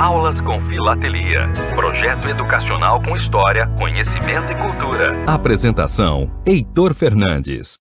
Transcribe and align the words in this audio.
Aulas 0.00 0.40
com 0.40 0.60
Filatelia. 0.60 1.48
Projeto 1.74 2.28
educacional 2.28 3.02
com 3.02 3.16
história, 3.16 3.66
conhecimento 3.76 4.52
e 4.52 4.54
cultura. 4.54 5.12
Apresentação: 5.26 6.30
Heitor 6.46 6.94
Fernandes. 6.94 7.80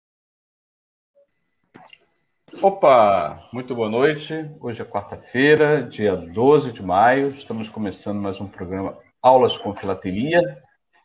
Opa, 2.61 3.49
muito 3.51 3.75
boa 3.75 3.89
noite. 3.89 4.35
Hoje 4.61 4.83
é 4.83 4.85
quarta-feira, 4.85 5.83
dia 5.83 6.15
12 6.15 6.73
de 6.73 6.83
maio. 6.83 7.29
Estamos 7.29 7.71
começando 7.71 8.21
mais 8.21 8.39
um 8.39 8.47
programa 8.47 8.99
Aulas 9.23 9.57
com 9.57 9.75
Filatelia, 9.75 10.59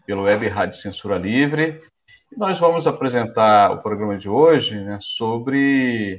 pelo 0.05 0.23
Web 0.23 0.45
Rádio 0.49 0.77
Censura 0.77 1.17
Livre. 1.17 1.81
E 2.29 2.37
nós 2.37 2.59
vamos 2.59 2.85
apresentar 2.85 3.71
o 3.71 3.81
programa 3.81 4.17
de 4.17 4.27
hoje 4.27 4.77
né, 4.77 4.99
sobre 5.01 6.17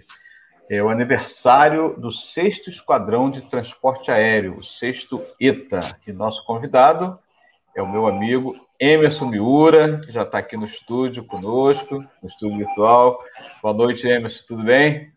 é 0.70 0.82
o 0.82 0.90
aniversário 0.90 1.94
do 1.96 2.12
sexto 2.12 2.68
Esquadrão 2.68 3.30
de 3.30 3.40
Transporte 3.40 4.10
Aéreo, 4.10 4.56
o 4.56 4.64
sexto 4.64 5.22
ETA. 5.40 5.80
E 6.06 6.12
nosso 6.12 6.44
convidado 6.44 7.18
é 7.74 7.80
o 7.80 7.90
meu 7.90 8.06
amigo 8.06 8.54
Emerson 8.78 9.26
Miura, 9.26 10.00
que 10.04 10.12
já 10.12 10.22
está 10.22 10.38
aqui 10.38 10.56
no 10.58 10.66
estúdio 10.66 11.24
conosco, 11.24 12.04
no 12.22 12.28
estúdio 12.28 12.58
virtual. 12.58 13.16
Boa 13.62 13.74
noite, 13.74 14.06
Emerson, 14.06 14.44
tudo 14.46 14.62
bem? 14.62 15.10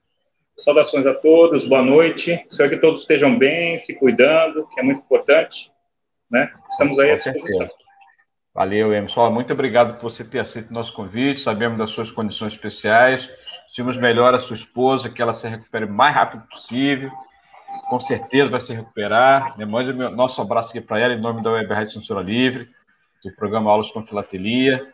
Saudações 0.57 1.05
a 1.05 1.13
todos, 1.13 1.65
boa 1.65 1.81
noite. 1.81 2.45
Espero 2.49 2.69
que 2.69 2.77
todos 2.77 3.01
estejam 3.01 3.37
bem, 3.37 3.77
se 3.77 3.99
cuidando, 3.99 4.65
que 4.67 4.79
é 4.79 4.83
muito 4.83 4.99
importante. 4.99 5.69
Né? 6.29 6.49
Estamos 6.69 6.97
aí 6.97 7.11
à 7.11 7.15
disposição. 7.17 7.67
Valeu, 8.53 8.93
Emerson. 8.93 9.29
Muito 9.31 9.51
obrigado 9.51 9.95
por 9.95 10.09
você 10.09 10.23
ter 10.23 10.39
aceito 10.39 10.69
o 10.69 10.73
nosso 10.73 10.93
convite. 10.93 11.41
Sabemos 11.41 11.77
das 11.77 11.89
suas 11.89 12.09
condições 12.09 12.53
especiais 12.53 13.29
Estimos 13.71 13.95
melhor 13.95 14.33
a 14.33 14.39
sua 14.41 14.57
esposa, 14.57 15.09
que 15.09 15.21
ela 15.21 15.31
se 15.31 15.47
recupere 15.47 15.85
o 15.85 15.89
mais 15.89 16.13
rápido 16.13 16.43
possível. 16.49 17.09
Com 17.89 18.01
certeza 18.01 18.51
vai 18.51 18.59
se 18.59 18.73
recuperar. 18.73 19.57
Né? 19.57 19.63
Mande 19.63 19.93
meu, 19.93 20.11
nosso 20.11 20.41
abraço 20.41 20.71
aqui 20.71 20.81
para 20.81 20.99
ela, 20.99 21.13
em 21.13 21.21
nome 21.21 21.41
da 21.41 21.51
Web 21.51 21.73
Rádio 21.73 21.93
Censura 21.93 22.21
Livre, 22.21 22.67
do 23.23 23.33
programa 23.33 23.71
Aulas 23.71 23.89
com 23.89 24.05
Filatelia. 24.05 24.85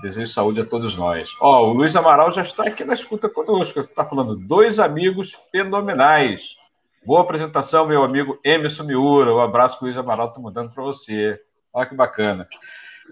Desejo 0.00 0.32
saúde 0.32 0.62
a 0.62 0.64
todos 0.64 0.96
nós. 0.96 1.28
Ó, 1.38 1.66
o 1.68 1.74
Luiz 1.74 1.94
Amaral 1.96 2.32
já 2.32 2.40
está 2.40 2.64
aqui 2.64 2.82
na 2.82 2.94
escuta 2.94 3.28
conosco. 3.28 3.80
Está 3.80 4.06
falando 4.06 4.36
dois 4.36 4.78
amigos 4.78 5.36
fenomenais. 5.52 6.56
Boa 7.04 7.20
apresentação, 7.20 7.86
meu 7.86 8.02
amigo 8.02 8.40
Emerson 8.42 8.84
Miura. 8.84 9.34
Um 9.34 9.40
abraço 9.40 9.76
que 9.76 9.84
o 9.84 9.84
Luiz 9.84 9.98
Amaral 9.98 10.28
está 10.28 10.40
mandando 10.40 10.70
para 10.70 10.82
você. 10.82 11.38
Olha 11.74 11.86
que 11.86 11.94
bacana. 11.94 12.48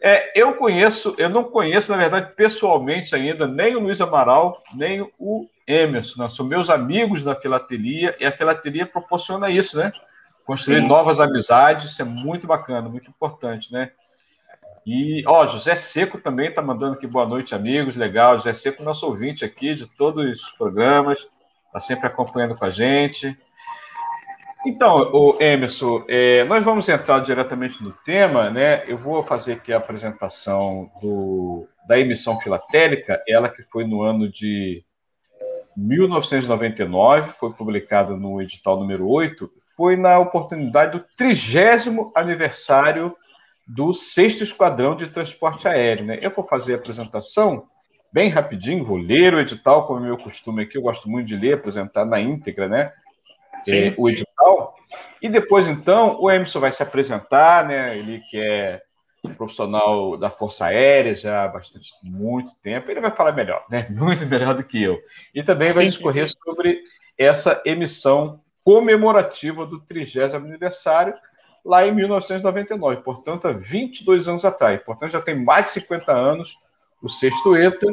É, 0.01 0.33
eu 0.41 0.55
conheço, 0.55 1.15
eu 1.19 1.29
não 1.29 1.45
conheço, 1.45 1.93
na 1.93 1.99
verdade, 1.99 2.33
pessoalmente 2.35 3.15
ainda, 3.15 3.47
nem 3.47 3.77
o 3.77 3.81
Luiz 3.81 4.01
Amaral, 4.01 4.63
nem 4.75 5.09
o 5.19 5.49
Emerson. 5.67 6.23
Né? 6.23 6.29
São 6.29 6.47
meus 6.47 6.71
amigos 6.71 7.23
da 7.23 7.35
filatelia 7.35 8.17
e 8.19 8.25
a 8.25 8.33
filatelia 8.33 8.87
proporciona 8.87 9.51
isso, 9.51 9.77
né? 9.77 9.93
Construir 10.45 10.81
Sim. 10.81 10.89
novas 10.89 11.21
amizades, 11.21 11.93
isso 11.93 12.03
é 12.03 12.05
muito 12.05 12.47
bacana, 12.47 12.89
muito 12.89 13.11
importante, 13.11 13.73
né? 13.73 13.93
E, 14.85 15.23
ó, 15.27 15.47
José 15.47 15.77
Seco 15.77 16.19
também 16.19 16.49
está 16.49 16.61
mandando 16.61 16.95
aqui 16.95 17.07
boa 17.07 17.25
noite, 17.25 17.55
amigos, 17.55 17.95
legal. 17.95 18.35
José 18.35 18.53
Seco, 18.53 18.83
nosso 18.83 19.07
ouvinte 19.07 19.45
aqui 19.45 19.75
de 19.77 19.87
todos 19.87 20.43
os 20.43 20.51
programas, 20.53 21.29
está 21.67 21.79
sempre 21.79 22.09
acompanhando 22.09 22.57
com 22.57 22.65
a 22.65 22.71
gente. 22.71 23.39
Então, 24.65 25.11
o 25.13 25.43
Emerson, 25.43 26.05
é, 26.07 26.45
nós 26.45 26.65
vamos 26.65 26.89
entrar 26.89 27.19
diretamente 27.19 27.83
no 27.83 27.91
tema, 27.91 28.49
né? 28.49 28.85
Eu 28.87 28.97
vou 28.97 29.23
fazer 29.25 29.55
aqui 29.55 29.73
a 29.73 29.79
apresentação 29.79 30.89
do, 31.01 31.67
da 31.87 31.99
emissão 31.99 32.39
filatélica, 32.39 33.21
ela 33.27 33.49
que 33.49 33.65
foi 33.65 33.85
no 33.85 34.03
ano 34.03 34.31
de 34.31 34.85
1999, 35.77 37.33
foi 37.41 37.53
publicada 37.53 38.17
no 38.17 38.41
edital 38.41 38.79
número 38.79 39.09
8, 39.09 39.51
foi 39.77 39.97
na 39.97 40.21
oportunidade 40.21 40.93
do 40.93 41.05
trigésimo 41.17 42.13
aniversário 42.15 43.17
do 43.67 43.93
sexto 43.93 44.45
Esquadrão 44.45 44.95
de 44.95 45.09
Transporte 45.09 45.67
Aéreo. 45.67 46.05
Né? 46.07 46.19
Eu 46.23 46.31
vou 46.31 46.47
fazer 46.47 46.75
a 46.75 46.77
apresentação 46.77 47.67
bem 48.13 48.29
rapidinho, 48.29 48.85
vou 48.85 48.99
ler 48.99 49.35
o 49.35 49.41
edital, 49.41 49.89
como 49.89 50.01
é 50.01 50.03
meu 50.05 50.19
costume 50.19 50.63
aqui, 50.63 50.79
eu 50.79 50.83
gosto 50.83 51.11
muito 51.11 51.27
de 51.27 51.37
ler, 51.37 51.55
apresentar 51.55 52.05
na 52.05 52.21
íntegra, 52.21 52.69
né? 52.69 52.93
é, 53.69 53.95
o 53.97 54.09
edital. 54.09 54.32
E 55.21 55.29
depois, 55.29 55.69
então, 55.69 56.21
o 56.21 56.31
Emerson 56.31 56.61
vai 56.61 56.73
se 56.73 56.83
apresentar, 56.83 57.67
né? 57.67 57.97
Ele 57.97 58.21
que 58.31 58.39
é 58.39 58.83
profissional 59.37 60.17
da 60.17 60.31
Força 60.31 60.67
Aérea 60.67 61.15
já 61.15 61.45
há 61.45 61.49
bastante, 61.49 61.93
muito 62.03 62.55
tempo, 62.61 62.91
ele 62.91 63.01
vai 63.01 63.11
falar 63.11 63.33
melhor, 63.33 63.65
né? 63.71 63.87
Muito 63.91 64.27
melhor 64.27 64.55
do 64.55 64.65
que 64.65 64.83
eu. 64.83 64.99
E 65.35 65.43
também 65.43 65.73
vai 65.73 65.87
discorrer 65.87 66.29
sobre 66.29 66.83
essa 67.17 67.63
emissão 67.65 68.41
comemorativa 68.65 69.67
do 69.67 69.81
30 69.81 70.37
aniversário 70.37 71.15
lá 71.65 71.87
em 71.87 71.93
1999, 71.93 73.03
portanto, 73.03 73.47
há 73.47 73.53
22 73.53 74.27
anos 74.27 74.45
atrás. 74.45 74.83
Portanto, 74.83 75.13
já 75.13 75.21
tem 75.21 75.35
mais 75.35 75.67
de 75.67 75.71
50 75.73 76.13
anos 76.13 76.57
o 77.01 77.09
sexto 77.09 77.57
ETA, 77.57 77.87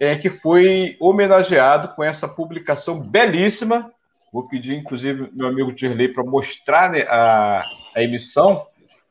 é, 0.00 0.16
que 0.16 0.30
foi 0.30 0.96
homenageado 1.00 1.88
com 1.94 2.02
essa 2.02 2.26
publicação 2.26 3.00
belíssima 3.00 3.92
Vou 4.32 4.46
pedir, 4.46 4.74
inclusive, 4.74 5.28
meu 5.32 5.48
amigo 5.48 5.72
Dirley 5.72 6.08
para 6.08 6.22
mostrar 6.22 6.90
né, 6.90 7.02
a, 7.08 7.64
a 7.94 8.02
emissão. 8.02 8.66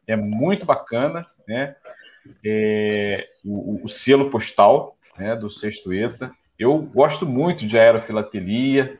É 0.07 0.16
muito 0.16 0.66
bacana, 0.66 1.25
né? 1.47 1.75
É, 2.46 3.28
o, 3.44 3.84
o, 3.84 3.90
selo 3.90 4.30
postal 4.30 4.97
né, 5.18 5.35
do 5.35 5.50
Sexto 5.50 5.94
ETA. 5.94 6.31
Eu 6.57 6.78
gosto 6.94 7.25
muito 7.25 7.68
de 7.68 7.78
aerofilatelia. 7.78 8.97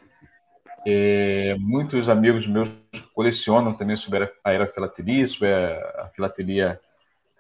É, 0.86 1.56
muitos 1.60 2.10
amigos 2.10 2.48
meus 2.48 2.70
colecionam 3.14 3.74
também 3.74 3.98
sobre 3.98 4.24
a 4.24 4.50
aerofilatelia, 4.50 5.28
sobre 5.28 5.54
a, 5.54 6.10
filatelia 6.16 6.80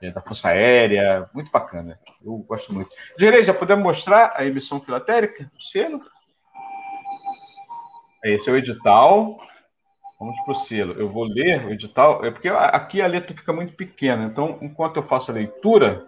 é, 0.01 0.11
da 0.11 0.21
Força 0.21 0.49
Aérea. 0.49 1.29
Muito 1.33 1.51
bacana. 1.51 1.99
Eu 2.23 2.37
gosto 2.37 2.73
muito. 2.73 2.89
Dirley, 3.17 3.43
já 3.43 3.53
podemos 3.53 3.83
mostrar 3.83 4.33
a 4.35 4.45
emissão 4.45 4.79
filatélica, 4.79 5.51
o 5.57 5.61
selo? 5.61 6.01
Esse 8.23 8.49
é 8.49 8.53
o 8.53 8.57
edital. 8.57 9.39
Vamos 10.19 10.35
para 10.43 10.51
o 10.51 10.55
selo. 10.55 10.93
Eu 10.93 11.09
vou 11.09 11.23
ler 11.23 11.65
o 11.65 11.71
edital, 11.71 12.25
é 12.25 12.31
porque 12.31 12.49
aqui 12.49 13.01
a 13.01 13.07
letra 13.07 13.35
fica 13.35 13.53
muito 13.53 13.73
pequena. 13.73 14.25
Então, 14.25 14.57
enquanto 14.61 14.97
eu 14.97 15.03
faço 15.03 15.31
a 15.31 15.33
leitura, 15.33 16.05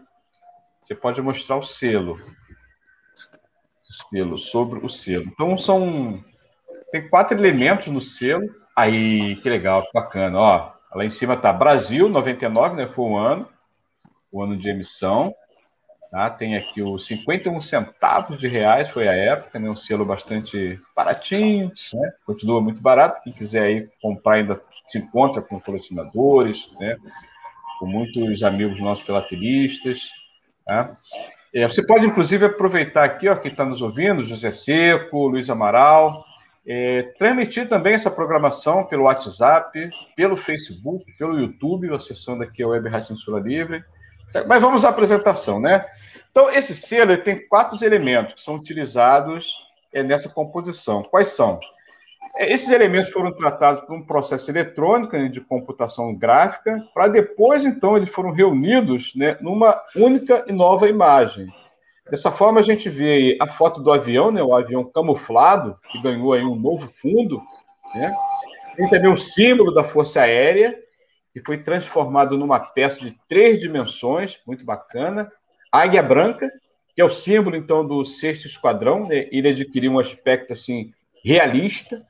você 0.84 0.94
pode 0.94 1.22
mostrar 1.22 1.56
o 1.56 1.64
selo. 1.64 2.14
O 2.16 3.94
selo, 4.10 4.38
sobre 4.38 4.86
o 4.86 4.90
selo. 4.90 5.24
Então, 5.26 5.58
são. 5.58 6.22
Tem 6.92 7.08
quatro 7.10 7.38
elementos 7.38 7.88
no 7.88 8.02
selo. 8.02 8.44
Aí, 8.76 9.38
que 9.38 9.50
legal, 9.50 9.84
que 9.84 9.94
bacana. 9.94 10.38
Ó, 10.38 10.72
lá 10.94 11.06
em 11.06 11.10
cima 11.10 11.38
tá 11.38 11.54
Brasil, 11.54 12.10
99, 12.10 12.76
né? 12.76 12.88
Foi 12.88 13.06
o 13.06 13.18
ano. 13.18 13.48
O 14.30 14.44
ano 14.44 14.58
de 14.58 14.70
emissão. 14.70 15.34
Tá? 16.12 16.30
Tem 16.30 16.58
aqui 16.58 16.82
os 16.82 17.08
51 17.08 17.62
centavos 17.62 18.38
de 18.38 18.46
reais, 18.46 18.90
foi 18.90 19.08
a 19.08 19.14
época, 19.14 19.58
né? 19.58 19.70
um 19.70 19.78
selo 19.78 20.04
bastante 20.04 20.78
baratinho, 20.94 21.72
né? 21.94 22.12
continua 22.26 22.60
muito 22.60 22.82
barato. 22.82 23.24
Quem 23.24 23.32
quiser 23.32 23.64
aí 23.64 23.90
comprar 24.02 24.36
ainda 24.36 24.62
se 24.90 24.98
encontra 24.98 25.42
com 25.42 25.58
colecionadores, 25.58 26.70
né? 26.78 26.98
com 27.80 27.86
muitos 27.86 28.44
amigos 28.44 28.78
nossos 28.82 29.06
filatelistas. 29.06 30.10
Tá? 30.66 30.92
É, 31.54 31.66
você 31.66 31.86
pode, 31.88 32.06
inclusive, 32.06 32.46
aproveitar 32.46 33.06
aqui, 33.06 33.30
ó, 33.30 33.36
quem 33.38 33.52
está 33.52 33.64
nos 33.64 33.82
ouvindo, 33.82 34.26
José 34.26 34.52
Seco, 34.52 35.30
Luiz 35.30 35.50
Amaral, 35.50 36.26
é, 36.68 37.04
transmitir 37.18 37.70
também 37.70 37.94
essa 37.94 38.12
programação 38.12 38.84
pelo 38.84 39.04
WhatsApp, 39.04 39.90
pelo 40.14 40.36
Facebook, 40.36 41.10
pelo 41.18 41.40
YouTube, 41.40 41.94
acessando 41.94 42.44
aqui 42.44 42.62
a 42.62 42.68
Web 42.68 42.90
Rádio 42.90 43.08
Censura 43.08 43.42
Livre. 43.42 43.82
Mas 44.48 44.62
vamos 44.62 44.86
à 44.86 44.90
apresentação, 44.90 45.60
né? 45.60 45.86
Então, 46.30 46.50
esse 46.50 46.74
selo 46.74 47.18
tem 47.18 47.48
quatro 47.48 47.84
elementos 47.84 48.36
que 48.36 48.42
são 48.42 48.56
utilizados 48.56 49.54
é, 49.94 50.02
nessa 50.02 50.30
composição. 50.30 51.04
Quais 51.04 51.30
são? 51.30 51.60
É, 52.36 52.54
esses 52.54 52.70
elementos 52.70 53.12
foram 53.12 53.34
tratados 53.34 53.84
por 53.84 53.96
um 53.96 54.06
processo 54.06 54.50
eletrônico 54.50 55.18
né, 55.18 55.28
de 55.28 55.42
computação 55.42 56.16
gráfica, 56.16 56.82
para 56.94 57.10
depois, 57.10 57.66
então, 57.66 57.98
eles 57.98 58.10
foram 58.10 58.32
reunidos 58.32 59.14
né, 59.16 59.38
numa 59.42 59.82
única 59.96 60.46
e 60.48 60.54
nova 60.54 60.88
imagem. 60.88 61.48
Dessa 62.10 62.32
forma, 62.32 62.60
a 62.60 62.64
gente 62.64 62.90
vê 62.90 63.38
a 63.40 63.48
foto 63.48 63.82
do 63.82 63.92
avião, 63.92 64.32
né, 64.32 64.42
o 64.42 64.56
avião 64.56 64.84
camuflado, 64.84 65.78
que 65.90 66.02
ganhou 66.02 66.34
aí 66.34 66.44
um 66.44 66.56
novo 66.56 66.88
fundo. 66.88 67.42
Né? 67.94 68.14
Tem 68.76 68.90
também 68.90 69.12
o 69.12 69.18
símbolo 69.18 69.74
da 69.74 69.84
Força 69.84 70.22
Aérea, 70.22 70.78
que 71.34 71.42
foi 71.42 71.58
transformado 71.58 72.38
numa 72.38 72.60
peça 72.60 73.00
de 73.00 73.18
três 73.28 73.60
dimensões, 73.60 74.42
muito 74.46 74.66
bacana. 74.66 75.30
Águia 75.72 76.04
Branca, 76.04 76.52
que 76.94 77.02
é 77.02 77.06
o 77.06 77.10
símbolo, 77.10 77.56
então, 77.56 77.86
do 77.86 78.04
sexto 78.04 78.46
esquadrão, 78.46 79.08
né? 79.08 79.28
ele 79.32 79.50
adquiriu 79.50 79.94
um 79.94 80.00
aspecto, 80.00 80.54
assim, 80.54 80.94
realista, 81.24 82.06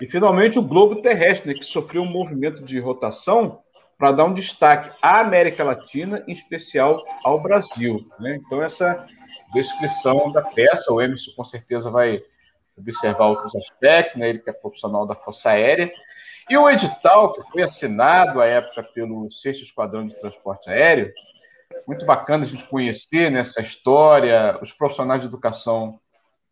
e, 0.00 0.06
finalmente, 0.06 0.58
o 0.58 0.62
globo 0.62 1.00
terrestre, 1.02 1.52
né? 1.52 1.58
que 1.58 1.64
sofreu 1.64 2.02
um 2.02 2.10
movimento 2.10 2.62
de 2.62 2.78
rotação 2.78 3.60
para 3.96 4.12
dar 4.12 4.26
um 4.26 4.34
destaque 4.34 4.96
à 5.02 5.20
América 5.20 5.64
Latina, 5.64 6.22
em 6.28 6.32
especial 6.32 7.02
ao 7.24 7.42
Brasil. 7.42 8.06
Né? 8.20 8.38
Então, 8.44 8.62
essa 8.62 9.06
descrição 9.52 10.30
da 10.30 10.42
peça, 10.42 10.92
o 10.92 11.00
Emerson, 11.00 11.32
com 11.34 11.44
certeza, 11.44 11.90
vai 11.90 12.22
observar 12.76 13.26
outros 13.26 13.56
aspectos, 13.56 14.16
né? 14.16 14.28
ele 14.28 14.38
que 14.38 14.50
é 14.50 14.52
profissional 14.52 15.04
da 15.04 15.16
Força 15.16 15.50
Aérea, 15.50 15.90
E 16.50 16.56
o 16.56 16.68
edital, 16.70 17.34
que 17.34 17.42
foi 17.50 17.62
assinado 17.62 18.40
à 18.40 18.46
época 18.46 18.82
pelo 18.82 19.30
6 19.30 19.58
Esquadrão 19.58 20.06
de 20.06 20.16
Transporte 20.16 20.70
Aéreo, 20.70 21.12
muito 21.86 22.06
bacana 22.06 22.44
a 22.44 22.46
gente 22.46 22.64
conhecer 22.64 23.30
nessa 23.30 23.60
história, 23.60 24.58
os 24.62 24.72
profissionais 24.72 25.20
de 25.20 25.26
educação 25.26 26.00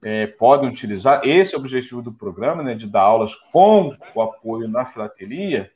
é, 0.04 0.26
podem 0.26 0.68
utilizar. 0.68 1.22
Esse 1.24 1.54
é 1.54 1.58
o 1.58 1.60
objetivo 1.60 2.02
do 2.02 2.12
programa, 2.12 2.62
né, 2.62 2.74
de 2.74 2.88
dar 2.88 3.02
aulas 3.02 3.34
com 3.52 3.90
o 4.14 4.20
apoio 4.22 4.68
na 4.68 4.84
filatelia. 4.84 5.70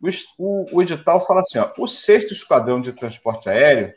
O, 0.00 0.08
o, 0.38 0.76
o 0.76 0.82
edital 0.82 1.26
fala 1.26 1.42
assim: 1.42 1.58
ó, 1.58 1.70
o 1.76 1.86
sexto 1.86 2.32
esquadrão 2.32 2.80
de 2.80 2.92
transporte 2.94 3.50
aéreo 3.50 3.92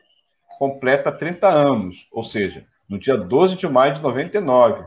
completa 0.58 1.10
30 1.10 1.48
anos, 1.48 2.06
ou 2.12 2.22
seja, 2.22 2.66
no 2.88 3.00
dia 3.00 3.16
12 3.16 3.56
de 3.56 3.68
maio 3.68 3.94
de 3.94 4.02
99. 4.02 4.86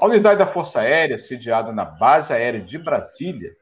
A 0.00 0.06
unidade 0.06 0.40
da 0.40 0.46
Força 0.52 0.80
Aérea, 0.80 1.16
sediada 1.16 1.70
na 1.72 1.84
Base 1.84 2.32
Aérea 2.32 2.60
de 2.60 2.76
Brasília, 2.76 3.54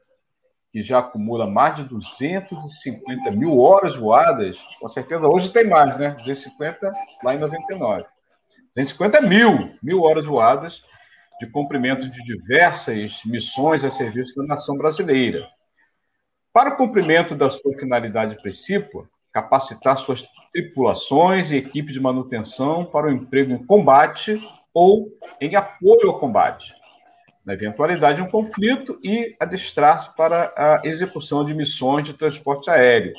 que 0.75 0.83
já 0.83 0.99
acumula 0.99 1.47
mais 1.47 1.77
de 1.77 1.83
250 1.85 3.31
mil 3.31 3.57
horas 3.57 3.95
voadas, 3.95 4.59
com 4.81 4.89
certeza 4.89 5.25
hoje 5.25 5.49
tem 5.49 5.65
mais, 5.65 5.97
né? 5.97 6.09
250 6.19 6.93
lá 7.23 7.33
em 7.33 7.37
99. 7.37 8.03
250 8.75 9.21
mil, 9.21 9.69
mil 9.81 10.01
horas 10.01 10.25
voadas 10.25 10.83
de 11.39 11.49
cumprimento 11.49 12.09
de 12.09 12.21
diversas 12.25 13.21
missões 13.23 13.85
a 13.85 13.89
serviço 13.89 14.35
da 14.35 14.43
nação 14.43 14.75
brasileira. 14.75 15.47
Para 16.51 16.73
o 16.73 16.75
cumprimento 16.75 17.35
da 17.35 17.49
sua 17.49 17.73
finalidade 17.77 18.35
principal, 18.41 19.07
capacitar 19.31 19.97
suas 19.99 20.27
tripulações 20.51 21.51
e 21.51 21.55
equipe 21.55 21.93
de 21.93 22.01
manutenção 22.01 22.83
para 22.83 23.07
o 23.07 23.11
emprego 23.11 23.53
em 23.53 23.65
combate 23.65 24.45
ou 24.73 25.07
em 25.39 25.55
apoio 25.55 26.09
ao 26.09 26.19
combate, 26.19 26.75
na 27.45 27.53
eventualidade 27.53 28.17
de 28.17 28.23
um 28.23 28.29
conflito 28.29 28.99
e 29.03 29.35
adestrar-se 29.39 30.15
para 30.15 30.51
a 30.57 30.81
execução 30.83 31.45
de 31.45 31.53
missões 31.53 32.03
de 32.03 32.13
transporte 32.13 32.69
aéreo. 32.69 33.13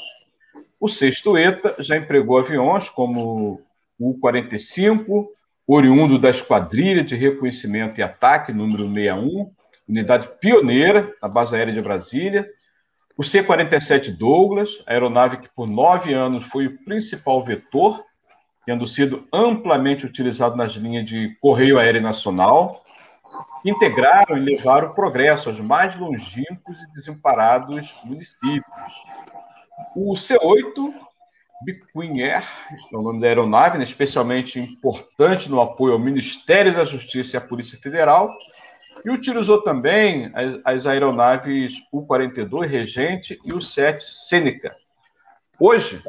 O 0.81 0.88
sexto 0.88 1.38
ETA 1.38 1.76
já 1.81 1.96
empregou 1.96 2.38
aviões 2.38 2.88
como 2.88 3.62
o 3.99 4.11
U-45, 4.11 5.28
oriundo 5.67 6.19
da 6.19 6.28
Esquadrilha 6.28 7.02
de 7.02 7.17
Reconhecimento 7.17 7.99
e 7.99 8.02
Ataque, 8.02 8.52
número 8.52 8.84
61, 8.93 9.50
unidade 9.88 10.28
pioneira 10.40 11.12
na 11.23 11.28
Base 11.28 11.56
Aérea 11.56 11.73
de 11.73 11.81
Brasília. 11.81 12.49
O 13.17 13.25
C-47 13.25 14.14
Douglas, 14.14 14.82
aeronave 14.87 15.38
que 15.38 15.49
por 15.49 15.67
nove 15.67 16.12
anos 16.12 16.49
foi 16.49 16.67
o 16.67 16.84
principal 16.84 17.43
vetor, 17.43 18.05
tendo 18.67 18.87
sido 18.87 19.26
amplamente 19.32 20.05
utilizado 20.05 20.56
nas 20.56 20.73
linhas 20.73 21.06
de 21.06 21.34
Correio 21.40 21.78
Aéreo 21.78 22.02
Nacional, 22.02 22.84
integraram 23.64 24.36
e 24.36 24.40
levaram 24.40 24.88
o 24.88 24.94
progresso 24.94 25.48
aos 25.48 25.60
mais 25.60 25.98
longínquos 25.98 26.82
e 26.82 26.90
desamparados 26.90 27.94
municípios. 28.04 28.92
O 29.94 30.16
C-8 30.16 30.94
Queen 31.92 32.22
Air, 32.22 32.44
é 32.92 32.96
o 32.96 33.02
nome 33.02 33.20
da 33.20 33.28
aeronave, 33.28 33.78
né, 33.78 33.84
especialmente 33.84 34.60
importante 34.60 35.50
no 35.50 35.60
apoio 35.60 35.94
ao 35.94 35.98
Ministério 35.98 36.74
da 36.74 36.84
Justiça 36.84 37.36
e 37.36 37.38
à 37.38 37.40
Polícia 37.40 37.78
Federal, 37.78 38.30
e 39.04 39.10
utilizou 39.10 39.62
também 39.62 40.30
as, 40.34 40.60
as 40.64 40.86
aeronaves 40.86 41.74
U-42 41.92 42.66
Regente 42.66 43.38
e 43.44 43.52
U-7 43.52 44.00
Sêneca. 44.00 44.74
Hoje, 45.58 46.02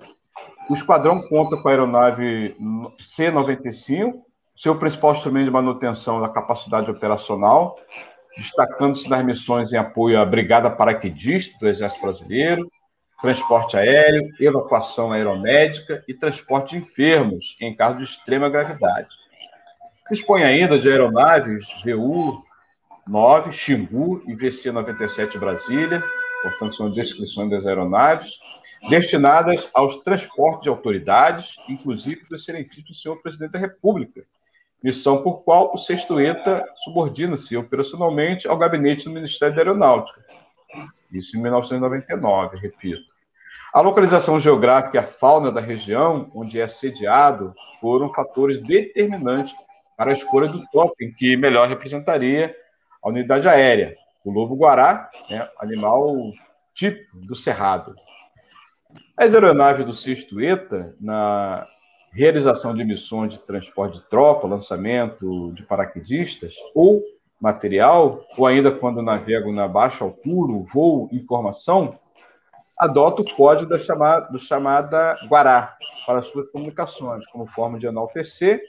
o 0.70 0.74
esquadrão 0.74 1.22
conta 1.30 1.56
com 1.62 1.68
a 1.68 1.72
aeronave 1.72 2.56
C-95, 3.00 4.22
seu 4.58 4.76
principal 4.76 5.12
instrumento 5.12 5.46
de 5.46 5.52
manutenção 5.52 6.20
da 6.20 6.28
capacidade 6.28 6.90
operacional, 6.90 7.80
destacando-se 8.36 9.08
nas 9.08 9.24
missões 9.24 9.72
em 9.72 9.78
apoio 9.78 10.20
à 10.20 10.26
Brigada 10.26 10.72
Paraquedista 10.72 11.56
do 11.60 11.68
Exército 11.68 12.02
Brasileiro, 12.02 12.72
transporte 13.22 13.78
aéreo, 13.78 14.30
evacuação 14.40 15.12
aeromédica 15.12 16.04
e 16.08 16.14
transporte 16.14 16.72
de 16.72 16.84
enfermos 16.84 17.56
em 17.62 17.76
caso 17.76 17.98
de 17.98 18.04
extrema 18.04 18.50
gravidade. 18.50 19.10
Dispõe 20.10 20.44
ainda 20.44 20.80
de 20.80 20.90
aeronaves 20.90 21.68
VU-9, 21.86 23.52
Xingu 23.52 24.24
e 24.26 24.36
VC-97 24.36 25.38
Brasília, 25.38 26.04
portanto, 26.42 26.76
são 26.76 26.90
descrições 26.90 27.52
das 27.52 27.66
aeronaves, 27.68 28.40
destinadas 28.90 29.70
aos 29.74 29.98
transportes 29.98 30.64
de 30.64 30.70
autoridades, 30.70 31.56
inclusive 31.70 32.22
do 32.28 32.36
excelentíssimo 32.36 32.96
senhor 32.96 33.22
presidente 33.22 33.52
da 33.52 33.60
República, 33.60 34.24
missão 34.84 35.22
por 35.22 35.44
qual 35.44 35.74
o 35.74 35.78
sexto 35.78 36.20
ETA 36.20 36.64
subordina-se 36.84 37.58
operacionalmente 37.58 38.48
ao 38.48 38.58
gabinete 38.58 39.06
do 39.06 39.12
Ministério 39.12 39.56
da 39.56 39.62
Aeronáutica 39.62 40.28
isso 41.12 41.38
em 41.38 41.42
1999, 41.42 42.58
repito. 42.58 43.16
A 43.74 43.82
localização 43.82 44.40
geográfica 44.40 44.98
e 44.98 45.00
a 45.00 45.08
fauna 45.08 45.52
da 45.52 45.62
região 45.62 46.32
onde 46.34 46.60
é 46.60 46.68
sediado 46.68 47.54
foram 47.80 48.14
fatores 48.14 48.58
determinantes 48.60 49.56
para 49.96 50.12
a 50.12 50.14
escolha 50.14 50.48
do 50.48 50.66
token 50.72 51.12
que 51.14 51.36
melhor 51.36 51.68
representaria 51.68 52.56
a 53.02 53.10
unidade 53.10 53.48
aérea. 53.48 53.96
O 54.24 54.32
lobo-guará, 54.32 55.10
né, 55.30 55.48
animal 55.60 56.16
tipo 56.74 57.18
do 57.18 57.36
cerrado. 57.36 57.96
As 59.16 59.34
aeronaves 59.34 59.86
do 59.86 59.94
Sexto 59.94 60.40
ETA, 60.42 60.96
na 61.00 61.68
realização 62.18 62.74
de 62.74 62.84
missões 62.84 63.34
de 63.34 63.40
transporte 63.40 64.00
de 64.00 64.10
tropa, 64.10 64.48
lançamento 64.48 65.52
de 65.54 65.62
paraquedistas 65.62 66.56
ou 66.74 67.04
material, 67.40 68.26
ou 68.36 68.48
ainda 68.48 68.72
quando 68.72 69.04
navego 69.04 69.52
na 69.52 69.68
baixa 69.68 70.04
altura, 70.04 70.64
voo, 70.74 71.08
informação, 71.12 72.00
adota 72.76 73.22
o 73.22 73.36
código 73.36 73.70
da 73.70 73.78
chamada, 73.78 74.32
do 74.32 74.40
chamada 74.40 75.16
Guará 75.28 75.78
para 76.08 76.24
suas 76.24 76.50
comunicações, 76.50 77.28
como 77.28 77.46
forma 77.46 77.78
de 77.78 77.86
enaltecer 77.86 78.64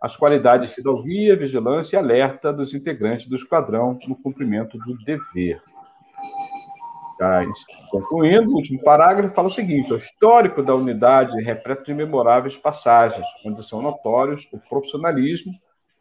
as 0.00 0.16
qualidades 0.16 0.70
de 0.70 0.74
fidalguia, 0.74 1.36
vigilância 1.36 1.96
e 1.96 1.98
alerta 2.00 2.52
dos 2.52 2.74
integrantes 2.74 3.28
do 3.28 3.36
esquadrão 3.36 3.96
no 4.08 4.16
cumprimento 4.16 4.76
do 4.76 4.98
dever. 5.04 5.62
Concluindo, 7.90 8.52
o 8.52 8.56
último 8.56 8.82
parágrafo 8.82 9.34
fala 9.34 9.48
o 9.48 9.52
seguinte: 9.52 9.92
o 9.92 9.96
histórico 9.96 10.62
da 10.62 10.74
unidade 10.74 11.38
é 11.38 11.42
repleto 11.42 11.84
de 11.84 11.94
memoráveis 11.94 12.56
passagens, 12.56 13.26
onde 13.44 13.66
são 13.66 13.82
notórios 13.82 14.48
o 14.52 14.58
profissionalismo, 14.58 15.52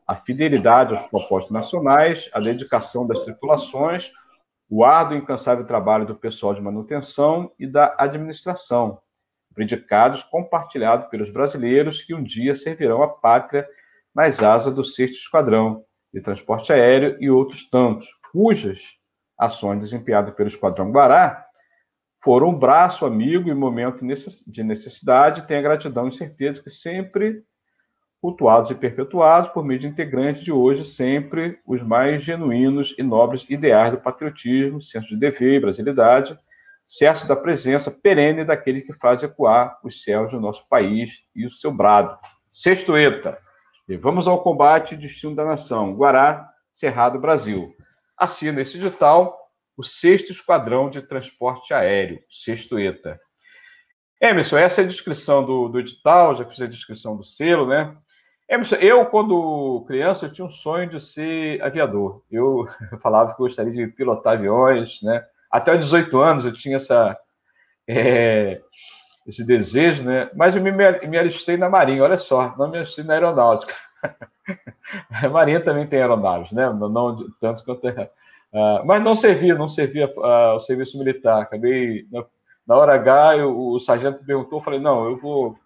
a 0.06 0.16
fidelidade 0.16 0.92
aos 0.92 1.04
propósitos 1.04 1.54
nacionais, 1.54 2.30
a 2.34 2.40
dedicação 2.40 3.08
das 3.08 3.24
tripulações, 3.26 4.12
o 4.70 4.86
árduo 4.86 5.18
e 5.18 5.20
incansável 5.20 5.66
trabalho 5.66 6.06
do 6.06 6.16
pessoal 6.16 6.54
de 6.54 6.62
manutenção 6.62 7.52
e 7.60 7.66
da 7.66 7.96
administração, 7.98 9.00
predicados 9.54 10.24
compartilhados 10.24 11.08
pelos 11.10 11.32
brasileiros 11.32 12.02
que 12.02 12.14
um 12.14 12.24
dia 12.24 12.56
servirão 12.56 13.02
a 13.02 13.08
pátria 13.08 13.68
nas 14.14 14.42
asas 14.42 14.74
do 14.74 14.84
sexto 14.84 15.18
esquadrão 15.18 15.84
de 16.14 16.22
transporte 16.22 16.72
aéreo 16.72 17.18
e 17.20 17.30
outros 17.30 17.68
tantos, 17.70 18.08
cujas 18.32 18.97
ações 19.38 19.80
desempenhadas 19.80 20.34
pelo 20.34 20.50
Esquadrão 20.50 20.92
Guará 20.92 21.46
foram 22.24 22.50
um 22.50 22.60
braço 22.60 23.06
amigo 23.06 23.50
em 23.50 23.54
momento 23.54 24.06
de 24.48 24.64
necessidade, 24.64 25.48
tem 25.48 25.58
a 25.58 25.62
gratidão 25.62 26.10
e 26.10 26.16
certeza 26.16 26.62
que 26.62 26.70
sempre 26.70 27.44
cultuados 28.20 28.72
e 28.72 28.76
perpetuados 28.76 29.52
por 29.52 29.64
meio 29.64 29.80
de 29.80 29.88
integrantes 29.88 30.44
de 30.44 30.52
hoje, 30.52 30.84
sempre 30.84 31.60
os 31.66 31.82
mais 31.84 32.24
genuínos 32.24 32.96
e 32.98 33.04
nobres 33.04 33.46
ideais 33.48 33.92
do 33.92 34.00
patriotismo, 34.00 34.82
senso 34.82 35.10
de 35.10 35.18
dever 35.18 35.54
e 35.54 35.60
brasilidade, 35.60 36.38
certo 36.86 37.28
da 37.28 37.36
presença 37.36 37.92
perene 37.92 38.44
daquele 38.44 38.82
que 38.82 38.92
faz 38.92 39.22
ecoar 39.22 39.80
os 39.84 40.04
céus 40.04 40.32
do 40.32 40.40
nosso 40.40 40.68
país 40.68 41.22
e 41.36 41.46
o 41.46 41.52
seu 41.52 41.72
brado. 41.72 42.18
Sexto 42.52 42.98
ETA, 42.98 43.38
vamos 44.00 44.28
ao 44.28 44.42
combate 44.42 44.96
e 44.96 44.98
destino 44.98 45.36
da 45.36 45.46
nação, 45.46 45.94
Guará, 45.94 46.50
Cerrado, 46.74 47.20
Brasil. 47.20 47.77
Assina 48.18 48.62
esse 48.62 48.78
edital 48.78 49.38
o 49.78 49.84
sexto 49.84 50.32
esquadrão 50.32 50.90
de 50.90 51.04
transporte 51.04 51.72
aéreo, 51.74 52.20
sexto 52.32 52.80
ETA. 52.80 53.20
Emerson, 54.20 54.58
essa 54.58 54.82
é 54.82 54.84
a 54.84 54.88
descrição 54.88 55.46
do, 55.46 55.70
do 55.70 55.80
edital, 55.80 56.36
já 56.36 56.44
fiz 56.44 56.60
a 56.60 56.66
descrição 56.66 57.16
do 57.16 57.24
selo, 57.24 57.68
né? 57.68 57.96
Eu, 58.80 59.06
quando 59.06 59.84
criança, 59.88 60.26
eu 60.26 60.34
tinha 60.34 60.48
um 60.48 60.52
sonho 60.52 60.90
de 60.90 61.00
ser 61.00 61.62
aviador. 61.62 62.24
Eu 62.32 62.68
falava 63.04 63.34
que 63.34 63.38
gostaria 63.38 63.72
de 63.72 63.88
pilotar 63.88 64.34
aviões, 64.34 65.00
né? 65.04 65.24
Até 65.52 65.74
os 65.74 65.86
18 65.86 66.20
anos 66.20 66.46
eu 66.46 66.54
tinha 66.54 66.78
essa, 66.78 67.18
é, 67.88 68.62
esse 69.28 69.44
desejo, 69.46 70.04
né? 70.04 70.30
Mas 70.34 70.56
eu 70.56 70.62
me, 70.62 70.72
me 70.72 71.18
alistei 71.18 71.58
na 71.58 71.70
Marinha, 71.70 72.04
olha 72.04 72.18
só, 72.18 72.56
não 72.58 72.70
me 72.70 72.78
alistei 72.78 73.04
na 73.04 73.14
aeronáutica. 73.14 73.74
A 75.12 75.28
Marinha 75.30 75.60
também 75.60 75.86
tem 75.86 76.00
aeronaves, 76.00 76.52
né? 76.52 76.70
Não, 76.70 76.88
não 76.88 77.30
tanto 77.40 77.64
quanto... 77.66 77.88
Uh, 77.88 78.86
mas 78.86 79.04
não 79.04 79.16
servia, 79.16 79.54
não 79.54 79.68
servia 79.68 80.10
uh, 80.16 80.56
o 80.56 80.60
serviço 80.62 80.98
militar. 80.98 81.42
Acabei... 81.42 82.08
Na, 82.10 82.24
na 82.66 82.78
hora 82.78 82.96
H, 82.96 83.38
eu, 83.38 83.58
o 83.58 83.80
sargento 83.80 84.24
perguntou, 84.26 84.60
eu 84.60 84.64
falei, 84.64 84.80
não, 84.80 85.06
eu 85.06 85.18
vou 85.18 85.58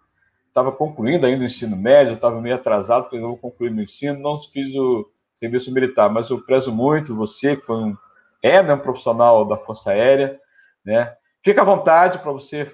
estava 0.51 0.71
concluindo 0.71 1.25
ainda 1.25 1.41
o 1.41 1.45
ensino 1.45 1.75
médio, 1.75 2.13
estava 2.13 2.39
meio 2.41 2.55
atrasado, 2.55 3.03
porque 3.03 3.17
eu 3.17 3.21
vou 3.21 3.37
concluir 3.37 3.71
no 3.71 3.81
ensino, 3.81 4.19
não 4.19 4.37
fiz 4.37 4.75
o 4.75 5.09
serviço 5.35 5.73
militar, 5.73 6.09
mas 6.09 6.29
eu 6.29 6.41
prezo 6.41 6.71
muito 6.71 7.15
você, 7.15 7.55
que 7.55 7.65
foi 7.65 7.77
um, 7.77 7.97
é 8.43 8.61
né, 8.61 8.73
um 8.73 8.79
profissional 8.79 9.45
da 9.45 9.57
Força 9.57 9.91
Aérea, 9.91 10.39
né? 10.85 11.15
Fica 11.43 11.61
à 11.61 11.65
vontade 11.65 12.19
para 12.19 12.31
você 12.31 12.67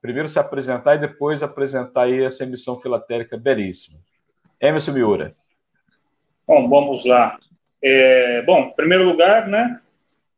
primeiro 0.00 0.28
se 0.28 0.38
apresentar 0.38 0.94
e 0.94 1.00
depois 1.00 1.42
apresentar 1.42 2.04
aí 2.04 2.24
essa 2.24 2.44
emissão 2.44 2.80
filatérica 2.80 3.36
belíssima. 3.36 3.98
Emerson 4.58 4.92
Miura. 4.92 5.34
Bom, 6.46 6.68
vamos 6.68 7.04
lá. 7.04 7.38
É, 7.82 8.40
bom, 8.42 8.60
em 8.60 8.70
primeiro 8.70 9.04
lugar, 9.04 9.46
né, 9.46 9.78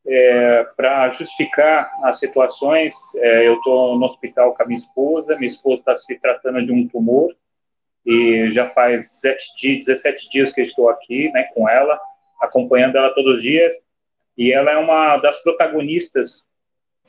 é, 0.04 0.64
para 0.76 1.08
justificar 1.10 1.88
as 2.02 2.18
situações, 2.18 2.92
é, 3.16 3.46
eu 3.46 3.54
estou 3.54 3.96
no 3.96 4.04
hospital 4.04 4.52
com 4.54 4.62
a 4.64 4.66
minha 4.66 4.78
esposa, 4.78 5.36
minha 5.36 5.46
esposa 5.46 5.80
está 5.80 5.96
se 5.96 6.18
tratando 6.18 6.64
de 6.64 6.72
um 6.72 6.88
tumor, 6.88 7.32
e 8.04 8.50
já 8.50 8.68
faz 8.70 9.20
17 9.22 9.44
dias, 9.60 9.86
17 9.86 10.28
dias 10.28 10.52
que 10.52 10.60
estou 10.60 10.88
aqui 10.88 11.30
né, 11.30 11.44
com 11.54 11.68
ela, 11.68 12.00
acompanhando 12.40 12.96
ela 12.96 13.14
todos 13.14 13.36
os 13.36 13.42
dias, 13.42 13.74
e 14.36 14.52
ela 14.52 14.72
é 14.72 14.76
uma 14.76 15.16
das 15.18 15.40
protagonistas 15.42 16.48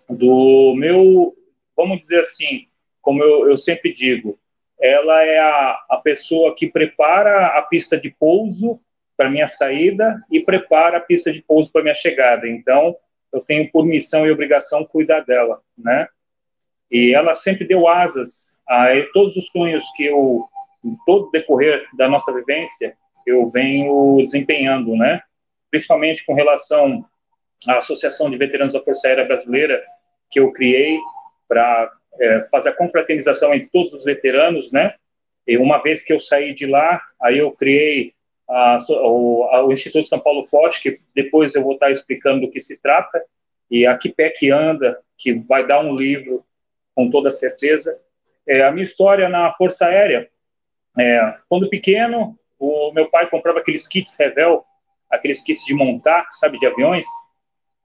do 0.10 0.74
meu, 0.76 1.36
vamos 1.76 2.00
dizer 2.00 2.22
assim, 2.22 2.68
como 3.02 3.24
eu, 3.24 3.50
eu 3.50 3.58
sempre 3.58 3.94
digo, 3.94 4.40
ela 4.80 5.24
é 5.24 5.40
a, 5.40 5.86
a 5.90 5.98
pessoa 5.98 6.56
que 6.56 6.68
prepara 6.68 7.58
a 7.58 7.62
pista 7.64 8.00
de 8.00 8.10
pouso 8.10 8.80
para 9.16 9.30
minha 9.30 9.48
saída 9.48 10.22
e 10.32 10.40
prepara 10.40 10.98
a 10.98 11.02
pista 11.02 11.32
de 11.32 11.42
pouso 11.42 11.72
para 11.72 11.82
minha 11.82 11.96
chegada. 11.96 12.48
Então, 12.48 12.96
eu 13.34 13.42
tenho 13.42 13.70
por 13.72 13.86
missão 13.86 14.26
e 14.26 14.32
obrigação 14.32 14.86
cuidar 14.86 15.22
dela, 15.22 15.62
né? 15.78 16.08
E 16.90 17.14
ela 17.14 17.34
sempre 17.34 17.66
deu 17.66 17.88
asas 17.88 18.60
a 18.68 18.90
todos 19.14 19.36
os 19.36 19.48
sonhos 19.48 19.86
que 19.96 20.06
eu, 20.06 20.46
em 20.86 20.96
todo 21.06 21.32
decorrer 21.32 21.86
da 21.98 22.08
nossa 22.08 22.34
vivência, 22.34 22.96
eu 23.26 23.50
venho 23.50 24.18
desempenhando, 24.18 24.96
né? 24.96 25.22
Principalmente 25.70 26.26
com 26.26 26.34
relação 26.34 27.04
à 27.68 27.78
Associação 27.78 28.30
de 28.30 28.38
Veteranos 28.38 28.74
da 28.74 28.84
Força 28.84 29.08
Aérea 29.08 29.26
Brasileira, 29.26 29.84
que 30.30 30.40
eu 30.40 30.52
criei 30.52 31.00
para 31.48 31.92
é, 32.20 32.46
fazer 32.52 32.70
a 32.70 32.76
confraternização 32.76 33.54
entre 33.54 33.70
todos 33.70 33.94
os 33.94 34.04
veteranos, 34.04 34.72
né? 34.72 34.96
E 35.48 35.58
uma 35.58 35.82
vez 35.82 36.04
que 36.04 36.12
eu 36.12 36.20
saí 36.20 36.54
de 36.54 36.66
lá, 36.66 37.02
aí 37.22 37.38
eu 37.38 37.52
criei 37.52 38.14
a, 38.50 38.78
o, 38.90 39.44
a, 39.52 39.66
o, 39.66 39.72
Instituto 39.72 40.08
São 40.08 40.20
Paulo 40.20 40.44
Forte, 40.46 40.82
que 40.82 40.96
depois 41.16 41.56
eu 41.56 41.64
vou 41.64 41.74
estar 41.74 41.92
explicando 41.92 42.42
do 42.42 42.52
que 42.52 42.60
se 42.60 42.78
trata, 42.78 43.24
e 43.70 43.86
a 43.86 43.98
Que 43.98 44.10
Pé 44.10 44.30
Que 44.30 44.50
Anda, 44.50 45.00
que 45.18 45.34
vai 45.34 45.66
dar 45.66 45.80
um 45.80 45.96
livro 45.96 46.44
com 46.96 47.10
toda 47.10 47.32
certeza. 47.32 48.00
É, 48.48 48.64
a 48.64 48.72
minha 48.72 48.84
história 48.84 49.30
na 49.30 49.54
Força 49.54 49.86
Aérea, 49.86 50.30
é, 50.98 51.36
quando 51.50 51.70
pequeno, 51.70 52.38
o 52.60 52.92
meu 52.94 53.10
pai 53.10 53.30
comprava 53.30 53.60
aqueles 53.60 53.88
kits 53.88 54.16
Revel, 54.18 54.66
aqueles 55.10 55.42
kits 55.42 55.66
de 55.66 55.74
montar, 55.74 56.28
sabe, 56.32 56.58
de 56.58 56.66
aviões, 56.66 57.06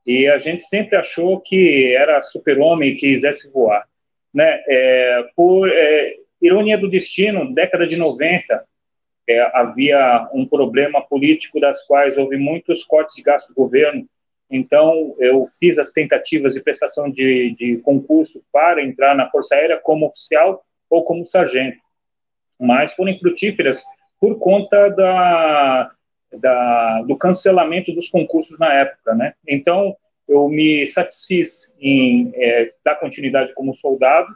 e 0.07 0.27
a 0.29 0.39
gente 0.39 0.63
sempre 0.63 0.97
achou 0.97 1.41
que 1.41 1.95
era 1.95 2.23
super-homem 2.23 2.91
e 2.91 2.97
quisesse 2.97 3.53
voar. 3.53 3.87
Né? 4.35 4.63
É, 4.69 5.25
por 5.37 5.69
é, 5.69 6.15
ironia 6.41 6.77
do 6.77 6.91
destino, 6.91 7.55
década 7.55 7.87
de 7.87 7.97
90, 7.97 8.65
é, 9.29 9.41
havia 9.57 10.29
um 10.33 10.47
problema 10.47 11.01
político 11.01 11.61
das 11.61 11.83
quais 11.87 12.19
houve 12.19 12.37
muitos 12.37 12.83
cortes 12.85 13.17
de 13.17 13.23
gasto 13.23 13.49
do 13.49 13.55
governo. 13.55 14.07
Então, 14.51 15.15
eu 15.19 15.47
fiz 15.59 15.79
as 15.79 15.93
tentativas 15.93 16.55
de 16.55 16.63
prestação 16.63 17.11
de, 17.11 17.55
de 17.55 17.79
concurso 17.79 18.43
para 18.53 18.83
entrar 18.83 19.15
na 19.15 19.27
Força 19.27 19.55
Aérea 19.55 19.81
como 19.83 20.07
oficial 20.07 20.65
ou 20.91 21.05
como 21.05 21.25
sargento, 21.25 21.79
mas 22.61 22.93
foram 22.93 23.13
infrutíferas 23.13 23.83
por 24.21 24.39
conta 24.39 24.89
da, 24.91 25.91
da, 26.39 27.03
do 27.03 27.17
cancelamento 27.17 27.93
dos 27.93 28.09
concursos 28.09 28.59
na 28.59 28.73
época, 28.73 29.15
né? 29.15 29.35
Então, 29.47 29.97
eu 30.29 30.49
me 30.49 30.87
satisfiz 30.87 31.77
em 31.81 32.33
é, 32.35 32.73
dar 32.85 32.97
continuidade 32.97 33.55
como 33.55 33.75
soldado. 33.75 34.35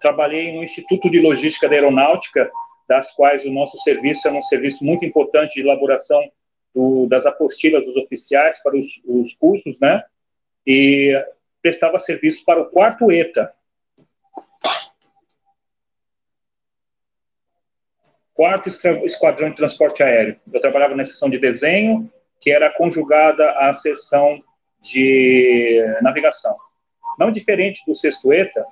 Trabalhei 0.00 0.52
no 0.52 0.62
Instituto 0.62 1.10
de 1.10 1.20
Logística 1.20 1.68
da 1.68 1.74
Aeronáutica, 1.74 2.50
das 2.88 3.12
quais 3.12 3.44
o 3.44 3.52
nosso 3.52 3.78
serviço 3.78 4.26
é 4.26 4.32
um 4.32 4.42
serviço 4.42 4.84
muito 4.84 5.04
importante 5.04 5.54
de 5.54 5.60
elaboração 5.60 6.22
do, 6.74 7.06
das 7.06 7.26
apostilas 7.26 7.84
dos 7.86 7.96
oficiais 7.96 8.62
para 8.62 8.76
os, 8.76 9.00
os 9.04 9.34
cursos, 9.34 9.78
né? 9.78 10.02
E 10.66 11.14
prestava 11.62 11.98
serviço 11.98 12.44
para 12.44 12.60
o 12.60 12.66
quarto 12.66 13.12
ETA, 13.12 13.52
quarto 18.40 18.70
esquadrão 19.04 19.50
de 19.50 19.56
transporte 19.56 20.02
aéreo. 20.02 20.34
Eu 20.50 20.62
trabalhava 20.62 20.96
na 20.96 21.04
seção 21.04 21.28
de 21.28 21.38
desenho, 21.38 22.10
que 22.40 22.50
era 22.50 22.72
conjugada 22.72 23.50
à 23.50 23.74
seção 23.74 24.42
de 24.80 25.84
navegação. 26.00 26.56
Não 27.18 27.30
diferente 27.30 27.82
do 27.86 27.94
sexto 27.94 28.32
ETA, 28.32 28.64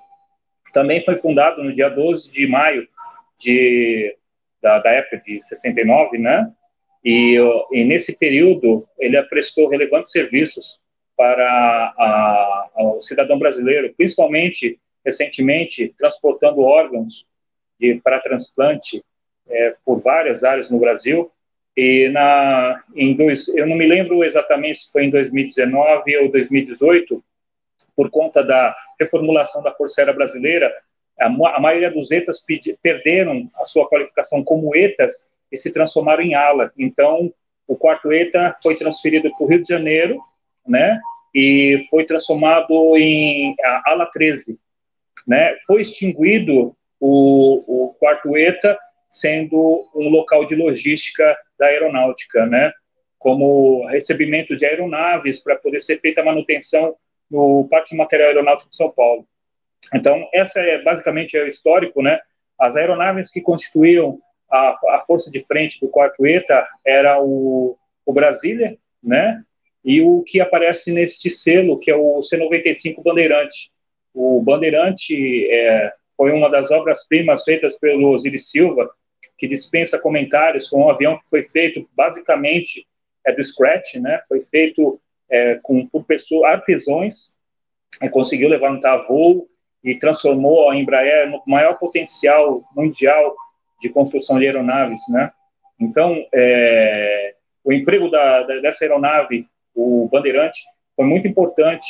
também 0.73 1.05
foi 1.05 1.19
fundado 1.19 1.63
no 1.63 1.71
dia 1.75 1.91
12 1.91 2.33
de 2.33 2.47
maio 2.47 2.89
de, 3.39 4.17
da, 4.63 4.79
da 4.79 4.91
época 4.91 5.19
de 5.19 5.39
69, 5.39 6.17
né? 6.17 6.51
E, 7.05 7.37
e, 7.71 7.85
nesse 7.85 8.19
período 8.19 8.89
ele 8.99 9.23
prestou 9.25 9.69
relevantes 9.69 10.11
serviços 10.11 10.81
para 11.15 11.45
a, 11.47 12.71
a, 12.75 12.83
o 12.97 13.03
cidadão 13.03 13.39
brasileiro, 13.39 13.93
principalmente 13.95 14.81
recentemente 15.05 15.95
transportando 15.99 16.63
órgãos 16.63 17.27
para 18.03 18.19
transplante 18.19 19.05
é, 19.51 19.75
por 19.85 20.01
várias 20.01 20.45
áreas 20.45 20.71
no 20.71 20.79
Brasil. 20.79 21.31
E 21.77 22.09
na, 22.09 22.83
em 22.95 23.15
dois, 23.15 23.49
eu 23.49 23.67
não 23.67 23.77
me 23.77 23.87
lembro 23.87 24.25
exatamente 24.25 24.81
se 24.81 24.93
foi 24.93 25.05
em 25.05 25.11
2019 25.11 26.17
ou 26.19 26.31
2018, 26.31 27.23
por 27.95 28.11
conta 28.11 28.43
da 28.43 28.77
reformulação 28.99 29.63
da 29.63 29.73
Força 29.73 30.01
Aérea 30.01 30.15
Brasileira, 30.15 30.73
a, 31.19 31.27
a 31.27 31.61
maioria 31.61 31.91
dos 31.91 32.11
ETAs 32.11 32.41
pedi, 32.41 32.77
perderam 32.83 33.49
a 33.57 33.65
sua 33.65 33.89
qualificação 33.89 34.43
como 34.43 34.75
ETAs 34.77 35.29
e 35.51 35.57
se 35.57 35.73
transformaram 35.73 36.23
em 36.23 36.35
ala. 36.35 36.73
Então, 36.79 37.33
o 37.67 37.77
quarto 37.77 38.13
ETA 38.13 38.55
foi 38.63 38.75
transferido 38.77 39.31
para 39.31 39.45
o 39.45 39.49
Rio 39.49 39.63
de 39.63 39.69
Janeiro, 39.69 40.23
né, 40.67 40.99
e 41.35 41.79
foi 41.91 42.05
transformado 42.05 42.97
em 42.97 43.55
ala 43.85 44.07
13, 44.07 44.59
né. 45.27 45.57
Foi 45.67 45.83
extinguido 45.83 46.75
o, 46.99 47.87
o 47.87 47.95
quarto 47.95 48.37
ETA 48.37 48.79
sendo 49.11 49.85
um 49.95 50.09
local 50.09 50.45
de 50.45 50.55
logística 50.55 51.37
da 51.59 51.67
aeronáutica, 51.67 52.47
né? 52.47 52.73
Como 53.19 53.87
recebimento 53.87 54.57
de 54.57 54.67
aeronaves 54.67 55.43
para 55.43 55.57
poder 55.57 55.81
ser 55.81 56.01
feita 56.01 56.21
a 56.21 56.25
manutenção 56.25 56.95
no 57.31 57.67
Parque 57.69 57.91
de 57.91 57.97
Material 57.97 58.29
Aeronáutico 58.29 58.71
de 58.71 58.77
São 58.77 58.91
Paulo. 58.91 59.27
Então, 59.95 60.29
essa 60.33 60.61
é 60.61 60.83
basicamente 60.83 61.37
é 61.37 61.43
o 61.43 61.49
histórico, 61.49 62.03
né? 62.03 62.21
As 62.59 62.77
aeronaves 62.77 63.31
que 63.31 63.41
constituíam 63.41 64.19
a, 64.51 64.71
a 64.97 65.03
força 65.07 65.31
de 65.31 65.45
frente 65.47 65.81
do 65.81 65.89
quarto 65.89 66.27
ETA 66.27 66.67
era 66.87 67.21
o, 67.23 67.77
o 68.05 68.13
Brasília, 68.13 68.77
né? 69.03 69.41
E 69.85 70.03
o 70.03 70.23
que 70.23 70.41
aparece 70.41 70.93
neste 70.93 71.31
selo, 71.31 71.79
que 71.79 71.91
é 71.91 71.97
o 71.97 72.23
C-95 72.23 73.03
Bandeirante. 73.03 73.71
O 74.13 74.43
Bandeirante 74.43 75.49
é, 75.51 75.93
foi 76.17 76.33
uma 76.33 76.51
das 76.51 76.71
obras-primas 76.71 77.45
feitas 77.45 77.79
pelo 77.79 78.11
Osiris 78.11 78.51
Silva, 78.51 78.91
que 79.37 79.49
dispensa 79.49 79.99
comentários, 79.99 80.69
foi 80.69 80.81
um 80.81 80.91
avião 80.91 81.19
que 81.19 81.29
foi 81.29 81.45
feito 81.45 81.89
basicamente 81.95 82.87
é 83.27 83.33
do 83.33 83.43
scratch, 83.43 83.97
né? 83.97 84.21
Foi 84.29 84.41
feito 84.43 85.01
é, 85.31 85.59
com 85.63 85.87
por 85.87 86.05
pessoas 86.05 86.53
artesãos, 86.53 87.39
e 88.03 88.09
conseguiu 88.09 88.49
levantar 88.49 89.07
voo 89.07 89.49
e 89.83 89.99
transformou 89.99 90.71
a 90.71 90.77
Embraer 90.77 91.29
no 91.29 91.43
maior 91.47 91.79
potencial 91.79 92.63
mundial 92.75 93.35
de 93.81 93.89
construção 93.89 94.39
de 94.39 94.47
aeronaves, 94.47 95.01
né? 95.11 95.31
Então, 95.81 96.25
é, 96.35 97.35
o 97.63 97.73
emprego 97.73 98.11
da, 98.11 98.43
da, 98.43 98.61
dessa 98.61 98.85
aeronave, 98.85 99.47
o 99.75 100.09
Bandeirante, 100.11 100.61
foi 100.97 101.07
muito 101.07 101.29
importante 101.29 101.87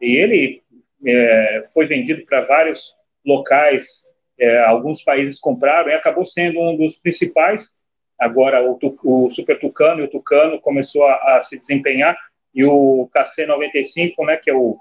e 0.00 0.16
ele 0.16 0.62
é, 1.06 1.66
foi 1.72 1.86
vendido 1.86 2.24
para 2.26 2.42
vários 2.42 2.94
locais, 3.24 4.10
é, 4.38 4.64
alguns 4.64 5.02
países 5.02 5.38
compraram 5.38 5.90
e 5.90 5.94
acabou 5.94 6.26
sendo 6.26 6.60
um 6.60 6.76
dos 6.76 6.94
principais. 6.96 7.76
Agora 8.18 8.62
o, 8.62 8.78
o 9.04 9.30
Super 9.30 9.58
Tucano 9.58 10.00
e 10.00 10.04
o 10.04 10.10
Tucano 10.10 10.60
começou 10.60 11.06
a, 11.06 11.36
a 11.36 11.40
se 11.40 11.58
desempenhar 11.58 12.16
e 12.54 12.64
o 12.64 13.08
KC-95, 13.14 14.24
né, 14.24 14.36
que 14.36 14.50
é 14.50 14.54
o, 14.54 14.78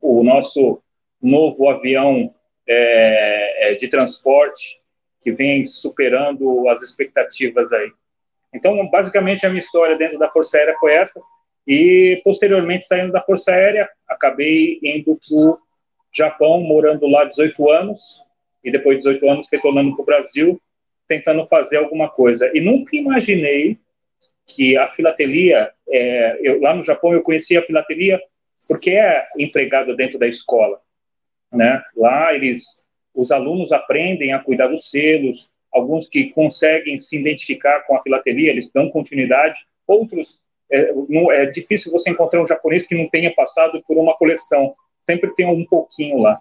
o 0.00 0.24
nosso 0.24 0.82
novo 1.22 1.68
avião 1.68 2.34
é, 2.66 3.70
é, 3.70 3.74
de 3.74 3.88
transporte 3.88 4.80
que 5.20 5.32
vem 5.32 5.64
superando 5.64 6.68
as 6.68 6.82
expectativas 6.82 7.72
aí. 7.72 7.90
Então, 8.52 8.88
basicamente, 8.88 9.44
a 9.44 9.48
minha 9.48 9.58
história 9.58 9.96
dentro 9.96 10.18
da 10.18 10.30
Força 10.30 10.58
Aérea 10.58 10.74
foi 10.78 10.94
essa. 10.94 11.20
E, 11.66 12.20
posteriormente, 12.24 12.86
saindo 12.86 13.12
da 13.12 13.22
Força 13.22 13.52
Aérea, 13.52 13.88
acabei 14.08 14.78
indo 14.82 15.16
para 15.16 15.58
Japão, 16.12 16.60
morando 16.62 17.06
lá 17.06 17.24
18 17.24 17.70
anos, 17.70 18.22
e 18.64 18.70
depois 18.70 18.98
de 18.98 19.04
18 19.04 19.28
anos 19.28 19.48
retornando 19.50 19.94
para 19.94 20.02
o 20.02 20.06
Brasil, 20.06 20.60
tentando 21.06 21.44
fazer 21.46 21.76
alguma 21.76 22.08
coisa. 22.08 22.50
E 22.54 22.60
nunca 22.60 22.96
imaginei 22.96 23.78
que 24.46 24.76
a 24.76 24.88
filatelia, 24.88 25.70
é, 25.88 26.38
eu, 26.42 26.60
lá 26.60 26.74
no 26.74 26.82
Japão 26.82 27.12
eu 27.12 27.22
conheci 27.22 27.56
a 27.56 27.62
filatelia 27.62 28.20
porque 28.66 28.90
é 28.90 29.24
empregada 29.38 29.94
dentro 29.94 30.18
da 30.18 30.26
escola, 30.26 30.80
né? 31.52 31.82
Lá 31.96 32.34
eles, 32.34 32.86
os 33.14 33.30
alunos 33.30 33.72
aprendem 33.72 34.32
a 34.32 34.38
cuidar 34.38 34.68
dos 34.68 34.90
selos, 34.90 35.50
alguns 35.72 36.08
que 36.08 36.30
conseguem 36.30 36.98
se 36.98 37.18
identificar 37.18 37.80
com 37.86 37.96
a 37.96 38.02
filatelia, 38.02 38.50
eles 38.50 38.70
dão 38.70 38.90
continuidade, 38.90 39.60
outros 39.86 40.40
é, 40.70 40.92
não, 41.08 41.32
é 41.32 41.46
difícil 41.46 41.90
você 41.90 42.10
encontrar 42.10 42.42
um 42.42 42.46
japonês 42.46 42.86
que 42.86 42.94
não 42.94 43.08
tenha 43.08 43.34
passado 43.34 43.82
por 43.86 43.96
uma 43.96 44.14
coleção, 44.14 44.74
sempre 45.00 45.34
tem 45.34 45.46
um 45.46 45.64
pouquinho 45.64 46.18
lá. 46.18 46.38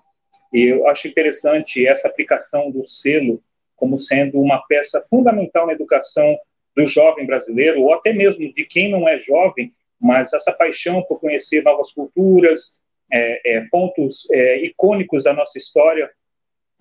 E 0.54 0.64
eu 0.64 0.88
acho 0.88 1.08
interessante 1.08 1.86
essa 1.88 2.08
aplicação 2.08 2.72
do 2.72 2.86
selo 2.86 3.42
como 3.76 4.00
sendo 4.00 4.42
uma 4.42 4.60
peça 4.68 5.02
fundamental 5.10 5.68
na 5.68 5.74
educação 5.74 6.38
do 6.76 6.86
jovem 6.86 7.26
brasileiro, 7.26 7.82
ou 7.82 7.94
até 7.94 8.14
mesmo 8.14 8.52
de 8.52 8.66
quem 8.66 8.90
não 8.90 9.08
é 9.08 9.18
jovem, 9.18 9.74
mas 10.00 10.34
essa 10.34 10.52
paixão 10.52 11.04
por 11.04 11.20
conhecer 11.20 11.64
novas 11.64 11.92
culturas, 11.92 12.80
é, 13.12 13.58
é, 13.58 13.62
pontos 13.72 14.28
é, 14.32 14.66
icônicos 14.66 15.24
da 15.24 15.34
nossa 15.34 15.58
história, 15.58 16.10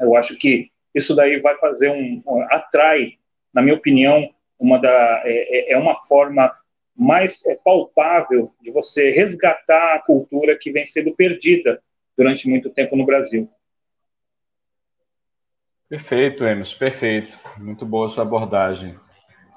eu 0.01 0.17
acho 0.17 0.37
que 0.37 0.69
isso 0.95 1.15
daí 1.15 1.41
vai 1.41 1.57
fazer 1.59 1.91
um, 1.91 2.23
atrai, 2.51 3.15
na 3.53 3.63
minha 3.63 3.77
opinião, 3.77 4.29
uma 4.59 4.79
da 4.79 5.23
é, 5.25 5.71
é, 5.71 5.73
é 5.73 5.79
uma 5.79 5.99
forma 6.01 6.53
mais 6.97 7.45
é, 7.47 7.55
palpável 7.63 8.53
de 8.61 8.71
você 8.71 9.11
resgatar 9.11 9.95
a 9.95 10.03
cultura 10.03 10.57
que 10.59 10.73
vem 10.73 10.87
sendo 10.87 11.15
perdida 11.15 11.83
durante 12.17 12.49
muito 12.49 12.71
tempo 12.71 12.97
no 12.97 13.05
Brasil. 13.05 13.49
Perfeito, 15.89 16.45
Emerson, 16.45 16.79
perfeito. 16.79 17.35
Muito 17.59 17.87
boa 17.87 18.07
a 18.07 18.11
sua 18.11 18.25
abordagem. 18.25 18.97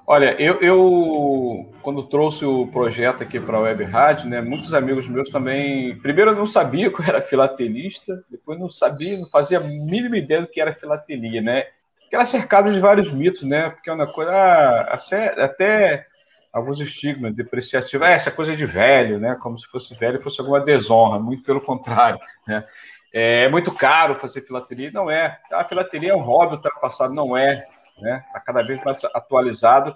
Olha, 0.05 0.35
eu, 0.41 0.59
eu, 0.59 1.71
quando 1.83 2.07
trouxe 2.07 2.43
o 2.43 2.67
projeto 2.67 3.21
aqui 3.21 3.39
para 3.39 3.57
a 3.57 3.61
Web 3.61 3.83
Rádio, 3.83 4.27
né, 4.27 4.41
muitos 4.41 4.73
amigos 4.73 5.07
meus 5.07 5.29
também. 5.29 5.97
Primeiro, 5.99 6.31
eu 6.31 6.35
não 6.35 6.47
sabia 6.47 6.89
que 6.91 6.99
eu 6.99 7.05
era 7.05 7.21
filatelista, 7.21 8.15
depois, 8.29 8.59
não 8.59 8.71
sabia, 8.71 9.17
não 9.17 9.29
fazia 9.29 9.59
a 9.59 9.63
mínima 9.63 10.17
ideia 10.17 10.41
do 10.41 10.47
que 10.47 10.59
era 10.59 10.73
filatelia, 10.73 11.41
né? 11.41 11.65
Que 12.09 12.15
era 12.15 12.25
cercado 12.25 12.73
de 12.73 12.79
vários 12.79 13.11
mitos, 13.11 13.43
né? 13.43 13.69
Porque 13.69 13.89
é 13.89 13.93
uma 13.93 14.07
coisa. 14.07 14.31
Ah, 14.31 14.97
até 15.43 16.07
alguns 16.51 16.79
estigmas 16.79 17.35
depreciativos. 17.35 18.05
Ah, 18.07 18.09
essa 18.11 18.31
coisa 18.31 18.55
de 18.55 18.65
velho, 18.65 19.19
né? 19.19 19.35
Como 19.39 19.59
se 19.59 19.67
fosse 19.67 19.95
velho 19.95 20.21
fosse 20.21 20.41
alguma 20.41 20.59
desonra, 20.59 21.19
muito 21.19 21.43
pelo 21.43 21.61
contrário, 21.61 22.19
né? 22.47 22.65
É 23.11 23.49
muito 23.49 23.71
caro 23.71 24.15
fazer 24.15 24.41
filatelia, 24.41 24.91
não 24.93 25.09
é. 25.09 25.39
A 25.51 25.63
filatelia 25.63 26.11
é 26.11 26.15
um 26.15 26.21
hobby 26.21 26.55
ultrapassado, 26.55 27.13
não 27.13 27.35
é 27.35 27.65
né? 28.01 28.23
Está 28.27 28.39
cada 28.39 28.61
vez 28.63 28.83
mais 28.83 29.03
atualizado. 29.13 29.95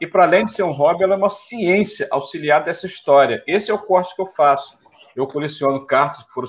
E 0.00 0.06
para 0.06 0.24
além 0.24 0.44
de 0.44 0.52
ser 0.52 0.62
um 0.62 0.72
hobby, 0.72 1.04
ela 1.04 1.14
é 1.14 1.18
uma 1.18 1.30
ciência 1.30 2.06
auxiliar 2.10 2.62
dessa 2.62 2.86
história. 2.86 3.42
Esse 3.46 3.70
é 3.70 3.74
o 3.74 3.78
corte 3.78 4.14
que 4.14 4.22
eu 4.22 4.26
faço. 4.26 4.76
Eu 5.14 5.26
coleciono 5.26 5.86
cartas 5.86 6.22
que 6.24 6.32
foram 6.32 6.48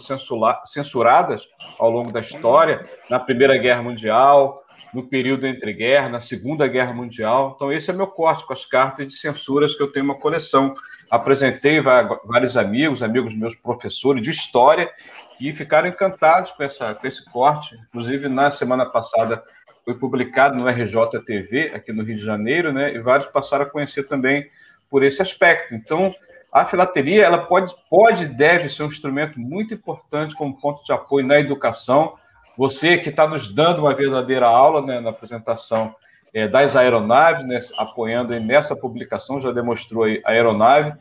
censuradas 0.66 1.48
ao 1.78 1.90
longo 1.90 2.12
da 2.12 2.20
história, 2.20 2.84
na 3.10 3.20
Primeira 3.20 3.58
Guerra 3.58 3.84
Mundial, 3.84 4.64
no 4.92 5.08
período 5.08 5.46
entre 5.46 5.72
guerras, 5.74 6.12
na 6.12 6.20
Segunda 6.20 6.68
Guerra 6.68 6.94
Mundial. 6.94 7.54
Então, 7.56 7.72
esse 7.72 7.92
é 7.92 7.94
meu 7.94 8.08
corte 8.08 8.46
com 8.46 8.54
as 8.54 8.66
cartas 8.66 9.08
de 9.08 9.14
censuras 9.14 9.76
que 9.76 9.84
eu 9.84 9.92
tenho 9.92 10.06
uma 10.06 10.16
coleção. 10.16 10.74
Apresentei 11.12 11.80
vários 11.80 12.58
amigos, 12.58 13.04
amigos 13.04 13.36
meus 13.36 13.54
professores 13.54 14.24
de 14.24 14.32
história, 14.32 14.92
que 15.38 15.54
ficaram 15.54 15.88
encantados 15.88 16.52
com, 16.52 16.64
essa, 16.64 16.94
com 16.94 17.06
esse 17.06 17.24
corte. 17.26 17.76
Inclusive, 17.90 18.28
na 18.28 18.50
semana 18.52 18.86
passada, 18.86 19.44
foi 19.84 19.94
publicado 19.96 20.58
no 20.58 20.68
RJTV, 20.68 21.72
aqui 21.76 21.94
no 21.94 22.04
Rio 22.04 22.18
de 22.18 22.26
Janeiro, 22.26 22.74
né? 22.74 22.94
E 22.94 23.00
vários 23.00 23.28
passaram 23.28 23.66
a 23.66 23.70
conhecer 23.70 24.04
também 24.04 24.50
por 24.90 25.04
esse 25.04 25.22
aspecto. 25.22 25.76
Então, 25.76 26.14
a 26.52 26.66
filatelia, 26.66 27.24
ela 27.24 27.40
pode, 27.40 27.74
pode 27.90 28.24
e 28.24 28.28
deve 28.28 28.70
ser 28.70 28.84
um 28.84 28.88
instrumento 28.88 29.40
muito 29.40 29.74
importante 29.74 30.36
como 30.36 30.60
ponto 30.60 30.84
de 30.86 30.94
apoio 30.94 31.26
na 31.28 31.40
educação. 31.40 32.16
Você 32.58 32.98
que 32.98 33.10
está 33.10 33.28
nos 33.28 33.54
dando 33.54 33.80
uma 33.82 33.94
verdadeira 33.94 34.48
aula 34.48 34.82
né, 34.82 35.00
na 35.00 35.10
apresentação 35.10 35.94
é, 36.34 36.48
das 36.48 36.76
aeronaves, 36.76 37.46
né, 37.46 37.60
apoiando 37.78 38.40
nessa 38.40 38.76
publicação, 38.76 39.42
já 39.42 39.52
demonstrou 39.52 40.06
a 40.06 40.32
aeronave, 40.32 40.94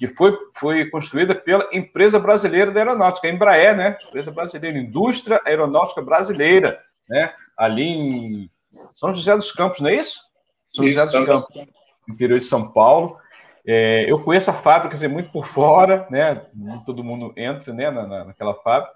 que 0.00 0.08
foi, 0.08 0.34
foi 0.54 0.88
construída 0.88 1.34
pela 1.34 1.68
empresa 1.74 2.18
brasileira 2.18 2.70
da 2.70 2.80
aeronáutica, 2.80 3.28
a 3.28 3.30
Embraer, 3.30 3.76
né? 3.76 3.98
Empresa 4.08 4.30
brasileira, 4.30 4.78
Indústria 4.78 5.38
Aeronáutica 5.44 6.00
Brasileira, 6.00 6.80
né? 7.06 7.30
ali 7.54 7.82
em 7.82 8.50
São 8.94 9.14
José 9.14 9.36
dos 9.36 9.52
Campos, 9.52 9.80
não 9.80 9.90
é 9.90 9.96
isso? 9.96 10.22
São 10.74 10.88
José 10.88 11.02
dos 11.02 11.26
Campos, 11.26 11.48
interior 12.08 12.38
de 12.38 12.46
São 12.46 12.72
Paulo. 12.72 13.18
É, 13.66 14.10
eu 14.10 14.18
conheço 14.24 14.50
a 14.50 14.54
fábrica 14.54 14.96
assim, 14.96 15.06
muito 15.06 15.30
por 15.30 15.46
fora, 15.46 16.06
né? 16.10 16.46
Todo 16.86 17.04
mundo 17.04 17.34
entra 17.36 17.74
né, 17.74 17.90
na, 17.90 18.24
naquela 18.24 18.54
fábrica. 18.54 18.94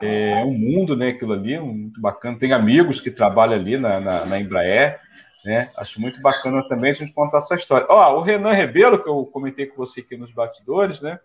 É 0.00 0.44
um 0.44 0.56
mundo, 0.56 0.96
né? 0.96 1.08
Aquilo 1.08 1.32
ali, 1.32 1.58
muito 1.58 2.00
bacana. 2.00 2.38
Tem 2.38 2.52
amigos 2.52 3.00
que 3.00 3.10
trabalham 3.10 3.56
ali 3.56 3.76
na, 3.76 3.98
na, 3.98 4.24
na 4.26 4.38
Embraer, 4.38 5.00
né? 5.46 5.70
Acho 5.76 6.00
muito 6.00 6.20
bacana 6.20 6.66
também 6.68 6.90
a 6.90 6.94
gente 6.94 7.12
contar 7.12 7.38
essa 7.38 7.54
história. 7.54 7.86
Ó, 7.88 8.18
o 8.18 8.20
Renan 8.20 8.52
Rebelo, 8.52 9.00
que 9.00 9.08
eu 9.08 9.24
comentei 9.26 9.66
com 9.66 9.76
você 9.76 10.00
aqui 10.00 10.16
nos 10.16 10.32
bastidores, 10.32 11.00
né? 11.00 11.20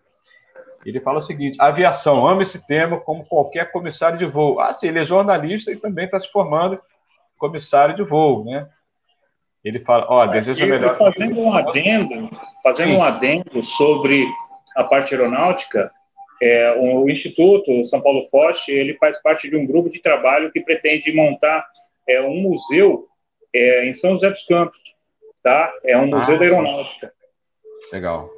Ele 0.86 1.00
fala 1.00 1.18
o 1.18 1.24
seguinte: 1.24 1.58
aviação, 1.60 2.28
ama 2.28 2.44
esse 2.44 2.66
tema 2.68 3.00
como 3.00 3.26
qualquer 3.26 3.72
comissário 3.72 4.20
de 4.20 4.26
voo. 4.28 4.60
Ah, 4.60 4.72
sim, 4.74 4.88
ele 4.88 5.00
é 5.00 5.06
jornalista 5.06 5.72
e 5.72 5.76
também 5.76 6.06
está 6.06 6.20
se 6.20 6.32
formando 6.32 6.80
comissário 7.36 7.96
de 7.96 8.04
voo, 8.04 8.46
né? 8.46 8.70
Ele 9.64 9.80
fala, 9.80 10.06
ó, 10.08 10.26
deseja 10.28 10.68
melhor. 10.68 10.98
Fazendo 10.98 11.40
um 11.40 11.54
adendo, 11.56 12.30
fazendo 12.64 12.92
sim. 12.92 12.98
um 12.98 13.04
adendo 13.04 13.64
sobre 13.64 14.28
a 14.76 14.84
parte 14.84 15.16
aeronáutica, 15.16 15.92
é, 16.42 16.76
o 16.78 17.10
Instituto 17.10 17.84
São 17.86 18.02
Paulo 18.02 18.28
Foch, 18.30 18.72
ele 18.72 18.96
faz 18.96 19.20
parte 19.22 19.50
de 19.50 19.56
um 19.56 19.66
grupo 19.66 19.90
de 19.90 20.00
trabalho 20.00 20.52
que 20.52 20.62
pretende 20.62 21.12
montar 21.12 21.66
é, 22.08 22.22
um 22.22 22.36
museu 22.42 23.08
é, 23.54 23.86
em 23.86 23.94
São 23.94 24.12
José 24.12 24.30
dos 24.30 24.44
Campos, 24.46 24.80
tá? 25.44 25.72
É 25.84 25.98
um 25.98 26.08
museu 26.08 26.36
ah, 26.36 26.38
da 26.38 26.44
aeronáutica. 26.46 27.14
Legal. 27.92 28.30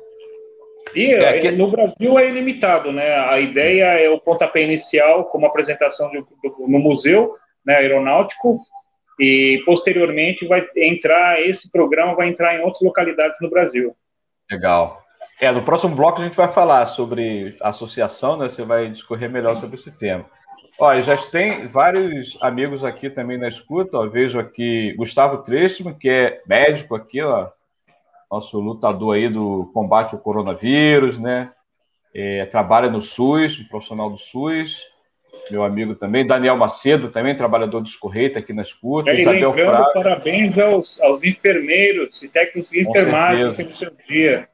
E 0.96 1.12
é, 1.12 1.40
que... 1.40 1.52
no 1.52 1.70
Brasil 1.70 2.20
é 2.20 2.28
ilimitado, 2.28 2.92
né? 2.92 3.16
A 3.16 3.40
ideia 3.40 4.00
é 4.00 4.10
o 4.10 4.20
pontapé 4.20 4.62
inicial, 4.62 5.26
como 5.26 5.46
apresentação 5.46 6.10
de, 6.12 6.24
no 6.60 6.80
museu 6.80 7.36
né, 7.66 7.78
aeronáutico, 7.78 8.60
e 9.20 9.62
posteriormente 9.66 10.48
vai 10.48 10.68
entrar, 10.78 11.42
esse 11.42 11.72
programa 11.72 12.16
vai 12.16 12.28
entrar 12.28 12.56
em 12.56 12.62
outras 12.62 12.82
localidades 12.82 13.40
no 13.42 13.50
Brasil. 13.50 13.96
Legal. 14.52 15.02
É, 15.40 15.52
no 15.52 15.64
próximo 15.64 15.96
bloco 15.96 16.22
a 16.22 16.24
gente 16.24 16.38
vai 16.38 16.48
falar 16.48 16.86
sobre 16.86 17.58
associação, 17.62 18.38
né? 18.38 18.50
Você 18.50 18.64
vai 18.64 18.90
discorrer 18.90 19.30
melhor 19.30 19.56
sobre 19.58 19.78
esse 19.78 19.92
tema. 19.92 20.26
Olha, 20.84 21.02
já 21.02 21.16
tem 21.16 21.66
vários 21.66 22.38
amigos 22.42 22.84
aqui 22.84 23.10
também 23.10 23.38
na 23.38 23.48
escuta. 23.48 23.98
Ó. 23.98 24.06
Vejo 24.06 24.38
aqui 24.38 24.94
Gustavo 24.98 25.38
Trechmo, 25.38 25.98
que 25.98 26.10
é 26.10 26.42
médico 26.46 26.94
aqui, 26.94 27.22
ó, 27.22 27.48
nosso 28.30 28.60
lutador 28.60 29.16
aí 29.16 29.30
do 29.30 29.72
combate 29.74 30.14
ao 30.14 30.20
coronavírus, 30.20 31.18
né? 31.18 31.52
É, 32.14 32.46
trabalha 32.48 32.90
no 32.90 33.02
SUS, 33.02 33.58
um 33.60 33.68
profissional 33.70 34.10
do 34.10 34.18
SUS. 34.18 34.84
Meu 35.50 35.64
amigo 35.64 35.96
também, 35.96 36.28
Daniel 36.28 36.58
Macedo, 36.58 37.10
também 37.10 37.34
trabalhador 37.34 37.80
dos 37.80 37.96
Correios, 37.96 38.36
aqui 38.36 38.52
na 38.52 38.62
escuta. 38.62 39.10
É, 39.10 39.22
Isabel 39.22 39.52
lembrando, 39.52 39.94
parabéns 39.94 40.58
aos, 40.58 41.00
aos 41.00 41.24
enfermeiros 41.24 42.22
e 42.22 42.28
técnicos 42.28 42.70
de 42.70 42.82
enfermagem 42.82 43.56
pelo 43.56 43.74
seu 43.74 43.92
dia. 44.06 44.50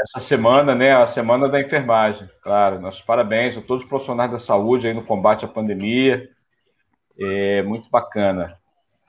Essa 0.00 0.18
semana, 0.18 0.74
né, 0.74 0.94
a 0.94 1.06
semana 1.06 1.46
da 1.46 1.60
enfermagem, 1.60 2.26
claro. 2.42 2.80
Nossos 2.80 3.02
parabéns 3.02 3.58
a 3.58 3.60
todos 3.60 3.82
os 3.82 3.88
profissionais 3.88 4.30
da 4.30 4.38
saúde 4.38 4.88
aí 4.88 4.94
no 4.94 5.04
combate 5.04 5.44
à 5.44 5.48
pandemia. 5.48 6.26
É 7.18 7.62
muito 7.62 7.90
bacana. 7.90 8.58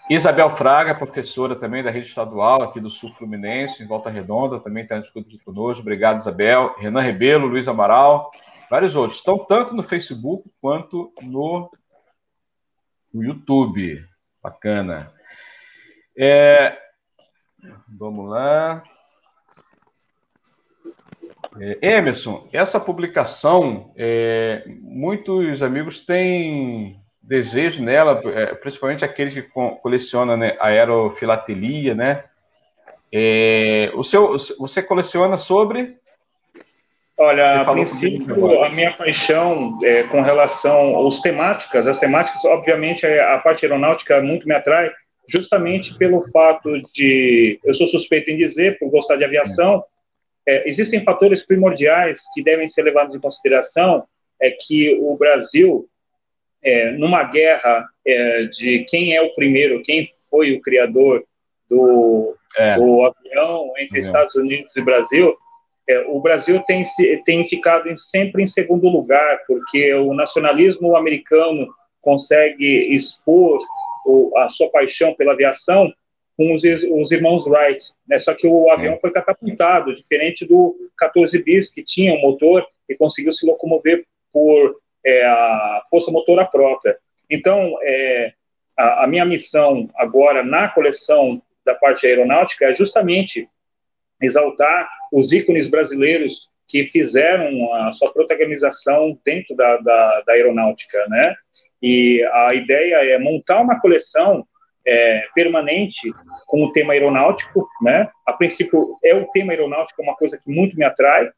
Isabel 0.10 0.50
Fraga, 0.50 0.94
professora 0.94 1.56
também 1.56 1.82
da 1.82 1.90
rede 1.90 2.08
estadual 2.08 2.62
aqui 2.62 2.82
do 2.82 2.90
Sul 2.90 3.14
Fluminense, 3.14 3.82
em 3.82 3.88
Volta 3.88 4.10
Redonda, 4.10 4.60
também 4.60 4.84
está 4.84 5.00
discutindo 5.00 5.36
aqui 5.36 5.46
conosco. 5.46 5.82
Obrigado, 5.82 6.20
Isabel. 6.20 6.76
Renan 6.78 7.00
Rebelo, 7.00 7.48
Luiz 7.48 7.70
Amaral, 7.70 8.30
vários 8.70 8.94
outros. 8.94 9.20
Estão 9.20 9.38
tanto 9.46 9.74
no 9.74 9.84
Facebook 9.84 10.52
quanto 10.60 11.14
no, 11.22 11.72
no 13.14 13.24
YouTube. 13.24 14.06
Bacana. 14.44 15.14
É, 16.18 16.78
vamos 17.88 18.30
lá. 18.30 18.84
É, 21.60 21.98
Emerson, 21.98 22.48
essa 22.54 22.80
publicação, 22.80 23.92
é, 23.98 24.64
muitos 24.68 25.62
amigos 25.62 26.00
têm 26.06 27.00
desejo 27.22 27.84
nela, 27.84 28.22
é, 28.34 28.56
principalmente 28.56 29.04
aqueles 29.04 29.34
que 29.34 29.44
colecionam 29.82 30.38
né, 30.38 30.56
aerofilatelia, 30.60 31.94
né? 31.94 32.24
É, 33.14 33.92
o 33.94 34.04
seu, 34.04 34.38
você 34.58 34.82
coleciona 34.82 35.38
sobre? 35.38 36.00
Olha, 37.18 37.62
a 37.62 37.72
princípio, 37.72 38.64
a 38.64 38.70
minha 38.70 38.94
paixão 38.94 39.78
é, 39.84 40.04
com 40.04 40.22
relação 40.22 41.06
às 41.06 41.20
temáticas, 41.20 41.86
as 41.86 42.00
temáticas, 42.00 42.44
obviamente, 42.46 43.06
é, 43.06 43.22
a 43.34 43.38
parte 43.38 43.66
aeronáutica 43.66 44.22
muito 44.22 44.48
me 44.48 44.56
atrai, 44.56 44.90
justamente 45.30 45.96
pelo 45.98 46.24
fato 46.32 46.82
de, 46.96 47.60
eu 47.64 47.74
sou 47.74 47.86
suspeito 47.86 48.32
em 48.32 48.38
dizer, 48.38 48.80
por 48.80 48.90
gostar 48.90 49.18
de 49.18 49.26
aviação, 49.26 49.84
é, 50.48 50.68
existem 50.68 51.04
fatores 51.04 51.46
primordiais 51.46 52.24
que 52.34 52.44
devem 52.44 52.68
ser 52.68 52.84
levados 52.84 53.16
em 53.16 53.20
consideração, 53.20 54.04
é 54.42 54.52
que 54.52 54.98
o 55.02 55.16
Brasil, 55.16 55.88
é, 56.64 56.92
numa 56.92 57.24
guerra 57.24 57.88
é, 58.06 58.44
de 58.46 58.86
quem 58.86 59.16
é 59.16 59.22
o 59.22 59.34
primeiro, 59.34 59.82
quem 59.84 60.08
foi 60.30 60.54
o 60.54 60.62
criador 60.62 61.22
do, 61.70 62.36
é. 62.58 62.76
do 62.76 63.06
avião 63.06 63.72
entre 63.78 64.00
Estados 64.00 64.36
Unidos 64.36 64.76
e 64.76 64.82
Brasil, 64.82 65.36
é, 65.88 66.00
o 66.08 66.20
Brasil 66.20 66.62
tem, 66.66 66.84
tem 67.26 67.48
ficado 67.48 67.90
em, 67.90 67.98
sempre 67.98 68.44
em 68.44 68.48
segundo 68.48 68.88
lugar, 68.88 69.40
porque 69.48 69.94
o 69.94 70.14
nacionalismo 70.14 70.96
americano 70.96 71.68
consegue 72.02 72.94
expor 72.94 73.60
o, 74.06 74.36
a 74.38 74.50
sua 74.50 74.70
paixão 74.70 75.14
pela 75.14 75.34
aviação 75.34 75.92
com 76.38 76.54
os, 76.54 76.64
os 76.64 77.12
irmãos 77.12 77.48
Wright, 77.48 77.94
né? 78.08 78.18
Só 78.20 78.34
que 78.34 78.48
o 78.48 78.72
avião 78.72 78.98
foi 78.98 79.12
catapultado, 79.12 79.96
diferente 79.96 80.46
do 80.46 80.76
14 80.98 81.42
bis 81.44 81.74
que 81.74 81.84
tinha 81.84 82.14
um 82.14 82.22
motor 82.22 82.66
e 82.88 82.96
conseguiu 82.96 83.32
se 83.32 83.46
locomover 83.46 84.06
por 84.32 84.80
é, 85.06 85.26
a 85.26 85.84
força 85.90 86.12
motora 86.12 86.46
própria. 86.46 86.98
Então, 87.30 87.76
é, 87.82 88.34
a, 88.78 89.04
a, 89.04 89.08
minha 89.08 89.26
missão 89.26 89.90
agora 89.96 90.44
na 90.44 90.68
coleção 90.68 91.42
da 91.66 91.76
parte 91.76 92.06
aeronáutica 92.06 92.66
é 92.66 92.74
justamente 92.74 93.48
exaltar 94.22 94.90
os 95.12 95.32
ícones 95.32 95.68
brasileiros 95.68 96.50
que 96.68 96.88
fizeram 96.88 97.74
a 97.74 97.92
sua 97.92 98.14
protagonização 98.14 99.20
dentro 99.26 99.56
da, 99.56 99.78
da, 99.78 100.22
da 100.22 100.34
aeronáutica, 100.34 101.06
né? 101.10 101.36
E 101.82 102.24
a 102.32 102.54
ideia 102.54 102.96
é 103.14 103.20
montar 103.20 103.60
uma 103.60 103.80
coleção 103.80 104.48
é, 104.86 105.24
permanente 105.34 106.12
com 106.48 106.64
o 106.64 106.72
tema 106.72 106.94
aeronáutico, 106.94 107.68
né? 107.82 108.10
A 108.26 108.34
princípio 108.34 108.98
é 109.04 109.16
o 109.16 109.28
tema 109.28 109.54
aeronáutico 109.54 110.02
é 110.02 110.06
uma 110.06 110.16
coisa 110.16 110.38
que 110.38 110.50
muito 110.50 110.78
me 110.78 110.84
atrai. 110.84 111.30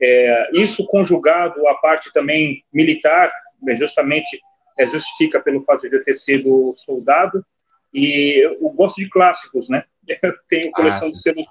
É, 0.00 0.50
isso 0.54 0.86
conjugado 0.86 1.66
à 1.68 1.74
parte 1.74 2.12
também 2.12 2.64
militar, 2.72 3.30
né, 3.62 3.76
justamente 3.76 4.40
é, 4.78 4.86
justifica 4.86 5.40
pelo 5.40 5.62
fato 5.62 5.88
de 5.88 5.96
eu 5.96 6.04
ter 6.04 6.14
sido 6.14 6.72
soldado 6.74 7.44
e 7.92 8.42
eu 8.42 8.70
gosto 8.70 9.00
de 9.00 9.08
clássicos, 9.08 9.68
né? 9.68 9.84
Eu 10.22 10.34
tenho 10.48 10.72
coleção 10.72 11.08
ah, 11.08 11.12
de 11.12 11.18
selos. 11.18 11.46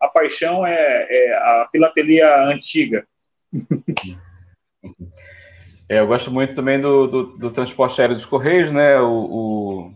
A 0.00 0.08
paixão 0.08 0.66
é, 0.66 1.06
é 1.08 1.34
a 1.34 1.68
filatelia 1.70 2.44
antiga. 2.46 3.06
É, 5.86 5.98
eu 5.98 6.06
gosto 6.06 6.30
muito 6.30 6.54
também 6.54 6.80
do, 6.80 7.06
do, 7.06 7.22
do, 7.36 7.50
transporte 7.50 8.00
aéreo 8.00 8.16
dos 8.16 8.24
Correios, 8.24 8.72
né? 8.72 8.98
O, 9.00 9.10
o 9.10 9.94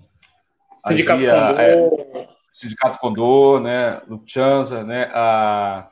Sindicato 0.87 1.21
via, 1.21 1.33
Condor. 1.33 1.61
É, 1.61 2.29
Sindicato 2.55 2.99
Condor, 2.99 3.61
né? 3.61 4.01
Lufthansa, 4.09 4.85
né? 4.85 5.11
A, 5.13 5.89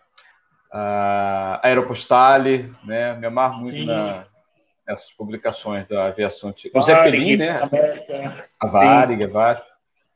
a 0.72 1.61
Aeropostale, 1.62 2.72
né? 2.85 3.14
Me 3.14 3.27
amarro 3.27 3.61
muito 3.61 3.85
na, 3.85 4.25
nessas 4.87 5.11
publicações 5.12 5.87
da 5.88 6.07
aviação. 6.07 6.55
O 6.75 6.81
Zeppelin, 6.81 7.37
né? 7.37 7.61
A 8.61 8.66
Varig, 8.66 9.25
a 9.25 9.29
Varig. 9.29 9.62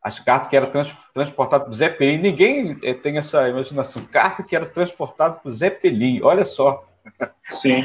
As 0.03 0.19
cartas 0.19 0.49
que 0.49 0.57
eram 0.57 0.71
trans, 0.71 0.97
transportadas 1.13 1.67
por 1.67 1.75
Zeppelin. 1.75 2.19
Ninguém 2.19 2.79
eh, 2.83 2.95
tem 2.95 3.19
essa 3.19 3.47
imaginação. 3.49 4.03
Carta 4.07 4.43
que 4.43 4.57
era 4.57 4.65
transportada 4.65 5.35
por 5.35 5.53
Zeppelin. 5.53 6.23
Olha 6.23 6.47
só. 6.47 6.87
Sim. 7.51 7.83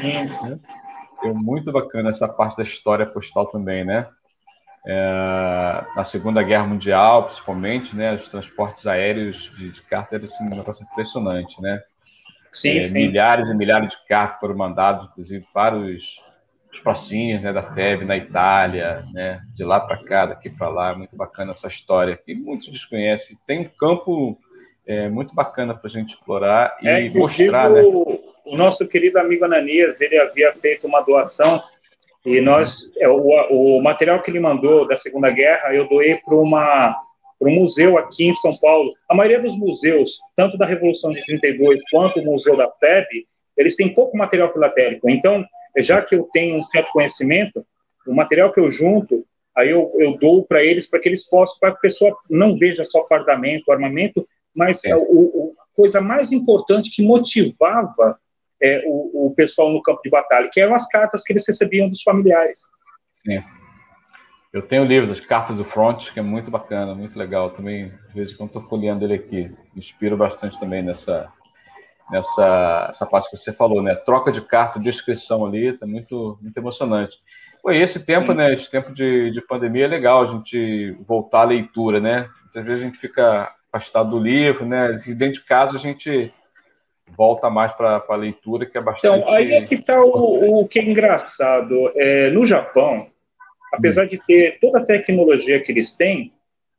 É 1.22 1.28
muito 1.28 1.70
bacana 1.72 2.08
essa 2.08 2.26
parte 2.26 2.56
da 2.56 2.62
história 2.62 3.04
postal 3.04 3.46
também, 3.46 3.84
né? 3.84 4.08
É, 4.88 5.84
na 5.96 6.04
Segunda 6.04 6.42
Guerra 6.44 6.64
Mundial, 6.64 7.24
principalmente, 7.24 7.96
né, 7.96 8.14
os 8.14 8.28
transportes 8.28 8.86
aéreos 8.86 9.52
de, 9.56 9.70
de 9.70 9.82
carta 9.82 10.14
eram 10.14 10.26
assim, 10.26 10.44
um 10.44 10.56
negócio 10.56 10.86
impressionante, 10.92 11.60
né? 11.60 11.82
Sim, 12.52 12.78
é, 12.78 12.82
sim. 12.82 13.06
Milhares 13.06 13.48
e 13.48 13.54
milhares 13.54 13.90
de 13.90 14.06
cartas 14.06 14.38
foram 14.38 14.56
mandados, 14.56 15.08
inclusive, 15.10 15.44
para 15.52 15.76
os, 15.76 16.22
os 16.72 16.78
pracinhos 16.80 17.42
né, 17.42 17.52
da 17.52 17.64
FEB 17.74 18.04
na 18.04 18.16
Itália, 18.16 19.04
né, 19.12 19.42
de 19.56 19.64
lá 19.64 19.80
para 19.80 20.02
cá, 20.04 20.26
daqui 20.26 20.48
para 20.48 20.68
lá. 20.68 20.94
Muito 20.94 21.16
bacana 21.16 21.50
essa 21.50 21.66
história, 21.66 22.16
que 22.16 22.34
muitos 22.34 22.68
desconhecem. 22.68 23.36
Tem 23.44 23.62
um 23.62 23.68
campo 23.68 24.38
é, 24.86 25.08
muito 25.08 25.34
bacana 25.34 25.74
para 25.74 25.88
a 25.88 25.92
gente 25.92 26.14
explorar 26.14 26.78
e 26.80 26.86
é, 26.86 27.10
mostrar, 27.10 27.70
né? 27.70 27.82
O 27.82 28.56
nosso 28.56 28.86
querido 28.86 29.18
amigo 29.18 29.44
Ananias, 29.44 30.00
ele 30.00 30.16
havia 30.16 30.52
feito 30.52 30.86
uma 30.86 31.00
doação 31.00 31.60
e 32.26 32.40
nós, 32.40 32.90
é, 32.98 33.08
o, 33.08 33.78
o 33.78 33.80
material 33.80 34.20
que 34.20 34.30
ele 34.32 34.40
mandou 34.40 34.86
da 34.86 34.96
Segunda 34.96 35.30
Guerra, 35.30 35.72
eu 35.72 35.88
doei 35.88 36.16
para 36.16 36.34
uma 36.34 37.02
para 37.38 37.50
um 37.50 37.54
museu 37.54 37.98
aqui 37.98 38.26
em 38.26 38.34
São 38.34 38.56
Paulo. 38.56 38.94
A 39.08 39.14
maioria 39.14 39.40
dos 39.40 39.56
museus, 39.56 40.18
tanto 40.34 40.56
da 40.56 40.64
Revolução 40.64 41.12
de 41.12 41.22
32 41.26 41.82
quanto 41.90 42.18
o 42.18 42.24
Museu 42.24 42.56
da 42.56 42.66
FEB, 42.80 43.26
eles 43.56 43.76
têm 43.76 43.92
pouco 43.92 44.16
material 44.16 44.50
filatélico. 44.50 45.08
Então, 45.08 45.44
já 45.78 46.00
que 46.00 46.14
eu 46.14 46.24
tenho 46.32 46.58
um 46.58 46.64
certo 46.64 46.90
conhecimento, 46.92 47.64
o 48.06 48.14
material 48.14 48.50
que 48.50 48.58
eu 48.58 48.70
junto, 48.70 49.24
aí 49.54 49.70
eu, 49.70 49.92
eu 49.98 50.16
dou 50.16 50.44
para 50.44 50.64
eles 50.64 50.88
para 50.88 50.98
que 50.98 51.08
eles 51.10 51.28
possam, 51.28 51.58
para 51.60 51.72
que 51.72 51.76
a 51.76 51.80
pessoa 51.80 52.16
não 52.30 52.56
veja 52.56 52.84
só 52.84 53.06
fardamento, 53.06 53.70
armamento, 53.70 54.26
mas 54.54 54.82
é. 54.84 54.96
o, 54.96 55.52
a 55.58 55.76
coisa 55.76 56.00
mais 56.00 56.32
importante 56.32 56.90
que 56.90 57.06
motivava 57.06 58.18
é, 58.62 58.82
o, 58.86 59.26
o, 59.26 59.34
pessoal 59.34 59.70
no 59.70 59.82
campo 59.82 60.00
de 60.02 60.10
batalha, 60.10 60.48
que 60.52 60.60
eram 60.60 60.74
as 60.74 60.88
cartas 60.88 61.22
que 61.22 61.32
eles 61.32 61.46
recebiam 61.46 61.88
dos 61.88 62.02
familiares. 62.02 62.60
Sim. 63.24 63.42
Eu 64.52 64.62
tenho 64.62 64.82
o 64.82 64.86
livro 64.86 65.08
das 65.08 65.20
cartas 65.20 65.56
do 65.56 65.64
front, 65.64 66.12
que 66.12 66.18
é 66.18 66.22
muito 66.22 66.50
bacana, 66.50 66.94
muito 66.94 67.18
legal. 67.18 67.50
Também, 67.50 67.88
de 68.08 68.14
vez 68.14 68.32
em 68.32 68.36
quando, 68.36 68.48
estou 68.48 68.62
folheando 68.62 69.04
ele 69.04 69.14
aqui. 69.14 69.48
Me 69.74 69.78
inspiro 69.78 70.16
bastante 70.16 70.58
também 70.58 70.82
nessa, 70.82 71.30
nessa 72.10 72.86
essa 72.88 73.04
parte 73.04 73.28
que 73.28 73.36
você 73.36 73.52
falou, 73.52 73.82
né? 73.82 73.94
Troca 73.94 74.32
de 74.32 74.40
carta, 74.40 74.80
descrição 74.80 75.44
ali, 75.44 75.72
tá 75.74 75.86
muito, 75.86 76.38
muito 76.40 76.56
emocionante. 76.56 77.18
Pô, 77.62 77.70
e 77.70 77.82
esse 77.82 78.04
tempo, 78.06 78.32
Sim. 78.32 78.38
né? 78.38 78.54
Esse 78.54 78.70
tempo 78.70 78.94
de, 78.94 79.30
de 79.30 79.40
pandemia 79.42 79.84
é 79.84 79.88
legal 79.88 80.22
a 80.22 80.32
gente 80.34 80.96
voltar 81.06 81.42
à 81.42 81.44
leitura, 81.44 82.00
né? 82.00 82.28
Muitas 82.44 82.64
vezes 82.64 82.82
a 82.82 82.86
gente 82.86 82.98
fica 82.98 83.52
afastado 83.70 84.10
do 84.10 84.18
livro, 84.18 84.64
né? 84.64 84.92
Dentro 85.08 85.40
de 85.40 85.44
casa 85.44 85.76
a 85.76 85.80
gente 85.80 86.32
volta 87.16 87.48
mais 87.50 87.72
para 87.72 88.04
a 88.08 88.16
leitura, 88.16 88.66
que 88.66 88.76
é 88.76 88.80
bastante. 88.80 89.18
Então, 89.18 89.34
aí 89.34 89.52
é 89.52 89.64
que 89.64 89.76
está 89.76 90.00
o, 90.02 90.60
o, 90.60 90.68
que 90.68 90.78
é 90.78 90.82
engraçado. 90.82 91.92
É, 91.96 92.30
no 92.30 92.44
Japão, 92.44 92.96
apesar 93.72 94.04
hum. 94.04 94.08
de 94.08 94.18
ter 94.26 94.58
toda 94.60 94.80
a 94.80 94.84
tecnologia 94.84 95.60
que 95.60 95.72
eles 95.72 95.96
têm, 95.96 96.32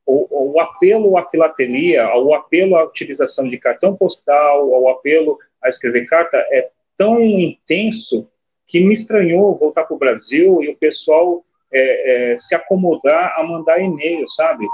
o, 0.06 0.54
o, 0.54 0.60
apelo 0.60 1.18
à 1.18 1.26
filatelia, 1.26 2.16
o 2.16 2.34
apelo 2.34 2.78
à 2.78 2.86
utilização 2.86 3.48
de 3.50 3.58
cartão 3.58 3.96
postal, 3.96 4.68
o 4.68 4.90
apelo 4.90 5.38
a 5.62 5.68
escrever 5.68 6.06
carta 6.06 6.38
é 6.38 6.70
tão 6.98 7.22
intenso 7.22 8.30
que 8.66 8.80
me 8.80 8.94
estranhou 8.94 9.58
voltar 9.58 9.84
para 9.84 9.96
o 9.96 10.00
Brasil 10.00 10.62
e 10.62 10.70
o 10.70 10.78
pessoal 10.78 11.44
é, 11.72 12.34
é, 12.34 12.38
se 12.38 12.56
acomodar 12.56 13.34
a 13.38 13.44
mandar 13.44 13.80
e-mail, 13.82 14.28
sabe? 14.30 14.66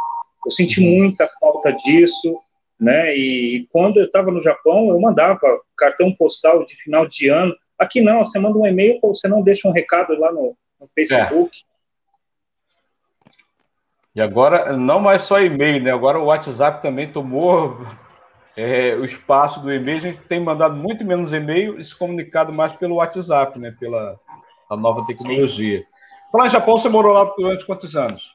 Eu 0.46 0.52
senti 0.52 0.82
uhum. 0.82 0.98
muita 0.98 1.28
falta 1.39 1.72
disso 1.72 2.39
né? 2.84 3.15
E 3.15 3.65
quando 3.72 3.98
eu 3.98 4.06
estava 4.06 4.30
no 4.30 4.41
Japão, 4.41 4.89
eu 4.89 5.00
mandava 5.00 5.39
cartão 5.78 6.13
postal 6.13 6.65
de 6.65 6.76
final 6.76 7.08
de 7.08 7.30
ano. 7.30 7.56
Aqui 7.80 8.02
não, 8.02 8.24
você 8.24 8.38
manda 8.38 8.58
um 8.58 8.65
e-mail, 8.65 9.00
você 9.02 9.28
não 9.28 9.41
deixa 9.41 9.67
um 9.67 9.72
recado 9.72 10.19
lá 10.19 10.32
no, 10.32 10.56
no 10.80 10.89
Facebook. 10.93 11.62
É. 11.69 11.74
E 14.15 14.22
agora, 14.22 14.74
não 14.78 15.00
mais 15.00 15.24
só 15.24 15.41
e-mail, 15.41 15.82
né? 15.82 15.91
Agora 15.91 16.19
o 16.19 16.26
WhatsApp 16.26 16.82
também 16.82 17.08
tomou 17.08 17.78
é, 18.56 18.93
o 18.96 19.06
espaço 19.06 19.62
do 19.62 19.74
e-mail. 19.74 19.98
A 19.98 20.02
gente 20.02 20.19
tem 20.28 20.39
mandado 20.39 20.76
muito 20.76 21.06
menos 21.06 21.32
e-mail 21.32 21.80
e 21.80 21.84
se 21.84 21.98
comunicado 21.98 22.52
mais 22.52 22.74
pelo 22.74 22.96
WhatsApp, 22.96 23.58
né? 23.58 23.74
Pela 23.80 24.19
a 24.69 24.76
nova 24.76 25.06
tecnologia. 25.06 25.80
Sim. 25.80 25.86
Lá 26.34 26.43
no 26.43 26.50
Japão, 26.50 26.78
você 26.78 26.89
morou 26.89 27.13
lá 27.13 27.24
durante 27.38 27.65
quantos 27.65 27.96
anos? 27.96 28.34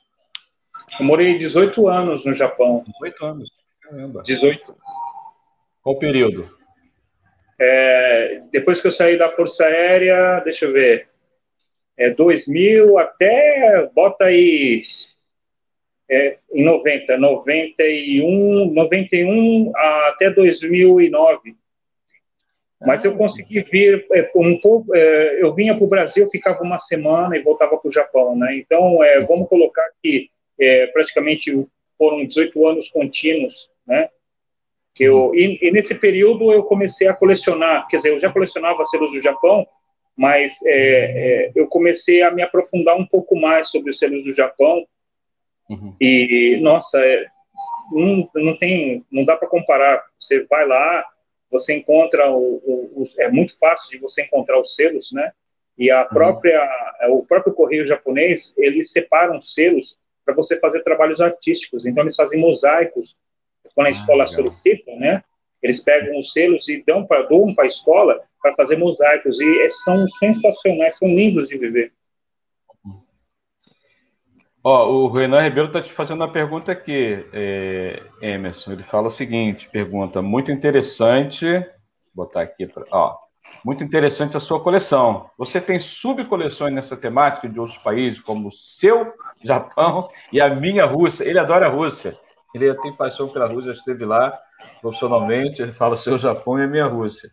Eu 0.99 1.05
morei 1.05 1.37
18 1.37 1.87
anos 1.87 2.25
no 2.25 2.35
Japão. 2.35 2.85
18 3.01 3.25
anos. 3.25 3.58
Caramba. 3.89 4.23
18. 4.23 4.77
Qual 5.83 5.99
período? 5.99 6.51
É, 7.59 8.43
depois 8.53 8.81
que 8.81 8.87
eu 8.87 8.93
saí 8.93 9.17
da 9.17 9.31
Força 9.31 9.65
Aérea, 9.65 10.41
deixa 10.41 10.67
eu 10.67 10.73
ver, 10.73 11.09
é 11.97 12.11
2000 12.11 12.99
até, 12.99 13.91
bota 13.95 14.25
aí, 14.27 14.83
é, 16.09 16.39
em 16.53 16.65
90, 16.65 17.17
91, 17.17 18.73
91 18.73 19.73
até 19.77 20.31
2009. 20.31 21.57
Mas 22.81 23.05
eu 23.05 23.17
consegui 23.17 23.63
vir 23.63 24.07
é, 24.13 24.31
um 24.37 24.61
pouco. 24.61 24.95
É, 24.95 25.43
eu 25.43 25.53
vinha 25.53 25.75
para 25.75 25.85
o 25.85 25.89
Brasil, 25.89 26.31
ficava 26.31 26.63
uma 26.63 26.79
semana 26.79 27.37
e 27.37 27.43
voltava 27.43 27.77
para 27.77 27.89
o 27.89 27.93
Japão, 27.93 28.37
né? 28.37 28.57
Então, 28.57 29.03
é, 29.03 29.21
vamos 29.23 29.49
colocar 29.49 29.89
que 30.01 30.31
é, 30.61 30.87
praticamente 30.89 31.67
foram 31.97 32.25
18 32.25 32.69
anos 32.69 32.89
contínuos 32.89 33.69
né? 33.89 34.09
Que 34.95 35.05
eu, 35.05 35.35
e, 35.35 35.59
e, 35.63 35.71
nesse 35.71 35.99
período 35.99 36.53
eu 36.53 36.65
comecei 36.65 37.09
a 37.09 37.15
colecionar, 37.15 37.87
quer 37.89 37.97
dizer, 37.97 38.11
eu 38.11 38.19
já 38.19 38.31
colecionava 38.31 38.85
selos 38.85 39.13
do 39.13 39.21
Japão, 39.21 39.67
mas 40.17 40.59
é, 40.67 40.73
é, 40.73 41.53
eu 41.55 41.67
comecei 41.69 42.23
a 42.23 42.31
me 42.31 42.43
aprofundar 42.43 42.97
um 42.97 43.07
pouco 43.07 43.37
mais 43.41 43.69
sobre 43.69 43.91
os 43.91 43.99
selos 43.99 44.25
do 44.25 44.33
Japão. 44.33 44.85
Uhum. 45.71 45.95
E, 46.01 46.59
nossa, 46.61 46.99
é, 46.99 47.27
não, 47.93 48.29
não 48.35 48.57
tem, 48.57 49.05
não 49.11 49.25
dá 49.25 49.37
para 49.37 49.49
comparar. 49.49 50.05
Você 50.19 50.45
vai 50.47 50.67
lá, 50.67 51.05
você 51.51 51.75
encontra 51.75 52.31
o, 52.33 52.57
o, 52.57 53.03
o, 53.03 53.05
é 53.19 53.31
muito 53.31 53.57
fácil 53.59 53.91
de 53.91 53.99
você 53.99 54.23
encontrar 54.23 54.61
os 54.61 54.75
selos, 54.75 55.13
né? 55.13 55.31
E 55.79 55.91
a 55.93 56.03
uhum. 56.03 56.09
própria, 56.09 56.69
uhum. 57.03 57.19
o 57.19 57.25
próprio 57.25 57.55
correio 57.55 57.87
japonês, 57.87 58.59
eles 58.59 58.91
separam 58.91 59.41
selos 59.41 59.97
para 60.25 60.35
você 60.35 60.59
fazer 60.59 60.83
trabalhos 60.83 61.21
artísticos. 61.21 61.87
Então 61.87 62.03
eles 62.03 62.17
fazem 62.17 62.41
mosaicos 62.41 63.17
quando 63.79 63.87
a 63.87 63.91
ah, 63.91 63.93
escola 63.93 64.25
legal. 64.25 64.35
solicita, 64.35 64.91
né? 64.97 65.23
Eles 65.63 65.79
pegam 65.85 66.19
os 66.19 66.33
selos 66.33 66.69
e 66.69 66.83
dão 66.85 67.07
para 67.07 67.23
doam 67.23 67.55
para 67.55 67.63
a 67.63 67.69
escola 67.69 68.21
para 68.43 68.53
fazer 68.57 68.77
mosaicos 68.77 69.39
e 69.39 69.61
é, 69.61 69.69
são 69.71 70.09
sensacionais, 70.09 70.97
são 70.97 71.07
lindos 71.07 71.49
de 71.49 71.59
viver. 71.59 71.93
Ó, 74.65 74.91
o 74.91 75.09
Renan 75.09 75.43
Ribeiro 75.43 75.69
está 75.69 75.81
te 75.81 75.93
fazendo 75.93 76.23
uma 76.23 76.33
pergunta 76.33 76.73
aqui, 76.73 77.25
é, 77.33 78.03
Emerson. 78.21 78.73
Ele 78.73 78.83
fala 78.83 79.07
o 79.07 79.13
seguinte: 79.13 79.69
pergunta 79.71 80.21
muito 80.21 80.51
interessante. 80.51 81.47
Vou 82.13 82.27
botar 82.27 82.43
aqui 82.43 82.67
para. 82.67 82.85
Muito 83.65 83.85
interessante 83.85 84.37
a 84.37 84.41
sua 84.41 84.61
coleção. 84.61 85.31
Você 85.39 85.61
tem 85.61 85.79
subcoleções 85.79 86.75
nessa 86.75 86.97
temática 86.97 87.49
de 87.49 87.61
outros 87.61 87.79
países, 87.79 88.21
como 88.21 88.49
o 88.49 88.53
seu 88.53 89.13
Japão 89.43 90.11
e 90.33 90.41
a 90.41 90.53
minha 90.53 90.85
Rússia. 90.85 91.23
Ele 91.25 91.39
adora 91.39 91.67
a 91.67 91.71
Rússia. 91.71 92.19
Ele 92.55 92.75
tem 92.75 92.93
paixão 92.95 93.29
pela 93.29 93.47
Rússia, 93.47 93.73
esteve 93.73 94.05
lá 94.05 94.39
profissionalmente. 94.81 95.63
Ele 95.63 95.73
fala 95.73 95.97
seu 95.97 96.19
Japão 96.19 96.59
e 96.59 96.65
a 96.65 96.67
minha 96.67 96.87
Rússia. 96.87 97.31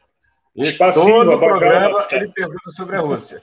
E 0.56 0.72
todo 0.72 1.34
o 1.34 1.40
programa 1.40 2.08
ele 2.12 2.30
pergunta 2.30 2.72
sobre 2.72 2.96
a 2.96 3.02
Rússia. 3.02 3.42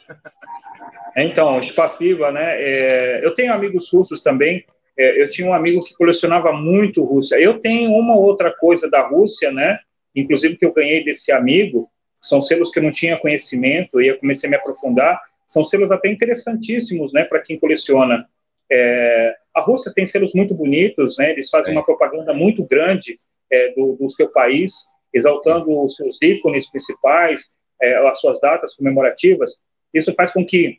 Então, 1.17 1.61
Spassiva, 1.61 2.31
né? 2.33 2.55
É, 2.57 3.21
eu 3.25 3.35
tenho 3.35 3.53
amigos 3.53 3.91
russos 3.93 4.23
também. 4.23 4.65
É, 4.99 5.23
eu 5.23 5.29
tinha 5.29 5.47
um 5.47 5.53
amigo 5.53 5.85
que 5.85 5.95
colecionava 5.95 6.53
muito 6.53 7.05
Rússia. 7.05 7.37
Eu 7.37 7.59
tenho 7.59 7.93
uma 7.93 8.17
outra 8.17 8.51
coisa 8.51 8.91
da 8.91 9.07
Rússia, 9.07 9.51
né? 9.51 9.79
Inclusive 10.17 10.57
que 10.57 10.65
eu 10.65 10.73
ganhei 10.73 11.05
desse 11.05 11.31
amigo. 11.31 11.91
São 12.21 12.41
selos 12.41 12.71
que 12.71 12.79
eu 12.79 12.83
não 12.83 12.91
tinha 12.91 13.19
conhecimento 13.19 14.01
e 14.01 14.09
eu 14.09 14.19
comecei 14.19 14.49
a 14.49 14.51
me 14.51 14.57
aprofundar. 14.57 15.21
São 15.47 15.65
selos 15.65 15.93
até 15.93 16.09
interessantíssimos, 16.09 17.13
né? 17.13 17.25
Para 17.25 17.41
quem 17.41 17.59
coleciona. 17.59 18.27
É, 18.75 19.35
a 19.55 19.61
Rússia 19.61 19.93
tem 19.95 20.07
selos 20.07 20.33
muito 20.35 20.55
bonitos, 20.55 21.19
né? 21.19 21.33
Eles 21.33 21.51
fazem 21.51 21.73
uma 21.73 21.85
propaganda 21.85 22.33
muito 22.33 22.65
grande 22.65 23.13
é, 23.51 23.73
do, 23.75 23.97
do 23.97 24.09
seu 24.09 24.31
país, 24.31 24.73
exaltando 25.13 25.79
os 25.85 25.95
seus 25.95 26.17
ícones 26.23 26.71
principais, 26.71 27.59
é, 27.81 27.95
as 28.09 28.19
suas 28.19 28.41
datas 28.41 28.75
comemorativas. 28.75 29.61
Isso 29.93 30.15
faz 30.15 30.33
com 30.33 30.45
que 30.45 30.79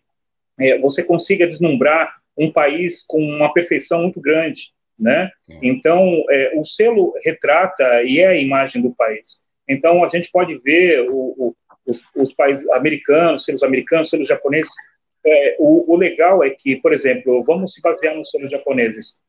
é, 0.59 0.79
você 0.79 1.03
consiga 1.03 1.45
deslumbrar 1.45 2.15
um 2.35 2.51
país 2.51 3.03
com 3.05 3.19
uma 3.19 3.53
perfeição 3.53 4.01
muito 4.01 4.19
grande, 4.19 4.71
né? 4.97 5.29
Então, 5.61 6.23
é, 6.29 6.53
o 6.55 6.65
selo 6.65 7.13
retrata 7.23 8.01
e 8.03 8.19
é 8.19 8.27
a 8.27 8.35
imagem 8.35 8.81
do 8.81 8.93
país. 8.95 9.43
Então, 9.69 10.03
a 10.03 10.07
gente 10.07 10.29
pode 10.31 10.57
ver 10.59 11.07
o, 11.09 11.35
o, 11.37 11.55
os, 11.85 12.01
os, 12.15 12.33
países 12.33 12.67
americanos, 12.69 13.45
selos 13.45 13.63
americanos, 13.63 14.09
selos 14.09 14.27
japoneses. 14.27 14.73
É, 15.25 15.55
o, 15.59 15.93
o, 15.93 15.95
legal 15.95 16.43
é 16.43 16.49
que, 16.49 16.75
por 16.75 16.93
exemplo, 16.93 17.43
vamos 17.43 17.73
se 17.73 17.81
basear 17.81 18.15
nos 18.15 18.29
selos 18.29 18.51
japoneses. 18.51 19.21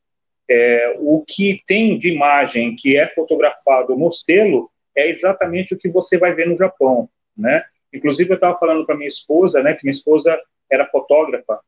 É, 0.48 0.96
o 0.98 1.24
que 1.26 1.62
tem 1.66 1.96
de 1.96 2.12
imagem 2.12 2.74
que 2.76 2.96
é 2.96 3.08
fotografado 3.08 3.96
no 3.96 4.10
selo 4.10 4.70
é 4.96 5.08
exatamente 5.08 5.74
o 5.74 5.78
que 5.78 5.88
você 5.88 6.18
vai 6.18 6.34
ver 6.34 6.48
no 6.48 6.56
Japão, 6.56 7.08
né? 7.38 7.64
Inclusive, 7.92 8.30
eu 8.30 8.34
estava 8.34 8.58
falando 8.58 8.84
para 8.84 8.96
minha 8.96 9.08
esposa, 9.08 9.62
né, 9.62 9.74
que 9.74 9.84
minha 9.84 9.92
esposa 9.92 10.38
era 10.70 10.86
fotógrafa. 10.86 11.60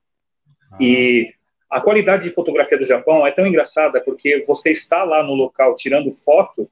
Ah. 0.72 0.78
E 0.80 1.32
a 1.70 1.80
qualidade 1.80 2.24
de 2.24 2.30
fotografia 2.30 2.78
do 2.78 2.84
Japão 2.84 3.26
é 3.26 3.30
tão 3.30 3.46
engraçada 3.46 4.00
porque 4.00 4.44
você 4.46 4.70
está 4.70 5.04
lá 5.04 5.22
no 5.22 5.34
local 5.34 5.74
tirando 5.74 6.10
foto 6.12 6.68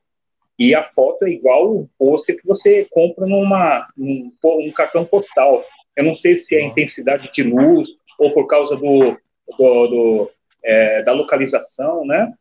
e 0.58 0.74
a 0.74 0.84
foto 0.84 1.24
é 1.24 1.30
igual 1.30 1.70
o 1.72 1.90
pôster 1.98 2.36
que 2.36 2.46
você 2.46 2.86
compra 2.90 3.26
numa 3.26 3.88
num, 3.96 4.32
um 4.44 4.72
cartão 4.72 5.04
postal. 5.04 5.64
Eu 5.96 6.04
não 6.04 6.14
sei 6.14 6.36
se 6.36 6.56
é 6.56 6.60
a 6.60 6.64
intensidade 6.64 7.30
de 7.32 7.42
luz 7.42 7.88
ou 8.18 8.32
por 8.32 8.46
causa 8.46 8.76
do, 8.76 9.16
do, 9.58 9.86
do 9.86 10.30
é, 10.62 11.02
da 11.02 11.12
localização, 11.12 12.04
né? 12.06 12.32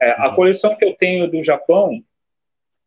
É, 0.00 0.12
a 0.12 0.28
uhum. 0.28 0.34
coleção 0.34 0.76
que 0.76 0.84
eu 0.84 0.94
tenho 0.94 1.28
do 1.28 1.42
Japão, 1.42 2.02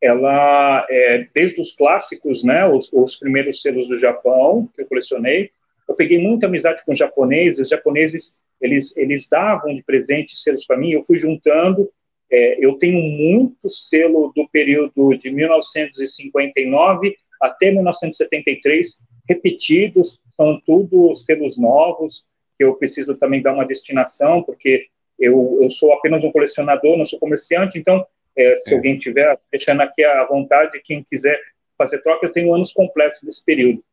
ela 0.01 0.85
é 0.89 1.27
desde 1.33 1.59
os 1.59 1.73
clássicos, 1.73 2.43
né? 2.43 2.65
Os, 2.67 2.91
os 2.91 3.15
primeiros 3.17 3.61
selos 3.61 3.87
do 3.87 3.97
Japão 3.97 4.69
que 4.73 4.81
eu 4.81 4.85
colecionei, 4.87 5.51
eu 5.87 5.95
peguei 5.95 6.17
muita 6.17 6.47
amizade 6.47 6.83
com 6.83 6.91
os 6.91 6.97
japoneses, 6.97 7.59
os 7.59 7.69
japoneses, 7.69 8.41
eles, 8.59 8.97
eles 8.97 9.27
davam 9.29 9.75
de 9.75 9.83
presente 9.83 10.37
selos 10.37 10.65
para 10.65 10.77
mim, 10.77 10.91
eu 10.91 11.03
fui 11.03 11.17
juntando, 11.17 11.89
é, 12.31 12.65
eu 12.65 12.77
tenho 12.77 12.99
muito 12.99 13.69
selo 13.69 14.31
do 14.35 14.47
período 14.49 15.15
de 15.17 15.31
1959 15.31 17.15
até 17.39 17.69
1973, 17.69 19.05
repetidos, 19.27 20.19
são 20.35 20.59
tudo 20.65 21.15
selos 21.15 21.57
novos, 21.57 22.25
que 22.57 22.63
eu 22.63 22.75
preciso 22.75 23.15
também 23.15 23.41
dar 23.41 23.53
uma 23.53 23.65
destinação, 23.65 24.43
porque 24.43 24.87
eu, 25.19 25.59
eu 25.61 25.69
sou 25.69 25.93
apenas 25.93 26.23
um 26.23 26.31
colecionador, 26.31 26.97
não 26.97 27.05
sou 27.05 27.19
comerciante, 27.19 27.77
então, 27.77 28.05
é, 28.35 28.55
se 28.57 28.73
é. 28.73 28.75
alguém 28.75 28.97
tiver, 28.97 29.37
deixando 29.51 29.81
aqui 29.81 30.03
à 30.03 30.25
vontade, 30.25 30.81
quem 30.83 31.03
quiser 31.03 31.39
fazer 31.77 32.01
troca, 32.01 32.25
eu 32.25 32.31
tenho 32.31 32.53
anos 32.53 32.71
completos 32.71 33.21
desse 33.21 33.43
período. 33.43 33.83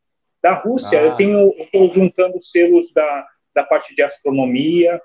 Da 0.42 0.54
Rússia, 0.54 0.98
ah. 0.98 1.02
eu 1.02 1.16
tenho, 1.16 1.52
estou 1.58 1.92
juntando 1.92 2.40
selos 2.40 2.92
da, 2.92 3.26
da 3.54 3.62
parte 3.62 3.94
de 3.94 4.02
astronomia, 4.02 5.00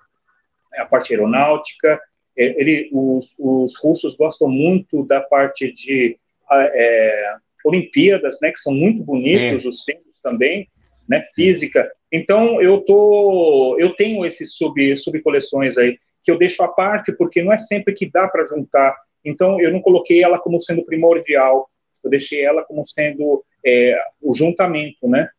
a 0.75 0.85
parte 0.85 1.13
aeronáutica. 1.13 1.99
É, 2.35 2.59
ele, 2.59 2.89
os, 2.91 3.33
os 3.37 3.77
russos 3.79 4.15
gostam 4.15 4.47
muito 4.47 5.03
da 5.05 5.21
parte 5.21 5.71
de 5.71 6.17
é, 6.51 7.35
Olimpíadas, 7.65 8.39
né, 8.41 8.51
que 8.51 8.59
são 8.59 8.73
muito 8.73 9.03
bonitos 9.03 9.65
é. 9.65 9.67
os 9.67 9.83
selos 9.83 10.06
também, 10.27 10.67
né, 11.07 11.21
física. 11.33 11.89
Então 12.11 12.61
eu 12.61 12.81
tô, 12.81 13.77
eu 13.79 13.95
tenho 13.95 14.25
esses 14.25 14.55
sub 14.55 14.97
subcoleções 14.97 15.77
aí 15.77 15.97
que 16.21 16.29
eu 16.29 16.37
deixo 16.37 16.61
à 16.61 16.67
parte 16.67 17.13
porque 17.13 17.41
não 17.41 17.53
é 17.53 17.57
sempre 17.57 17.93
que 17.93 18.09
dá 18.11 18.27
para 18.27 18.43
juntar. 18.43 18.93
Então 19.23 19.61
eu 19.61 19.71
não 19.71 19.81
coloquei 19.81 20.21
ela 20.21 20.37
como 20.37 20.59
sendo 20.59 20.85
primordial. 20.85 21.69
Eu 22.03 22.09
deixei 22.09 22.43
ela 22.43 22.63
como 22.63 22.85
sendo 22.85 23.43
é, 23.65 23.97
o 24.21 24.33
juntamento, 24.33 25.07
né? 25.07 25.29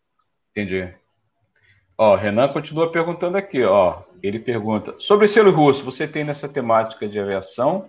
Entendi. 0.50 0.88
Ó, 1.96 2.14
Renan 2.14 2.48
continua 2.48 2.90
perguntando 2.90 3.36
aqui, 3.36 3.62
ó. 3.62 4.02
Ele 4.22 4.38
pergunta: 4.38 4.94
sobre 4.98 5.28
selo 5.28 5.50
russo, 5.50 5.84
você 5.84 6.08
tem 6.08 6.24
nessa 6.24 6.48
temática 6.48 7.06
de 7.06 7.18
aviação 7.18 7.84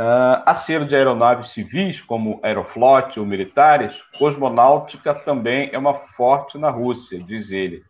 uh, 0.00 0.42
a 0.46 0.54
selo 0.54 0.86
de 0.86 0.96
aeronaves 0.96 1.50
civis, 1.50 2.00
como 2.00 2.40
Aeroflot 2.42 3.20
ou 3.20 3.26
militares? 3.26 4.02
Cosmonáutica 4.18 5.14
também 5.14 5.68
é 5.72 5.78
uma 5.78 5.94
forte 5.94 6.56
na 6.56 6.70
Rússia, 6.70 7.22
diz 7.22 7.52
ele. 7.52 7.84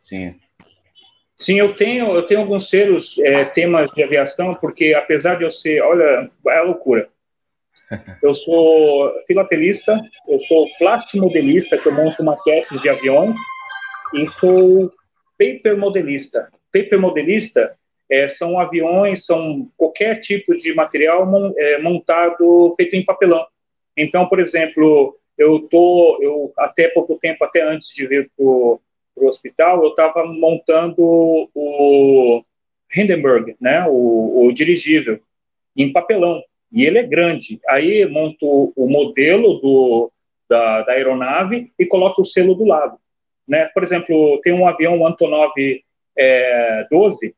Sim. 0.00 0.34
Sim, 1.38 1.60
eu 1.60 1.72
tenho, 1.74 2.12
eu 2.16 2.26
tenho 2.26 2.40
alguns 2.40 2.68
selos, 2.68 3.16
é, 3.20 3.44
temas 3.44 3.92
de 3.92 4.02
aviação, 4.02 4.56
porque 4.56 4.92
apesar 4.94 5.36
de 5.36 5.44
eu 5.44 5.50
ser, 5.52 5.80
olha, 5.82 6.28
é 6.48 6.58
a 6.58 6.62
loucura. 6.62 7.08
Eu 8.22 8.34
sou 8.34 9.10
filatelista, 9.26 9.98
eu 10.28 10.38
sou 10.40 10.68
plastimodelista, 10.78 11.78
que 11.78 11.88
eu 11.88 11.94
monto 11.94 12.22
maquetes 12.22 12.82
de 12.82 12.86
aviões, 12.86 13.34
e 14.12 14.26
sou 14.26 14.92
paper 15.38 15.78
modelista. 15.78 16.50
Paper 16.70 17.00
modelista 17.00 17.77
é, 18.10 18.28
são 18.28 18.58
aviões, 18.58 19.26
são 19.26 19.68
qualquer 19.76 20.20
tipo 20.20 20.56
de 20.56 20.74
material 20.74 21.28
é, 21.56 21.78
montado, 21.80 22.70
feito 22.76 22.96
em 22.96 23.04
papelão. 23.04 23.46
Então, 23.96 24.28
por 24.28 24.40
exemplo, 24.40 25.18
eu 25.36 25.60
tô, 25.60 26.18
eu 26.22 26.52
até 26.56 26.88
pouco 26.88 27.18
tempo, 27.18 27.44
até 27.44 27.62
antes 27.62 27.94
de 27.94 28.06
vir 28.06 28.30
para 28.36 28.44
o 28.44 28.80
hospital, 29.22 29.82
eu 29.82 29.90
estava 29.90 30.24
montando 30.24 31.48
o 31.54 32.42
Hindenburg, 32.94 33.56
né, 33.60 33.84
o, 33.88 34.46
o 34.46 34.52
dirigível, 34.52 35.20
em 35.76 35.92
papelão 35.92 36.42
e 36.72 36.84
ele 36.84 36.98
é 36.98 37.02
grande. 37.02 37.60
Aí 37.68 38.06
monto 38.06 38.72
o 38.76 38.88
modelo 38.88 39.54
do, 39.54 40.12
da, 40.48 40.82
da, 40.82 40.92
aeronave 40.92 41.72
e 41.78 41.86
coloco 41.86 42.22
o 42.22 42.24
selo 42.24 42.54
do 42.54 42.64
lado. 42.64 42.98
Né? 43.46 43.66
Por 43.72 43.82
exemplo, 43.82 44.40
tem 44.42 44.52
um 44.52 44.68
avião 44.68 45.06
Antonov 45.06 45.52
é, 46.16 46.86
12, 46.90 47.34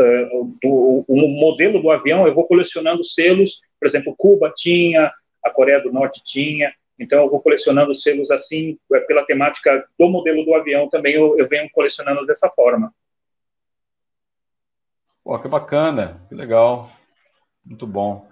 é, 0.00 0.24
do, 0.62 1.04
o 1.06 1.28
modelo 1.28 1.80
do 1.80 1.90
avião, 1.90 2.26
eu 2.26 2.34
vou 2.34 2.46
colecionando 2.46 3.04
selos, 3.04 3.60
por 3.78 3.86
exemplo, 3.86 4.14
Cuba 4.16 4.52
tinha, 4.54 5.12
a 5.42 5.50
Coreia 5.50 5.80
do 5.80 5.92
Norte 5.92 6.22
tinha, 6.24 6.72
então 6.98 7.20
eu 7.20 7.30
vou 7.30 7.40
colecionando 7.40 7.94
selos 7.94 8.30
assim, 8.30 8.78
é, 8.92 9.00
pela 9.00 9.24
temática 9.24 9.84
do 9.98 10.08
modelo 10.08 10.44
do 10.44 10.54
avião 10.54 10.88
também 10.88 11.14
eu, 11.14 11.38
eu 11.38 11.48
venho 11.48 11.68
colecionando 11.72 12.26
dessa 12.26 12.48
forma. 12.50 12.92
Pô, 15.24 15.38
que 15.38 15.48
bacana, 15.48 16.20
que 16.28 16.34
legal, 16.34 16.90
muito 17.64 17.86
bom. 17.86 18.28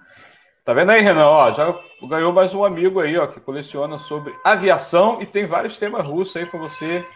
Tá 0.64 0.74
vendo 0.74 0.90
aí, 0.90 1.00
Renan? 1.00 1.26
Ó, 1.26 1.52
já 1.52 1.78
ganhou 2.08 2.32
mais 2.32 2.52
um 2.52 2.62
amigo 2.62 3.00
aí, 3.00 3.16
ó, 3.16 3.26
que 3.26 3.40
coleciona 3.40 3.98
sobre 3.98 4.34
aviação 4.44 5.20
e 5.22 5.26
tem 5.26 5.46
vários 5.46 5.78
temas 5.78 6.06
russos 6.06 6.36
aí 6.36 6.44
para 6.44 6.60
você 6.60 7.06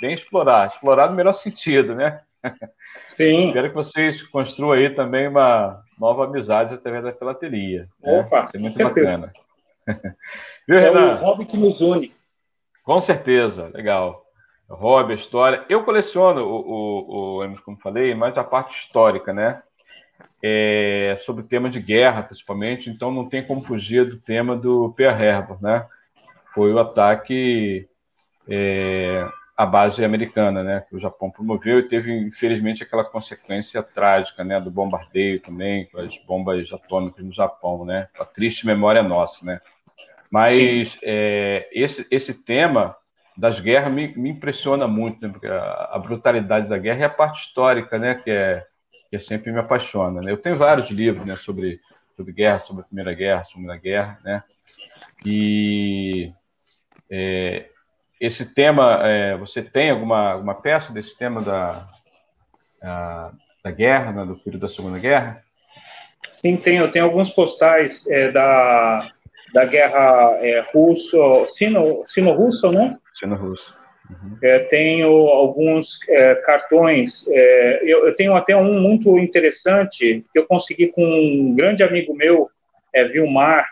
bem 0.00 0.14
explorar. 0.14 0.68
Explorar 0.68 1.10
no 1.10 1.16
melhor 1.16 1.34
sentido, 1.34 1.94
né? 1.94 2.22
Sim. 3.08 3.48
Espero 3.48 3.68
que 3.68 3.74
vocês 3.74 4.22
construam 4.22 4.72
aí 4.72 4.90
também 4.90 5.28
uma 5.28 5.82
nova 5.98 6.24
amizade 6.24 6.74
através 6.74 7.04
da 7.04 7.12
filateria. 7.12 7.88
Né? 8.00 8.20
Opa, 8.20 8.44
Isso 8.44 8.56
é 8.56 8.60
muito 8.60 8.78
bacana. 8.78 9.32
Viu, 10.66 10.78
Renan? 10.78 11.12
É 11.12 11.14
o 11.14 11.16
hobby 11.16 11.46
que 11.46 11.56
nos 11.56 11.80
une. 11.80 12.14
Com 12.84 13.00
certeza, 13.00 13.70
legal. 13.74 14.24
hobby, 14.68 15.14
história. 15.14 15.64
Eu 15.68 15.84
coleciono 15.84 16.42
o, 16.42 17.40
o, 17.40 17.44
o, 17.44 17.62
como 17.62 17.78
falei, 17.78 18.14
mais 18.14 18.36
a 18.38 18.44
parte 18.44 18.78
histórica, 18.78 19.32
né? 19.32 19.62
É, 20.42 21.18
sobre 21.20 21.42
o 21.42 21.46
tema 21.46 21.68
de 21.68 21.80
guerra, 21.80 22.22
principalmente, 22.22 22.88
então 22.88 23.10
não 23.10 23.28
tem 23.28 23.42
como 23.44 23.62
fugir 23.62 24.04
do 24.04 24.16
tema 24.16 24.56
do 24.56 24.92
Pearl 24.96 25.20
Harbor, 25.20 25.60
né? 25.60 25.84
Foi 26.54 26.72
o 26.72 26.78
ataque 26.78 27.88
é, 28.48 29.28
à 29.58 29.66
base 29.66 30.04
americana, 30.04 30.62
né? 30.62 30.84
Que 30.88 30.94
o 30.94 31.00
Japão 31.00 31.32
promoveu 31.32 31.80
e 31.80 31.88
teve, 31.88 32.16
infelizmente, 32.16 32.84
aquela 32.84 33.04
consequência 33.04 33.82
trágica, 33.82 34.44
né? 34.44 34.60
Do 34.60 34.70
bombardeio 34.70 35.40
também, 35.40 35.86
com 35.86 35.98
as 35.98 36.16
bombas 36.18 36.72
atômicas 36.72 37.24
no 37.24 37.32
Japão, 37.32 37.84
né? 37.84 38.08
A 38.20 38.24
triste 38.24 38.64
memória 38.64 39.02
nossa, 39.02 39.44
né? 39.44 39.60
Mas 40.30 40.96
é, 41.02 41.68
esse, 41.72 42.06
esse 42.08 42.44
tema 42.44 42.96
das 43.36 43.58
guerras 43.58 43.92
me, 43.92 44.14
me 44.16 44.30
impressiona 44.30 44.86
muito, 44.86 45.26
né? 45.26 45.32
porque 45.32 45.48
a, 45.48 45.90
a, 45.92 45.98
brutalidade 45.98 46.68
da 46.68 46.78
guerra 46.78 47.02
é 47.02 47.06
a 47.06 47.10
parte 47.10 47.40
histórica, 47.40 47.98
né? 47.98 48.14
Que 48.14 48.30
é, 48.30 48.64
que 49.10 49.16
é 49.16 49.18
sempre 49.18 49.50
me 49.50 49.58
apaixona. 49.58 50.20
Né? 50.22 50.30
Eu 50.30 50.36
tenho 50.36 50.54
vários 50.54 50.88
livros 50.88 51.26
né? 51.26 51.34
sobre, 51.34 51.80
sobre 52.16 52.32
guerra, 52.32 52.60
sobre 52.60 52.82
a 52.82 52.84
Primeira 52.84 53.12
Guerra, 53.12 53.42
sobre 53.42 53.72
a 53.72 53.76
Guerra, 53.76 54.20
né? 54.24 54.44
E 55.26 56.32
é, 57.10 57.68
esse 58.20 58.54
tema, 58.54 59.00
é, 59.04 59.36
você 59.36 59.62
tem 59.62 59.90
alguma, 59.90 60.32
alguma 60.32 60.54
peça 60.54 60.92
desse 60.92 61.16
tema 61.16 61.42
da, 61.42 61.88
a, 62.82 63.32
da 63.62 63.70
guerra, 63.70 64.12
né? 64.12 64.24
do 64.24 64.36
período 64.36 64.62
da 64.62 64.68
Segunda 64.68 64.98
Guerra? 64.98 65.42
Sim, 66.34 66.56
tenho. 66.56 66.84
Eu 66.84 66.90
tenho 66.90 67.04
alguns 67.04 67.30
postais 67.30 68.06
é, 68.08 68.30
da 68.30 69.10
da 69.52 69.64
guerra 69.64 70.38
é, 70.40 70.64
russo, 70.72 71.46
sino, 71.46 72.02
sino-russo, 72.06 72.68
né? 72.68 72.96
Sino-russo. 73.14 73.76
Uhum. 74.10 74.38
É, 74.42 74.60
tenho 74.60 75.08
alguns 75.28 75.98
é, 76.08 76.34
cartões, 76.36 77.28
é, 77.28 77.80
eu, 77.82 78.06
eu, 78.06 78.16
tenho 78.16 78.34
até 78.34 78.56
um 78.56 78.80
muito 78.80 79.18
interessante 79.18 80.24
que 80.32 80.38
eu 80.38 80.46
consegui 80.46 80.88
com 80.88 81.04
um 81.04 81.54
grande 81.54 81.82
amigo 81.82 82.14
meu, 82.14 82.50
é, 82.94 83.04
Vilmar, 83.04 83.70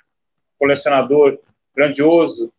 colecionador 0.59 1.39
grandioso, 1.75 2.53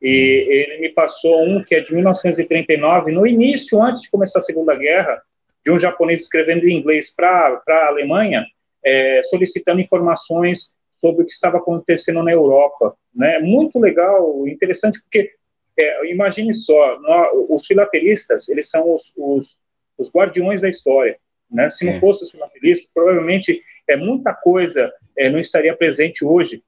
e 0.00 0.46
ele 0.48 0.78
me 0.78 0.88
passou 0.90 1.44
um 1.44 1.62
que 1.62 1.74
é 1.74 1.80
de 1.80 1.92
1939, 1.92 3.12
no 3.12 3.26
início, 3.26 3.82
antes 3.82 4.02
de 4.02 4.10
começar 4.10 4.38
a 4.38 4.42
Segunda 4.42 4.74
Guerra, 4.74 5.20
de 5.64 5.72
um 5.72 5.78
japonês 5.78 6.20
escrevendo 6.20 6.68
em 6.68 6.78
inglês 6.78 7.14
para 7.14 7.60
a 7.68 7.86
Alemanha, 7.88 8.46
é, 8.84 9.22
solicitando 9.24 9.80
informações 9.80 10.76
sobre 11.00 11.22
o 11.22 11.26
que 11.26 11.32
estava 11.32 11.58
acontecendo 11.58 12.22
na 12.22 12.32
Europa. 12.32 12.96
Né? 13.14 13.38
Muito 13.40 13.78
legal, 13.78 14.46
interessante, 14.46 15.00
porque 15.02 15.32
é, 15.78 16.10
imagine 16.10 16.54
só, 16.54 16.98
nós, 17.00 17.28
os 17.48 17.66
filatelistas, 17.66 18.48
eles 18.48 18.70
são 18.70 18.94
os, 18.94 19.12
os, 19.16 19.56
os 19.96 20.10
guardiões 20.10 20.62
da 20.62 20.68
história. 20.68 21.18
Né? 21.50 21.70
Se 21.70 21.84
não 21.84 21.94
fosse 21.94 22.22
os 22.24 22.30
filatelistas, 22.30 22.90
provavelmente 22.92 23.62
é, 23.88 23.96
muita 23.96 24.32
coisa 24.34 24.92
é, 25.16 25.28
não 25.28 25.38
estaria 25.38 25.76
presente 25.76 26.24
hoje, 26.24 26.62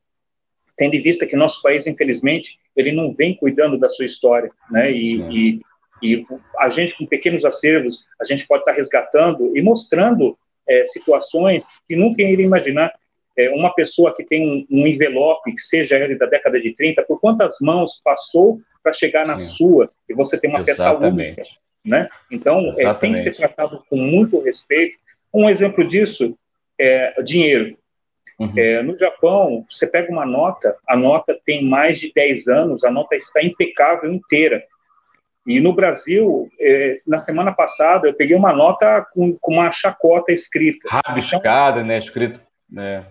tendo 0.81 0.95
em 0.95 1.03
vista 1.03 1.27
que 1.27 1.37
nosso 1.37 1.61
país, 1.61 1.87
infelizmente, 1.87 2.59
ele 2.75 2.91
não 2.91 3.13
vem 3.13 3.37
cuidando 3.37 3.77
da 3.77 3.91
sua 3.91 4.07
história. 4.07 4.51
Né? 4.71 4.91
E, 4.91 5.21
é. 5.21 5.31
e, 5.31 5.61
e 6.03 6.25
a 6.59 6.71
gente, 6.71 6.97
com 6.97 7.05
pequenos 7.05 7.45
acervos, 7.45 8.07
a 8.19 8.25
gente 8.25 8.47
pode 8.47 8.63
estar 8.63 8.73
resgatando 8.73 9.55
e 9.55 9.61
mostrando 9.61 10.39
é, 10.67 10.83
situações 10.87 11.67
que 11.87 11.95
nunca 11.95 12.23
iria 12.23 12.47
imaginar 12.47 12.91
é, 13.37 13.51
uma 13.51 13.75
pessoa 13.75 14.15
que 14.17 14.25
tem 14.25 14.43
um, 14.51 14.67
um, 14.71 14.87
envelope, 14.87 15.53
que 15.53 15.61
seja 15.61 15.99
ele 15.99 16.17
da 16.17 16.25
década 16.25 16.59
de 16.59 16.75
30, 16.75 17.03
por 17.03 17.21
quantas 17.21 17.57
mãos 17.61 18.01
passou 18.03 18.59
para 18.83 18.95
chegar 18.95 19.27
na 19.27 19.39
sua 19.39 19.91
e 20.09 20.15
você 20.15 20.41
tem 20.41 20.49
uma 20.49 20.61
Exatamente. 20.61 21.37
peça 21.37 21.41
única, 21.43 21.43
né? 21.85 22.09
Então, 22.33 22.73
é, 22.79 22.95
tem 22.95 23.13
que 23.13 23.19
ser 23.19 23.37
tratado 23.37 23.85
com 23.91 23.97
muito 23.97 24.41
respeito. 24.41 24.97
Um 25.33 25.47
exemplo 25.47 25.87
disso 25.87 26.35
é 26.81 27.23
dinheiro. 27.23 27.77
Uhum. 28.41 28.53
É, 28.57 28.83
no 28.83 28.97
Japão, 28.97 29.67
você 29.69 29.87
pega 29.87 30.11
uma 30.11 30.25
nota, 30.25 30.75
a 30.89 30.97
nota 30.97 31.39
tem 31.45 31.63
mais 31.63 32.01
de 32.01 32.11
10 32.13 32.49
anos, 32.49 32.85
a 32.85 32.91
nota 32.91 33.15
está 33.15 33.43
impecável 33.43 34.11
inteira. 34.11 34.65
E 35.47 35.61
no 35.61 35.75
Brasil, 35.75 36.49
é, 36.59 36.97
na 37.07 37.19
semana 37.19 37.53
passada, 37.53 38.09
eu 38.09 38.15
peguei 38.15 38.35
uma 38.35 38.53
nota 38.53 39.07
com, 39.13 39.37
com 39.39 39.53
uma 39.53 39.71
chacota 39.71 40.33
escrita. 40.33 40.89
Rabiscada, 40.89 41.81
então, 41.81 41.89
né? 41.89 41.99
Escrito. 41.99 42.41
Né? 42.71 43.05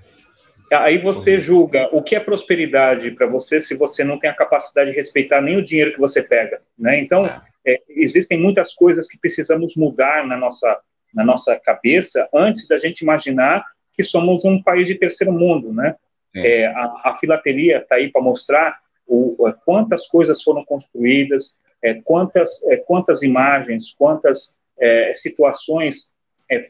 Aí 0.72 0.98
você 0.98 1.38
julga 1.38 1.90
o 1.92 2.02
que 2.02 2.16
é 2.16 2.20
prosperidade 2.20 3.12
para 3.12 3.28
você 3.28 3.62
se 3.62 3.78
você 3.78 4.04
não 4.04 4.18
tem 4.18 4.30
a 4.30 4.36
capacidade 4.36 4.92
de 4.92 4.96
respeitar 4.96 5.42
nem 5.42 5.58
o 5.58 5.64
dinheiro 5.64 5.94
que 5.94 6.00
você 6.00 6.24
pega, 6.24 6.62
né? 6.78 7.00
Então, 7.00 7.26
é. 7.26 7.42
É, 7.66 7.78
existem 7.90 8.40
muitas 8.40 8.74
coisas 8.74 9.08
que 9.08 9.20
precisamos 9.20 9.76
mudar 9.76 10.26
na 10.26 10.38
nossa, 10.38 10.80
na 11.14 11.24
nossa 11.24 11.56
cabeça 11.60 12.28
antes 12.34 12.68
da 12.68 12.78
gente 12.78 13.02
imaginar 13.02 13.64
que 14.00 14.04
somos 14.04 14.46
um 14.46 14.64
país 14.64 14.88
de 14.88 14.96
terceiro 14.96 15.34
mundo, 15.34 15.74
né? 15.74 15.94
É, 16.34 16.68
a, 16.68 17.02
a, 17.04 17.14
filatelia 17.20 17.80
está 17.80 17.96
aí 17.96 18.10
para 18.10 18.22
mostrar 18.22 18.80
o, 19.06 19.36
quantas 19.66 20.08
coisas 20.08 20.42
foram 20.42 20.64
construídas, 20.64 21.60
é, 21.84 21.96
quantas, 21.96 22.66
é, 22.70 22.78
quantas 22.78 23.24
imagens, 23.24 23.92
quantas 23.92 24.58
é, 24.80 25.12
situações 25.14 26.14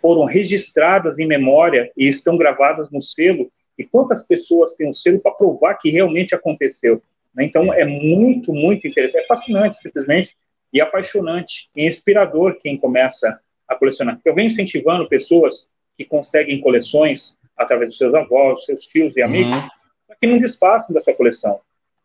foram 0.02 0.26
registradas 0.26 1.20
em 1.20 1.28
memória 1.28 1.92
e 1.96 2.08
estão 2.08 2.36
gravadas 2.36 2.90
no 2.90 3.00
selo 3.00 3.52
e 3.78 3.84
quantas 3.84 4.26
pessoas 4.26 4.74
têm 4.74 4.90
um 4.90 4.94
selo 4.94 5.20
para 5.20 5.32
provar 5.32 5.76
que 5.76 5.92
realmente 5.92 6.34
aconteceu. 6.34 7.00
Né? 7.36 7.46
Então, 7.46 7.72
é 7.72 7.86
muito, 7.86 8.52
muito 8.52 8.88
interessante, 8.88 9.24
é 9.24 9.28
fascinante, 9.28 9.78
simplesmente, 9.78 10.36
e 10.74 10.82
apaixonante, 10.82 11.70
e 11.76 11.86
inspirador 11.86 12.58
quem 12.60 12.76
começa 12.76 13.40
a 13.68 13.76
colecionar. 13.76 14.20
Eu 14.26 14.34
venho 14.34 14.48
incentivando 14.48 15.08
pessoas 15.08 15.68
que 16.00 16.06
conseguem 16.06 16.62
coleções 16.62 17.38
através 17.58 17.90
dos 17.90 17.98
seus 17.98 18.14
avós, 18.14 18.64
seus 18.64 18.84
tios 18.84 19.18
e 19.18 19.22
amigos, 19.22 19.58
uhum. 19.58 19.68
para 20.08 20.16
que 20.16 20.26
não 20.26 20.38
desfaçam 20.38 20.94
da 20.94 21.02
sua 21.02 21.14
coleção. 21.14 21.60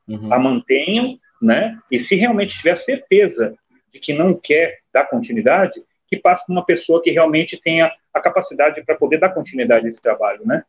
Uhum. 0.09 0.35
A 0.35 0.37
mantenham, 0.37 1.17
né? 1.41 1.79
E 1.89 2.01
se 2.01 2.17
realmente 2.17 2.57
tiver 2.57 2.75
certeza 2.75 3.57
de 3.93 4.01
que 4.01 4.13
não 4.13 4.35
quer 4.35 4.81
dar 4.93 5.05
continuidade, 5.05 5.81
que 6.09 6.17
passe 6.17 6.45
para 6.45 6.53
uma 6.53 6.67
pessoa 6.67 7.01
que 7.01 7.13
realmente 7.13 7.57
tenha 7.57 7.89
a 8.13 8.21
capacidade 8.21 8.85
para 8.85 8.97
poder 8.97 9.19
dar 9.19 9.29
continuidade 9.29 9.87
a 9.87 9.89
esse 9.89 10.03
trabalho, 10.03 10.45
né? 10.45 10.65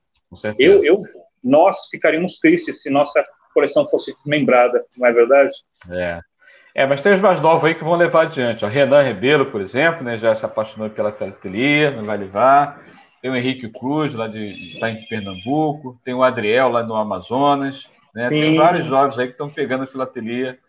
Eu, 0.59 0.83
eu, 0.83 1.03
nós 1.43 1.87
ficaríamos 1.89 2.37
tristes 2.37 2.83
se 2.83 2.91
nossa 2.91 3.25
coleção 3.55 3.87
fosse 3.87 4.13
desmembrada, 4.17 4.85
não 4.99 5.07
é 5.07 5.11
verdade? 5.11 5.55
É. 5.89 6.19
É, 6.75 6.85
mas 6.85 7.01
tem 7.01 7.13
os 7.13 7.21
mais 7.21 7.39
novos 7.39 7.63
aí 7.63 7.73
que 7.73 7.83
vão 7.83 7.95
levar 7.95 8.23
adiante. 8.23 8.65
O 8.65 8.67
Renan 8.67 9.01
Rebelo, 9.01 9.47
por 9.47 9.61
exemplo, 9.61 10.03
né, 10.03 10.15
já 10.17 10.35
se 10.35 10.45
apaixonou 10.45 10.89
pela 10.89 11.11
filatelia, 11.11 11.89
não 11.89 12.05
vai 12.05 12.17
levar. 12.17 12.83
Tem 13.25 13.31
o 13.31 13.35
Henrique 13.35 13.67
Cruz, 13.69 14.13
lá 14.13 14.27
de 14.27 14.73
está 14.75 14.87
em 14.87 15.03
Pernambuco. 15.07 15.99
Tem 16.03 16.13
o 16.13 16.21
Adriel, 16.21 16.69
lá 16.69 16.83
no 16.83 16.93
Amazonas. 16.93 17.89
Né? 18.13 18.29
Tem 18.29 18.55
vários 18.55 18.85
jovens 18.85 19.17
aí 19.17 19.25
que 19.25 19.31
estão 19.31 19.49
pegando 19.49 19.83
a 19.83 19.87
filatelia 19.87 20.59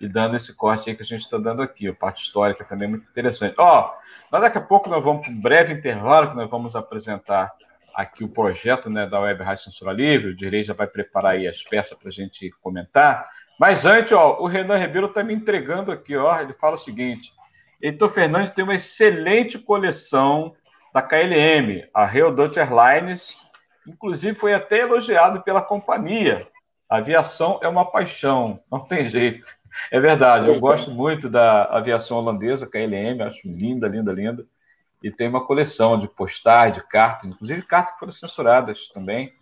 e 0.00 0.06
dando 0.06 0.36
esse 0.36 0.54
corte 0.54 0.88
aí 0.88 0.94
que 0.94 1.02
a 1.02 1.04
gente 1.04 1.22
está 1.22 1.38
dando 1.38 1.60
aqui. 1.60 1.88
A 1.88 1.92
parte 1.92 2.22
histórica 2.22 2.64
também 2.64 2.86
é 2.86 2.90
muito 2.92 3.08
interessante. 3.08 3.56
Ó, 3.58 3.92
oh, 4.30 4.38
daqui 4.38 4.56
a 4.56 4.60
pouco 4.60 4.88
nós 4.88 5.02
vamos 5.02 5.22
para 5.22 5.32
um 5.32 5.40
breve 5.40 5.72
intervalo 5.72 6.30
que 6.30 6.36
nós 6.36 6.48
vamos 6.48 6.76
apresentar 6.76 7.52
aqui 7.92 8.22
o 8.22 8.28
projeto 8.28 8.88
né, 8.88 9.08
da 9.08 9.18
Web 9.18 9.42
Rádio 9.42 9.64
Censura 9.64 9.92
Livre, 9.92 10.28
o 10.28 10.36
Direi 10.36 10.62
já 10.62 10.72
vai 10.72 10.86
preparar 10.86 11.32
aí 11.32 11.48
as 11.48 11.64
peças 11.64 11.98
para 11.98 12.10
a 12.10 12.12
gente 12.12 12.48
comentar. 12.62 13.28
Mas 13.58 13.84
antes, 13.84 14.12
ó, 14.12 14.40
o 14.40 14.46
Renan 14.46 14.76
Ribeiro 14.76 15.08
está 15.08 15.24
me 15.24 15.34
entregando 15.34 15.90
aqui, 15.90 16.16
ó, 16.16 16.40
ele 16.40 16.52
fala 16.52 16.76
o 16.76 16.78
seguinte, 16.78 17.32
Heitor 17.82 18.08
Fernandes 18.08 18.50
tem 18.50 18.62
uma 18.62 18.76
excelente 18.76 19.58
coleção 19.58 20.54
da 20.94 21.02
KLM, 21.02 21.86
a 21.92 22.06
Real 22.06 22.32
Dutch 22.32 22.56
Airlines, 22.56 23.44
inclusive 23.86 24.34
foi 24.34 24.54
até 24.54 24.80
elogiado 24.80 25.42
pela 25.42 25.60
companhia. 25.60 26.48
A 26.88 26.98
aviação 26.98 27.58
é 27.62 27.68
uma 27.68 27.84
paixão, 27.84 28.60
não 28.70 28.80
tem 28.80 29.08
jeito. 29.08 29.44
É 29.90 29.98
verdade, 29.98 30.46
eu 30.46 30.60
gosto 30.60 30.90
muito 30.92 31.28
da 31.28 31.64
aviação 31.64 32.16
holandesa, 32.16 32.66
KLM, 32.70 33.22
acho 33.22 33.40
linda, 33.44 33.88
linda, 33.88 34.12
linda 34.12 34.46
e 35.04 35.10
tem 35.10 35.28
uma 35.28 35.44
coleção 35.44 36.00
de 36.00 36.08
postais, 36.08 36.72
de 36.72 36.82
cartas, 36.88 37.28
inclusive 37.28 37.60
cartas 37.60 37.92
que 37.92 38.00
foram 38.00 38.10
censuradas 38.10 38.88
também 38.88 39.34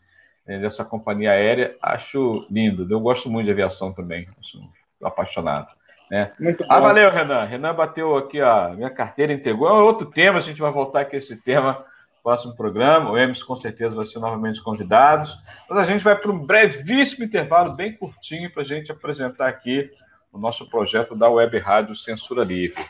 é, 0.45 0.59
dessa 0.59 0.85
companhia 0.85 1.31
aérea. 1.31 1.77
Acho 1.81 2.45
lindo. 2.51 2.85
Eu 2.91 2.99
gosto 2.99 3.31
muito 3.31 3.47
de 3.47 3.53
aviação 3.53 3.95
também, 3.95 4.27
sou 4.43 4.61
apaixonado. 5.05 5.69
Né? 6.13 6.31
Muito 6.39 6.63
ah, 6.69 6.79
valeu, 6.79 7.11
Renan. 7.11 7.45
Renan 7.45 7.75
bateu 7.75 8.15
aqui 8.15 8.39
a 8.39 8.75
minha 8.77 8.91
carteira, 8.91 9.33
entregou. 9.33 9.67
É 9.67 9.73
outro 9.73 10.11
tema, 10.11 10.37
a 10.37 10.43
gente 10.43 10.61
vai 10.61 10.71
voltar 10.71 11.01
aqui 11.01 11.17
a 11.17 11.19
esse 11.19 11.43
tema 11.43 11.87
no 12.17 12.23
próximo 12.23 12.55
programa. 12.55 13.11
O 13.11 13.17
Emerson 13.17 13.47
com 13.47 13.57
certeza 13.57 13.97
vai 13.97 14.05
ser 14.05 14.19
novamente 14.19 14.63
convidado. 14.63 15.31
Mas 15.71 15.79
a 15.79 15.85
gente 15.85 16.05
vai 16.05 16.15
para 16.15 16.31
um 16.31 16.39
brevíssimo 16.39 17.25
intervalo, 17.25 17.73
bem 17.73 17.97
curtinho, 17.97 18.53
para 18.53 18.63
a 18.63 18.67
gente 18.67 18.93
apresentar 18.93 19.49
aqui 19.49 19.91
o 20.31 20.39
nosso 20.39 20.69
projeto 20.69 21.17
da 21.17 21.31
Web 21.31 21.59
Rádio 21.59 21.97
Censura 21.97 22.45
Livre. 22.45 22.85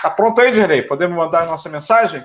Tá 0.00 0.08
pronto 0.08 0.40
aí, 0.40 0.50
Direi? 0.50 0.80
Podemos 0.80 1.14
mandar 1.14 1.42
a 1.42 1.46
nossa 1.46 1.68
mensagem? 1.68 2.24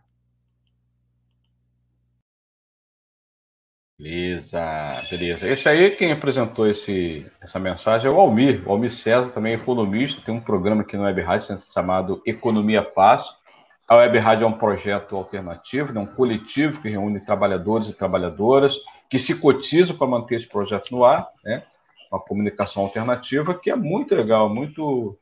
Beleza, 4.01 5.05
beleza. 5.11 5.47
Esse 5.47 5.69
aí, 5.69 5.91
quem 5.91 6.11
apresentou 6.11 6.67
esse, 6.67 7.23
essa 7.39 7.59
mensagem 7.59 8.09
é 8.09 8.13
o 8.13 8.19
Almir. 8.19 8.63
O 8.65 8.71
Almir 8.71 8.89
César 8.89 9.29
também 9.29 9.53
é 9.53 9.55
economista, 9.55 10.23
tem 10.25 10.33
um 10.33 10.41
programa 10.41 10.81
aqui 10.81 10.97
no 10.97 11.03
Web 11.03 11.21
Rádio 11.21 11.55
chamado 11.59 12.19
Economia 12.25 12.83
Fácil. 12.83 13.31
A 13.87 13.97
Web 13.97 14.17
Rádio 14.17 14.45
é 14.45 14.47
um 14.47 14.57
projeto 14.57 15.15
alternativo, 15.15 15.93
né, 15.93 15.99
um 15.99 16.07
coletivo 16.07 16.81
que 16.81 16.89
reúne 16.89 17.19
trabalhadores 17.19 17.89
e 17.89 17.93
trabalhadoras 17.93 18.75
que 19.07 19.19
se 19.19 19.35
cotizam 19.35 19.95
para 19.95 20.07
manter 20.07 20.37
esse 20.37 20.47
projeto 20.47 20.89
no 20.91 21.05
ar, 21.05 21.27
né? 21.43 21.61
Uma 22.11 22.19
comunicação 22.19 22.81
alternativa 22.81 23.53
que 23.53 23.69
é 23.69 23.75
muito 23.75 24.15
legal, 24.15 24.49
muito. 24.49 25.15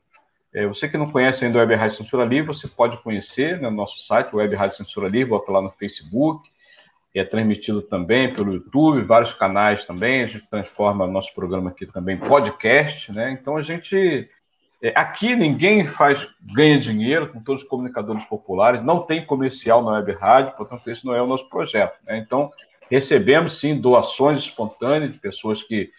É, 0.54 0.66
você 0.66 0.88
que 0.88 0.96
não 0.96 1.10
conhece 1.10 1.44
ainda 1.44 1.58
o 1.58 1.60
Web 1.60 1.74
Rádio 1.74 1.98
Censura 1.98 2.24
Livre, 2.24 2.46
você 2.46 2.66
pode 2.66 2.96
conhecer 3.02 3.60
né, 3.60 3.68
no 3.68 3.76
nosso 3.76 4.00
site, 4.00 4.34
Web 4.34 4.54
Rádio 4.54 4.78
Censura 4.78 5.06
Livre, 5.06 5.28
bota 5.28 5.52
lá 5.52 5.60
no 5.60 5.70
Facebook, 5.70 6.48
é 7.14 7.24
transmitido 7.24 7.82
também 7.82 8.32
pelo 8.32 8.52
YouTube, 8.52 9.02
vários 9.02 9.32
canais 9.32 9.84
também. 9.84 10.22
A 10.22 10.26
gente 10.26 10.48
transforma 10.48 11.06
nosso 11.06 11.34
programa 11.34 11.70
aqui 11.70 11.86
também 11.86 12.16
em 12.16 12.20
podcast, 12.20 13.12
né? 13.12 13.32
Então 13.32 13.56
a 13.56 13.62
gente 13.62 14.28
é, 14.82 14.92
aqui 14.94 15.34
ninguém 15.34 15.84
faz 15.84 16.28
ganha 16.40 16.78
dinheiro 16.78 17.28
com 17.28 17.40
todos 17.40 17.62
os 17.62 17.68
comunicadores 17.68 18.24
populares, 18.24 18.82
não 18.82 19.00
tem 19.00 19.24
comercial 19.24 19.82
na 19.82 19.92
web 19.92 20.12
rádio, 20.12 20.56
portanto 20.56 20.88
esse 20.88 21.04
não 21.04 21.14
é 21.14 21.20
o 21.20 21.26
nosso 21.26 21.48
projeto. 21.48 21.98
Né? 22.06 22.18
Então 22.18 22.50
recebemos 22.90 23.58
sim 23.58 23.78
doações 23.78 24.38
espontâneas 24.38 25.12
de 25.12 25.18
pessoas 25.18 25.62
que 25.62 25.90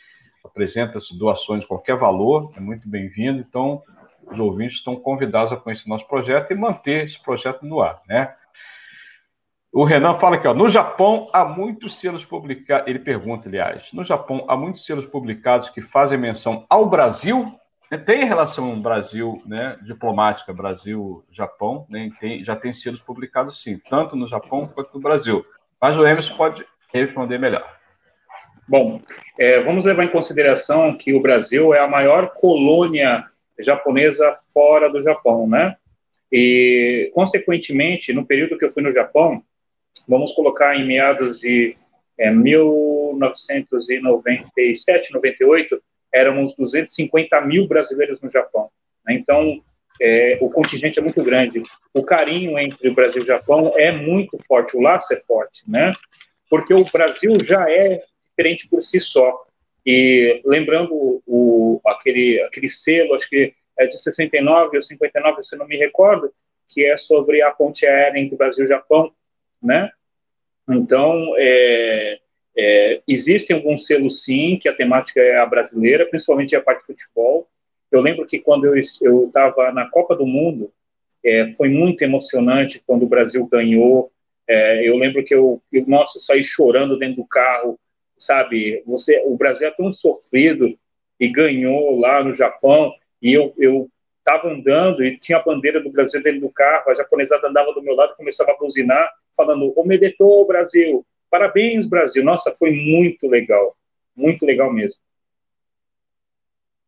apresentam 0.43 0.99
doações 1.14 1.62
de 1.62 1.68
qualquer 1.68 1.95
valor, 1.95 2.51
é 2.55 2.59
muito 2.59 2.89
bem-vindo. 2.89 3.39
Então 3.39 3.84
os 4.32 4.39
ouvintes 4.39 4.78
estão 4.78 4.95
convidados 4.95 5.51
a 5.51 5.57
conhecer 5.57 5.89
nosso 5.89 6.07
projeto 6.07 6.51
e 6.51 6.55
manter 6.55 7.05
esse 7.05 7.22
projeto 7.22 7.66
no 7.66 7.82
ar, 7.82 8.01
né? 8.07 8.34
O 9.74 9.86
Renan 9.86 10.19
fala 10.19 10.36
aqui, 10.36 10.45
ó, 10.45 10.53
no 10.53 10.67
Japão 10.67 11.30
há 11.32 11.45
muitos 11.45 11.97
selos 11.97 12.26
publicados, 12.26 12.89
ele 12.89 12.99
pergunta, 12.99 13.47
aliás, 13.47 13.93
no 13.93 14.03
Japão 14.03 14.43
há 14.49 14.57
muitos 14.57 14.86
selos 14.86 15.05
publicados 15.05 15.69
que 15.69 15.82
fazem 15.82 16.17
menção 16.17 16.65
ao 16.69 16.89
Brasil, 16.89 17.57
né? 17.89 17.97
tem 17.97 18.26
relação 18.26 18.82
Brasil, 18.82 19.41
né, 19.45 19.78
diplomática 19.82 20.51
Brasil-Japão, 20.51 21.86
né, 21.89 22.11
tem, 22.19 22.43
já 22.43 22.53
tem 22.53 22.74
selos 22.74 22.99
publicados 22.99 23.63
sim, 23.63 23.80
tanto 23.89 24.17
no 24.17 24.28
Japão 24.28 24.67
quanto 24.67 24.93
no 24.93 24.99
Brasil. 24.99 25.45
Mas 25.82 25.97
o 25.97 26.05
Emerson 26.05 26.36
pode 26.36 26.65
responder 26.93 27.38
melhor. 27.38 27.65
Bom, 28.67 28.99
é, 29.39 29.61
vamos 29.61 29.86
levar 29.86 30.03
em 30.03 30.11
consideração 30.11 30.97
que 30.97 31.13
o 31.13 31.22
Brasil 31.22 31.74
é 31.74 31.80
a 31.80 31.88
maior 31.88 32.34
colônia 32.34 33.26
japonesa 33.57 34.36
fora 34.53 34.89
do 34.89 35.01
Japão, 35.01 35.47
né? 35.47 35.76
E, 36.32 37.11
consequentemente, 37.13 38.13
no 38.13 38.26
período 38.26 38.57
que 38.57 38.65
eu 38.65 38.72
fui 38.72 38.84
no 38.84 38.93
Japão, 38.93 39.43
vamos 40.07 40.31
colocar 40.33 40.75
em 40.75 40.85
meados 40.85 41.39
de 41.39 41.73
é, 42.17 42.29
1997, 42.29 45.13
98, 45.13 45.81
éramos 46.13 46.53
250 46.55 47.41
mil 47.41 47.67
brasileiros 47.67 48.21
no 48.21 48.29
Japão. 48.29 48.69
Né? 49.05 49.15
Então, 49.15 49.61
é, 50.01 50.37
o 50.41 50.49
contingente 50.49 50.99
é 50.99 51.01
muito 51.01 51.23
grande. 51.23 51.61
O 51.93 52.03
carinho 52.03 52.57
entre 52.57 52.89
o 52.89 52.93
Brasil 52.93 53.21
e 53.21 53.23
o 53.23 53.27
Japão 53.27 53.73
é 53.75 53.91
muito 53.91 54.37
forte, 54.45 54.75
o 54.75 54.81
laço 54.81 55.13
é 55.13 55.17
forte, 55.17 55.69
né? 55.69 55.91
Porque 56.49 56.73
o 56.73 56.83
Brasil 56.85 57.37
já 57.43 57.69
é 57.69 58.01
diferente 58.29 58.67
por 58.67 58.81
si 58.81 58.99
só. 58.99 59.39
E 59.85 60.41
lembrando 60.43 61.21
o, 61.25 61.79
aquele, 61.85 62.41
aquele 62.41 62.69
selo, 62.69 63.13
acho 63.13 63.29
que 63.29 63.53
é 63.77 63.85
de 63.85 63.97
69 63.97 64.77
ou 64.77 64.81
59, 64.81 65.43
se 65.43 65.55
não 65.55 65.67
me 65.67 65.77
recordo, 65.77 66.31
que 66.67 66.85
é 66.85 66.97
sobre 66.97 67.41
a 67.41 67.51
ponte 67.51 67.85
aérea 67.85 68.19
entre 68.19 68.35
o 68.35 68.37
Brasil 68.37 68.63
e 68.63 68.65
o 68.65 68.69
Japão, 68.69 69.11
né? 69.62 69.89
Então, 70.70 71.34
é, 71.38 72.20
é, 72.57 73.01
existem 73.07 73.55
alguns 73.55 73.86
selos, 73.86 74.24
sim, 74.24 74.57
que 74.57 74.70
a 74.70 74.74
temática 74.74 75.20
é 75.20 75.38
a 75.38 75.45
brasileira, 75.45 76.05
principalmente 76.05 76.55
a 76.55 76.62
parte 76.62 76.82
de 76.82 76.88
futebol. 76.88 77.47
Eu 77.91 78.01
lembro 78.01 78.26
que 78.26 78.39
quando 78.39 78.66
eu 78.66 78.78
estava 78.78 79.72
na 79.72 79.89
Copa 79.89 80.16
do 80.16 80.26
Mundo, 80.26 80.72
é, 81.24 81.49
foi 81.49 81.70
muito 81.70 82.01
emocionante 82.03 82.82
quando 82.86 83.03
o 83.03 83.09
Brasil 83.09 83.45
ganhou. 83.47 84.12
É, 84.47 84.88
eu 84.88 84.97
lembro 84.97 85.24
que 85.24 85.34
eu, 85.34 85.62
eu, 85.72 85.86
nossa, 85.88 86.18
eu 86.18 86.22
saí 86.22 86.43
chorando 86.43 86.97
dentro 86.97 87.18
do 87.18 87.26
carro, 87.26 87.80
sabe? 88.18 88.82
Você, 88.86 89.22
o 89.26 89.36
Brasil 89.36 89.68
é 89.68 89.72
tão 89.72 89.91
sofrido 89.91 90.78
e 91.20 91.28
ganhou 91.28 91.99
lá 91.99 92.24
no 92.24 92.34
Japão, 92.34 92.93
e 93.22 93.34
eu, 93.34 93.53
eu 93.57 93.89
estava 94.18 94.49
andando 94.49 95.03
e 95.03 95.18
tinha 95.18 95.38
a 95.38 95.43
bandeira 95.43 95.80
do 95.80 95.91
Brasil 95.91 96.22
dentro 96.22 96.41
do 96.41 96.49
carro, 96.49 96.89
a 96.89 96.93
japonesada 96.93 97.47
andava 97.47 97.72
do 97.74 97.82
meu 97.82 97.95
lado, 97.95 98.16
começava 98.16 98.51
a 98.51 98.57
buzinar, 98.57 99.12
falando, 99.41 99.73
Omedetou, 99.75 100.45
Brasil, 100.45 101.05
parabéns, 101.29 101.87
Brasil. 101.87 102.23
Nossa, 102.23 102.51
foi 102.51 102.71
muito 102.71 103.27
legal, 103.27 103.75
muito 104.15 104.45
legal 104.45 104.71
mesmo. 104.71 104.99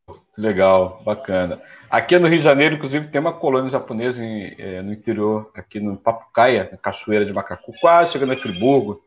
Muito 0.07 0.41
legal, 0.41 1.01
bacana. 1.03 1.61
Aqui 1.89 2.17
no 2.19 2.27
Rio 2.27 2.37
de 2.37 2.43
Janeiro, 2.43 2.75
inclusive, 2.75 3.07
tem 3.07 3.21
uma 3.21 3.33
colônia 3.33 3.69
japonesa 3.69 4.23
em, 4.23 4.55
é, 4.57 4.81
no 4.81 4.91
interior, 4.91 5.49
aqui 5.53 5.79
no 5.79 5.97
Papucaia, 5.97 6.69
na 6.71 6.77
Cachoeira 6.77 7.25
de 7.25 7.33
Macacu, 7.33 7.73
quase 7.79 8.11
chegando 8.11 8.33
a 8.33 8.37
Friburgo. 8.37 9.01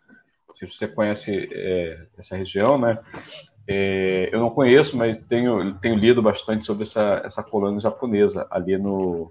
Se 0.54 0.66
você 0.66 0.88
conhece 0.88 1.48
é, 1.52 2.06
essa 2.18 2.36
região, 2.36 2.78
né? 2.78 2.98
É, 3.68 4.30
eu 4.32 4.40
não 4.40 4.50
conheço, 4.50 4.96
mas 4.96 5.18
tenho, 5.28 5.74
tenho 5.80 5.96
lido 5.96 6.22
bastante 6.22 6.64
sobre 6.64 6.84
essa, 6.84 7.22
essa 7.24 7.42
colônia 7.42 7.80
japonesa 7.80 8.46
ali 8.50 8.78
no 8.78 9.30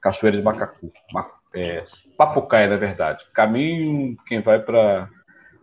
Cachoeira 0.00 0.36
de 0.36 0.42
Macacu. 0.42 0.92
É, 1.54 1.84
Papucaia, 2.16 2.68
na 2.68 2.76
verdade. 2.76 3.24
Caminho 3.32 4.16
quem 4.26 4.40
vai 4.40 4.58
para 4.58 5.08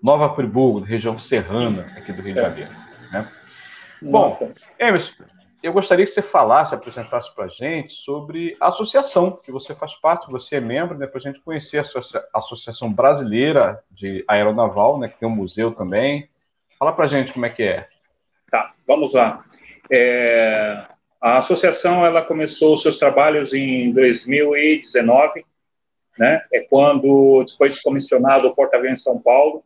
Nova 0.01 0.33
Friburgo, 0.35 0.79
região 0.79 1.17
serrana 1.17 1.91
aqui 1.95 2.11
do 2.11 2.21
Rio 2.21 2.33
de 2.33 2.41
Janeiro. 2.41 2.71
Né? 3.11 3.27
Bom, 4.01 4.51
Emerson, 4.79 5.11
eu 5.63 5.73
gostaria 5.73 6.05
que 6.05 6.11
você 6.11 6.21
falasse, 6.21 6.75
apresentasse 6.75 7.33
para 7.33 7.45
a 7.45 7.47
gente 7.47 7.93
sobre 7.93 8.55
a 8.61 8.67
associação 8.67 9.31
que 9.43 9.51
você 9.51 9.73
faz 9.73 9.95
parte, 9.95 10.29
você 10.29 10.57
é 10.57 10.59
membro, 10.59 10.95
né, 10.95 11.07
para 11.07 11.17
a 11.17 11.21
gente 11.21 11.39
conhecer 11.39 11.79
a 11.79 12.37
Associação 12.37 12.93
Brasileira 12.93 13.83
de 13.89 14.23
Aeronaval, 14.27 14.99
né, 14.99 15.07
que 15.07 15.17
tem 15.17 15.27
um 15.27 15.35
museu 15.35 15.71
também. 15.71 16.29
Fala 16.77 16.93
para 16.93 17.05
a 17.05 17.07
gente 17.07 17.33
como 17.33 17.47
é 17.47 17.49
que 17.49 17.63
é. 17.63 17.87
Tá, 18.51 18.73
vamos 18.85 19.13
lá. 19.13 19.43
É, 19.91 20.85
a 21.25 21.39
associação 21.39 22.05
ela 22.05 22.21
começou 22.21 22.77
seus 22.77 22.97
trabalhos 22.97 23.51
em 23.51 23.91
2019, 23.91 25.43
né? 26.19 26.45
É 26.53 26.59
quando 26.59 27.43
foi 27.57 27.69
descomissionado 27.69 28.47
o 28.47 28.53
porta-aviões 28.53 28.99
em 28.99 29.03
São 29.03 29.19
Paulo. 29.19 29.63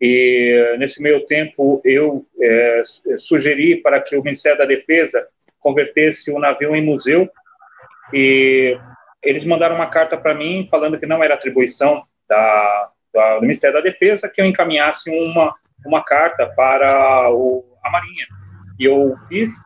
E 0.00 0.76
nesse 0.78 1.02
meio 1.02 1.26
tempo 1.26 1.82
eu 1.84 2.24
é, 2.40 2.82
sugeri 3.18 3.74
para 3.82 4.00
que 4.00 4.16
o 4.16 4.22
Ministério 4.22 4.56
da 4.56 4.64
Defesa 4.64 5.26
convertesse 5.58 6.30
o 6.30 6.38
navio 6.38 6.76
em 6.76 6.84
museu. 6.84 7.28
E 8.14 8.78
eles 9.20 9.44
mandaram 9.44 9.74
uma 9.74 9.90
carta 9.90 10.16
para 10.16 10.32
mim 10.32 10.68
falando 10.70 10.96
que 10.96 11.06
não 11.06 11.24
era 11.24 11.34
atribuição 11.34 12.04
da, 12.28 12.90
da, 13.12 13.34
do 13.34 13.42
Ministério 13.42 13.74
da 13.74 13.82
Defesa 13.82 14.30
que 14.32 14.40
eu 14.40 14.46
encaminhasse 14.46 15.10
uma 15.10 15.56
uma 15.84 16.04
carta 16.04 16.46
para 16.54 17.30
o 17.32 17.64
a 17.82 17.90
Marinha. 17.90 18.26
E 18.78 18.84
eu 18.84 19.14
fiz, 19.28 19.58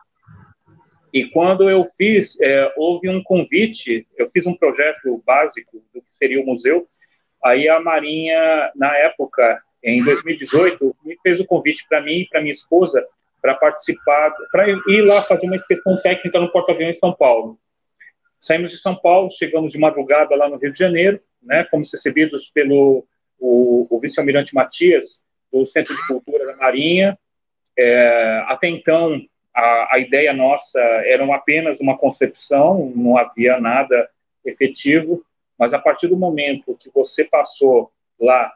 e 1.15 1.23
quando 1.29 1.69
eu 1.69 1.85
fiz, 1.85 2.37
é, 2.41 2.73
houve 2.75 3.07
um 3.07 3.23
convite, 3.23 4.05
eu 4.17 4.27
fiz 4.27 4.45
um 4.45 4.53
projeto 4.53 5.23
básico 5.25 5.81
do 5.93 6.01
que 6.01 6.13
seria 6.13 6.41
o 6.41 6.45
museu, 6.45 6.89
aí 7.41 7.69
a 7.69 7.79
Marinha, 7.79 8.69
na 8.75 8.93
época, 8.97 9.63
em 9.81 10.03
2018, 10.03 10.93
me 11.05 11.17
fez 11.23 11.39
o 11.39 11.45
convite 11.45 11.87
para 11.87 12.01
mim 12.01 12.19
e 12.19 12.27
para 12.27 12.41
minha 12.41 12.51
esposa 12.51 13.01
para 13.41 13.55
participar, 13.55 14.33
para 14.51 14.67
ir 14.69 15.05
lá 15.05 15.21
fazer 15.21 15.45
uma 15.45 15.55
inspeção 15.55 15.95
técnica 16.01 16.37
no 16.37 16.51
porta-aviões 16.51 16.97
em 16.97 16.99
São 16.99 17.13
Paulo. 17.13 17.57
Saímos 18.37 18.71
de 18.71 18.77
São 18.77 18.93
Paulo, 18.93 19.29
chegamos 19.31 19.71
de 19.71 19.79
madrugada 19.79 20.35
lá 20.35 20.49
no 20.49 20.57
Rio 20.57 20.73
de 20.73 20.77
Janeiro, 20.77 21.21
né, 21.41 21.65
fomos 21.71 21.89
recebidos 21.93 22.49
pelo 22.49 23.07
o, 23.39 23.87
o 23.89 23.99
vice-almirante 24.01 24.53
Matias, 24.53 25.23
do 25.49 25.65
Centro 25.65 25.95
de 25.95 26.07
Cultura 26.07 26.45
da 26.45 26.57
Marinha. 26.57 27.17
É, 27.77 28.43
até 28.47 28.67
então, 28.67 29.21
a, 29.55 29.95
a 29.95 29.99
ideia 29.99 30.33
nossa 30.33 30.79
era 30.79 31.23
apenas 31.33 31.79
uma 31.79 31.97
concepção, 31.97 32.91
não 32.93 33.17
havia 33.17 33.59
nada 33.59 34.09
efetivo, 34.43 35.25
mas 35.57 35.73
a 35.73 35.79
partir 35.79 36.07
do 36.07 36.17
momento 36.17 36.77
que 36.77 36.91
você 36.93 37.23
passou 37.23 37.91
lá 38.19 38.53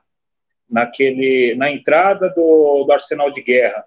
naquele 0.69 1.55
na 1.55 1.71
entrada 1.71 2.29
do, 2.29 2.83
do 2.83 2.91
arsenal 2.91 3.31
de 3.31 3.41
guerra 3.41 3.85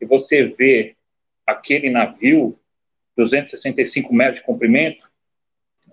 e 0.00 0.04
você 0.04 0.44
vê 0.44 0.96
aquele 1.46 1.88
navio 1.88 2.58
265 3.16 4.12
metros 4.12 4.36
de 4.36 4.42
comprimento, 4.44 5.10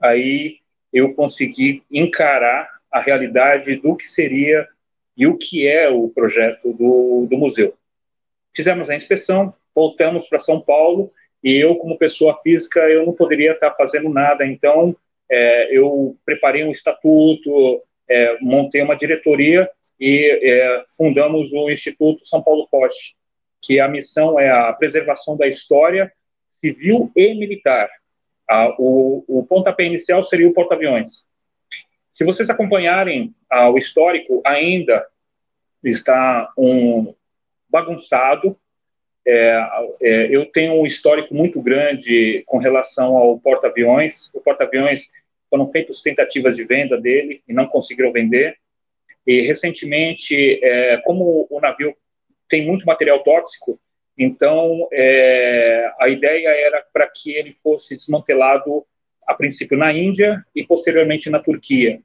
aí 0.01 0.59
eu 0.91 1.13
consegui 1.13 1.83
encarar 1.91 2.79
a 2.91 2.99
realidade 2.99 3.75
do 3.75 3.95
que 3.95 4.07
seria 4.07 4.67
e 5.15 5.27
o 5.27 5.37
que 5.37 5.67
é 5.67 5.89
o 5.89 6.09
projeto 6.09 6.73
do, 6.73 7.27
do 7.29 7.37
museu. 7.37 7.75
Fizemos 8.53 8.89
a 8.89 8.95
inspeção, 8.95 9.53
voltamos 9.77 10.27
para 10.27 10.39
São 10.39 10.59
Paulo 10.59 11.11
e 11.43 11.55
eu, 11.55 11.75
como 11.75 11.99
pessoa 11.99 12.35
física, 12.41 12.79
eu 12.89 13.05
não 13.05 13.13
poderia 13.13 13.51
estar 13.51 13.69
fazendo 13.73 14.09
nada, 14.09 14.43
então 14.43 14.95
é, 15.29 15.77
eu 15.77 16.17
preparei 16.25 16.63
um 16.63 16.71
estatuto, 16.71 17.83
é, 18.09 18.39
montei 18.41 18.81
uma 18.81 18.97
diretoria 18.97 19.69
e 19.99 20.39
é, 20.41 20.81
fundamos 20.97 21.53
o 21.53 21.69
Instituto 21.69 22.25
São 22.25 22.41
Paulo 22.41 22.65
Forte, 22.65 23.15
que 23.61 23.79
a 23.79 23.87
missão 23.87 24.39
é 24.39 24.49
a 24.49 24.73
preservação 24.73 25.37
da 25.37 25.47
história 25.47 26.11
civil 26.59 27.11
e 27.15 27.35
militar. 27.35 27.87
Ah, 28.49 28.73
o, 28.79 29.23
o 29.27 29.45
pontapé 29.45 29.83
inicial 29.83 30.23
seria 30.23 30.49
o 30.49 30.53
porta-aviões. 30.53 31.27
Se 32.13 32.23
vocês 32.23 32.49
acompanharem 32.49 33.31
ah, 33.47 33.69
o 33.69 33.77
histórico, 33.77 34.41
ainda 34.43 35.05
está 35.83 36.51
um 36.57 37.13
bagunçado. 37.69 38.57
É, 39.27 39.69
é, 40.01 40.27
eu 40.35 40.45
tenho 40.45 40.73
um 40.73 40.85
histórico 40.85 41.35
muito 41.35 41.61
grande 41.61 42.43
com 42.45 42.57
relação 42.57 43.17
ao 43.17 43.37
porta-aviões. 43.37 44.33
O 44.33 44.39
porta-aviões 44.39 45.11
foram 45.49 45.67
feitas 45.67 46.01
tentativas 46.01 46.55
de 46.55 46.63
venda 46.63 46.99
dele 46.99 47.41
e 47.47 47.53
não 47.53 47.67
conseguiram 47.67 48.11
vender. 48.11 48.55
E 49.25 49.41
recentemente, 49.41 50.63
é, 50.63 50.97
como 51.03 51.45
o 51.49 51.59
navio 51.59 51.93
tem 52.47 52.65
muito 52.65 52.85
material 52.85 53.21
tóxico, 53.21 53.77
então, 54.17 54.87
é, 54.91 55.91
a 55.99 56.09
ideia 56.09 56.49
era 56.49 56.83
para 56.91 57.07
que 57.07 57.31
ele 57.33 57.55
fosse 57.61 57.95
desmantelado, 57.95 58.83
a 59.27 59.33
princípio, 59.35 59.77
na 59.77 59.93
Índia 59.93 60.43
e 60.55 60.65
posteriormente 60.65 61.29
na 61.29 61.39
Turquia. 61.39 61.99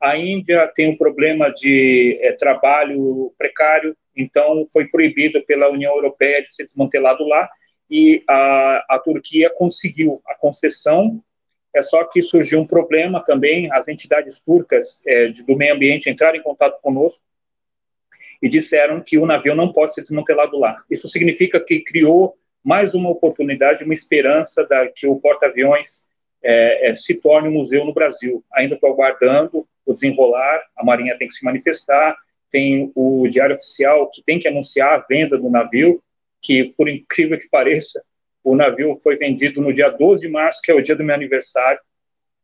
A 0.00 0.16
Índia 0.16 0.66
tem 0.74 0.88
um 0.88 0.96
problema 0.96 1.50
de 1.52 2.18
é, 2.20 2.32
trabalho 2.32 3.32
precário, 3.38 3.96
então 4.16 4.64
foi 4.72 4.88
proibido 4.88 5.44
pela 5.44 5.70
União 5.70 5.92
Europeia 5.94 6.42
de 6.42 6.50
ser 6.50 6.64
desmantelado 6.64 7.26
lá, 7.26 7.48
e 7.90 8.22
a, 8.28 8.84
a 8.90 8.98
Turquia 8.98 9.50
conseguiu 9.50 10.20
a 10.26 10.34
concessão, 10.34 11.22
é 11.74 11.82
só 11.82 12.04
que 12.04 12.22
surgiu 12.22 12.60
um 12.60 12.66
problema 12.66 13.20
também, 13.24 13.70
as 13.72 13.88
entidades 13.88 14.40
turcas 14.40 15.04
é, 15.06 15.28
de, 15.28 15.44
do 15.44 15.56
meio 15.56 15.74
ambiente 15.74 16.08
entraram 16.08 16.36
em 16.36 16.42
contato 16.42 16.80
conosco, 16.80 17.20
e 18.40 18.48
disseram 18.48 19.00
que 19.00 19.16
o 19.16 19.24
navio 19.24 19.54
não 19.54 19.72
pode 19.72 19.94
ser 19.94 20.02
desmantelado 20.02 20.58
lá. 20.58 20.82
Isso 20.90 21.08
significa 21.08 21.58
que 21.58 21.80
criou 21.80 22.36
mais 22.62 22.94
uma 22.94 23.08
oportunidade, 23.08 23.84
uma 23.84 23.94
esperança 23.94 24.66
da, 24.68 24.86
que 24.86 25.06
o 25.06 25.16
porta-aviões 25.16 26.08
é, 26.42 26.90
é, 26.90 26.94
se 26.94 27.20
torne 27.22 27.48
um 27.48 27.52
museu 27.52 27.84
no 27.86 27.94
Brasil. 27.94 28.44
Ainda 28.52 28.74
estou 28.74 28.90
aguardando 28.90 29.66
o 29.86 29.94
desenrolar, 29.94 30.62
a 30.76 30.84
Marinha 30.84 31.16
tem 31.16 31.26
que 31.26 31.34
se 31.34 31.44
manifestar, 31.44 32.16
tem 32.54 32.92
o 32.94 33.26
Diário 33.26 33.56
Oficial 33.56 34.08
que 34.12 34.22
tem 34.22 34.38
que 34.38 34.46
anunciar 34.46 34.94
a 34.94 35.04
venda 35.08 35.36
do 35.36 35.50
navio, 35.50 36.00
que, 36.40 36.72
por 36.76 36.88
incrível 36.88 37.36
que 37.36 37.48
pareça, 37.48 38.00
o 38.44 38.54
navio 38.54 38.94
foi 38.96 39.16
vendido 39.16 39.60
no 39.60 39.72
dia 39.72 39.88
12 39.88 40.26
de 40.26 40.32
março, 40.32 40.60
que 40.62 40.70
é 40.70 40.74
o 40.74 40.80
dia 40.80 40.94
do 40.94 41.02
meu 41.02 41.16
aniversário, 41.16 41.80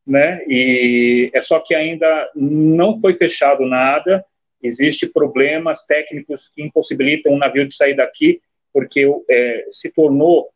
né? 0.04 0.42
E 0.48 1.30
é 1.32 1.40
só 1.40 1.60
que 1.60 1.76
ainda 1.76 2.28
não 2.34 2.98
foi 3.00 3.14
fechado 3.14 3.64
nada, 3.64 4.24
Existem 4.62 5.10
problemas 5.10 5.86
técnicos 5.86 6.50
que 6.54 6.62
impossibilitam 6.62 7.32
o 7.32 7.38
navio 7.38 7.66
de 7.66 7.74
sair 7.74 7.94
daqui, 7.94 8.40
porque 8.72 9.06
é, 9.28 9.66
se 9.70 9.88
tornou 9.90 10.50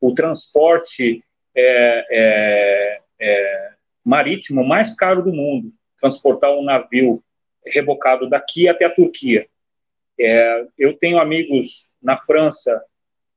o 0.00 0.14
transporte 0.14 1.22
é, 1.54 2.06
é, 2.10 3.00
é, 3.20 3.70
marítimo 4.02 4.64
mais 4.64 4.94
caro 4.94 5.22
do 5.22 5.32
mundo, 5.32 5.70
transportar 6.00 6.52
um 6.52 6.64
navio 6.64 7.22
rebocado 7.70 8.28
daqui 8.28 8.68
até 8.68 8.84
a 8.84 8.94
Turquia. 8.94 9.46
É, 10.18 10.66
eu 10.76 10.94
tenho 10.94 11.18
amigos 11.18 11.90
na 12.02 12.16
França 12.16 12.82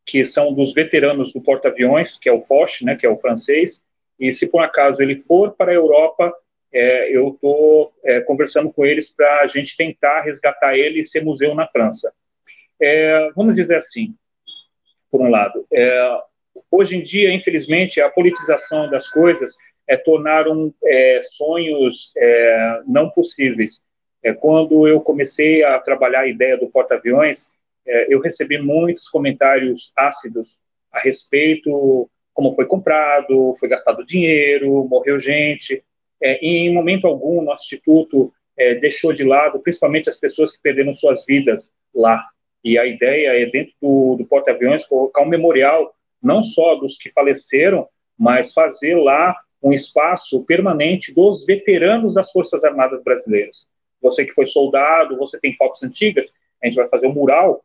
que 0.05 0.25
são 0.25 0.53
dos 0.53 0.73
veteranos 0.73 1.31
do 1.31 1.41
porta-aviões, 1.41 2.17
que 2.17 2.27
é 2.27 2.33
o 2.33 2.41
Foch, 2.41 2.83
né, 2.83 2.95
que 2.95 3.05
é 3.05 3.09
o 3.09 3.17
francês, 3.17 3.81
e 4.19 4.31
se 4.33 4.51
por 4.51 4.61
acaso 4.61 5.01
ele 5.01 5.15
for 5.15 5.51
para 5.51 5.71
a 5.71 5.75
Europa, 5.75 6.33
é, 6.73 7.15
eu 7.15 7.29
estou 7.29 7.93
é, 8.03 8.21
conversando 8.21 8.71
com 8.73 8.85
eles 8.85 9.09
para 9.09 9.41
a 9.41 9.47
gente 9.47 9.75
tentar 9.75 10.21
resgatar 10.21 10.77
ele 10.77 10.99
e 10.99 11.05
ser 11.05 11.23
museu 11.23 11.53
na 11.53 11.67
França. 11.67 12.11
É, 12.79 13.29
vamos 13.35 13.55
dizer 13.55 13.77
assim, 13.77 14.15
por 15.11 15.21
um 15.21 15.29
lado, 15.29 15.65
é, 15.71 16.19
hoje 16.69 16.97
em 16.97 17.03
dia, 17.03 17.33
infelizmente, 17.33 18.01
a 18.01 18.09
politização 18.09 18.89
das 18.89 19.07
coisas 19.07 19.55
é, 19.87 19.97
tornaram 19.97 20.73
é, 20.83 21.19
sonhos 21.21 22.13
é, 22.15 22.81
não 22.87 23.09
possíveis. 23.09 23.81
Quando 24.39 24.87
eu 24.87 25.01
comecei 25.01 25.63
a 25.63 25.79
trabalhar 25.79 26.21
a 26.21 26.27
ideia 26.27 26.57
do 26.57 26.67
porta-aviões, 26.67 27.57
eu 28.07 28.19
recebi 28.19 28.59
muitos 28.61 29.09
comentários 29.09 29.91
ácidos 29.97 30.59
a 30.91 30.99
respeito 30.99 32.09
como 32.33 32.51
foi 32.51 32.65
comprado, 32.65 33.53
foi 33.59 33.69
gastado 33.69 34.05
dinheiro, 34.05 34.87
morreu 34.87 35.19
gente. 35.19 35.83
É, 36.21 36.37
em 36.45 36.73
momento 36.73 37.07
algum, 37.07 37.41
nosso 37.41 37.65
instituto 37.65 38.33
é, 38.57 38.75
deixou 38.75 39.13
de 39.13 39.23
lado, 39.23 39.59
principalmente 39.59 40.09
as 40.09 40.15
pessoas 40.15 40.51
que 40.55 40.61
perderam 40.61 40.93
suas 40.93 41.25
vidas 41.25 41.69
lá. 41.93 42.23
E 42.63 42.77
a 42.77 42.85
ideia 42.85 43.41
é, 43.41 43.45
dentro 43.47 43.73
do, 43.81 44.15
do 44.17 44.25
porta-aviões, 44.25 44.85
colocar 44.85 45.21
um 45.21 45.27
memorial, 45.27 45.93
não 46.21 46.43
só 46.43 46.75
dos 46.75 46.97
que 46.97 47.09
faleceram, 47.11 47.87
mas 48.17 48.53
fazer 48.53 48.95
lá 48.95 49.35
um 49.61 49.73
espaço 49.73 50.43
permanente 50.45 51.13
dos 51.13 51.45
veteranos 51.45 52.13
das 52.13 52.31
Forças 52.31 52.63
Armadas 52.63 53.03
Brasileiras. 53.03 53.67
Você 54.01 54.25
que 54.25 54.33
foi 54.33 54.45
soldado, 54.45 55.17
você 55.17 55.39
tem 55.39 55.53
fotos 55.53 55.83
antigas, 55.83 56.33
a 56.61 56.67
gente 56.67 56.75
vai 56.75 56.87
fazer 56.87 57.07
um 57.07 57.13
mural 57.13 57.63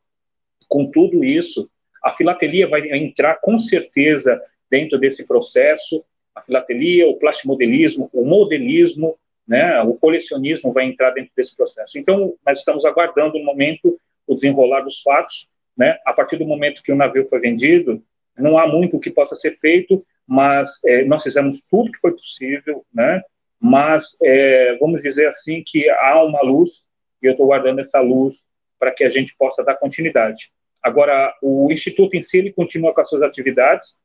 com 0.69 0.91
tudo 0.91 1.25
isso. 1.25 1.71
A 2.03 2.11
filatelia 2.11 2.69
vai 2.69 2.89
entrar 2.91 3.37
com 3.37 3.59
certeza 3.59 4.41
dentro 4.71 4.99
desse 4.99 5.27
processo 5.27 6.05
a 6.37 6.43
filatelia, 6.43 7.09
o 7.09 7.17
plastimodelismo, 7.17 8.11
o 8.13 8.23
modelismo, 8.23 9.19
né, 9.49 9.81
o 9.81 9.95
colecionismo 9.95 10.71
vai 10.71 10.85
entrar 10.85 11.11
dentro 11.13 11.33
desse 11.35 11.57
processo. 11.57 11.99
Então, 11.99 12.35
nós 12.45 12.59
estamos 12.59 12.85
aguardando 12.85 13.39
um 13.39 13.45
momento 13.45 13.99
o 14.27 14.35
desenrolar 14.35 14.83
dos 14.83 15.01
fatos, 15.01 15.49
né, 15.75 15.99
a 16.05 16.13
partir 16.13 16.37
do 16.37 16.45
momento 16.45 16.83
que 16.83 16.93
o 16.93 16.97
navio 16.97 17.25
foi 17.25 17.41
vendido, 17.41 18.03
não 18.37 18.59
há 18.59 18.69
muito 18.69 18.99
o 18.99 19.01
que 19.01 19.11
possa 19.11 19.35
ser 19.35 19.53
feito, 19.53 20.05
mas 20.27 20.79
é, 20.85 21.05
nós 21.05 21.23
fizemos 21.23 21.63
tudo 21.63 21.91
que 21.91 22.01
foi 22.01 22.13
possível, 22.13 22.85
né, 22.93 23.23
mas 23.61 24.17
é, 24.23 24.77
vamos 24.79 25.03
dizer 25.03 25.29
assim 25.29 25.63
que 25.67 25.89
há 25.89 26.23
uma 26.23 26.43
luz, 26.43 26.85
e 27.23 27.27
eu 27.27 27.33
estou 27.33 27.47
guardando 27.47 27.81
essa 27.81 28.01
luz 28.01 28.35
para 28.79 28.91
que 28.91 29.05
a 29.05 29.09
gente 29.09 29.35
possa 29.37 29.65
dar 29.65 29.75
continuidade. 29.77 30.51
Agora, 30.83 31.35
o 31.43 31.73
Instituto 31.73 32.15
em 32.15 32.21
si, 32.21 32.39
ele 32.39 32.53
continua 32.53 32.95
com 32.95 33.01
as 33.01 33.09
suas 33.09 33.23
atividades, 33.23 34.05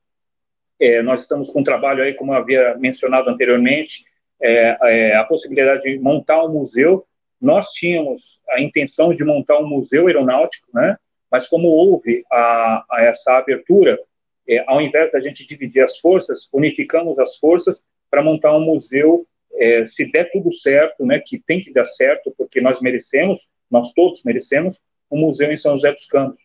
é, 0.80 1.02
nós 1.04 1.22
estamos 1.22 1.52
com 1.52 1.60
um 1.60 1.64
trabalho 1.64 2.02
aí, 2.04 2.16
como 2.16 2.34
eu 2.34 2.38
havia 2.38 2.76
mencionado 2.76 3.30
anteriormente, 3.30 4.04
é, 4.42 4.78
é, 4.82 5.16
a 5.16 5.24
possibilidade 5.24 5.84
de 5.84 6.00
montar 6.00 6.44
um 6.44 6.50
museu. 6.50 7.06
Nós 7.40 7.68
tínhamos 7.68 8.40
a 8.50 8.60
intenção 8.60 9.14
de 9.14 9.24
montar 9.24 9.60
um 9.60 9.68
museu 9.68 10.08
aeronáutico, 10.08 10.68
né? 10.74 10.98
Mas 11.32 11.48
como 11.48 11.68
houve 11.68 12.26
a, 12.32 12.84
a 12.90 13.04
essa 13.04 13.38
abertura, 13.38 14.00
é, 14.50 14.64
ao 14.68 14.82
invés 14.82 15.12
da 15.12 15.20
gente 15.20 15.46
dividir 15.46 15.84
as 15.84 16.00
forças, 16.00 16.50
unificamos 16.52 17.20
as 17.20 17.38
forças 17.38 17.86
para 18.10 18.24
montar 18.24 18.58
um 18.58 18.62
museu. 18.62 19.26
É, 19.62 19.86
se 19.86 20.12
der 20.12 20.32
tudo 20.32 20.52
certo, 20.52 21.06
né? 21.06 21.22
Que 21.24 21.38
tem 21.38 21.62
que 21.62 21.72
dar 21.72 21.86
certo, 21.86 22.34
porque 22.36 22.60
nós 22.60 22.82
merecemos, 22.82 23.48
nós 23.70 23.94
todos 23.94 24.24
merecemos, 24.24 24.80
um 25.12 25.20
museu 25.20 25.52
em 25.52 25.58
São 25.58 25.74
José 25.74 25.92
dos 25.92 26.06
Campos, 26.06 26.42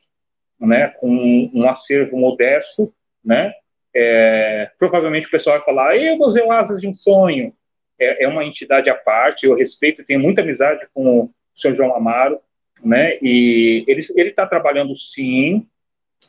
né? 0.60 0.88
Com 0.88 1.50
um 1.54 1.68
acervo 1.68 2.18
modesto, 2.18 2.92
né? 3.24 3.52
É, 3.94 4.70
provavelmente 4.78 5.26
o 5.26 5.30
pessoal 5.30 5.56
vai 5.56 5.64
falar, 5.64 5.96
e 5.96 6.12
o 6.12 6.18
Museu 6.18 6.52
Asas 6.52 6.80
de 6.80 6.86
um 6.86 6.92
Sonho? 6.92 7.54
É, 7.98 8.24
é, 8.24 8.28
uma 8.28 8.44
entidade 8.44 8.90
à 8.90 8.94
parte, 8.94 9.46
eu 9.46 9.54
respeito, 9.54 10.04
tenho 10.04 10.20
muita 10.20 10.42
amizade 10.42 10.86
com 10.92 11.20
o 11.20 11.30
senhor 11.54 11.72
João 11.72 11.96
Amaro, 11.96 12.38
né, 12.84 13.18
e 13.22 13.86
ele 13.88 14.28
está 14.28 14.46
trabalhando 14.46 14.94
sim, 14.94 15.66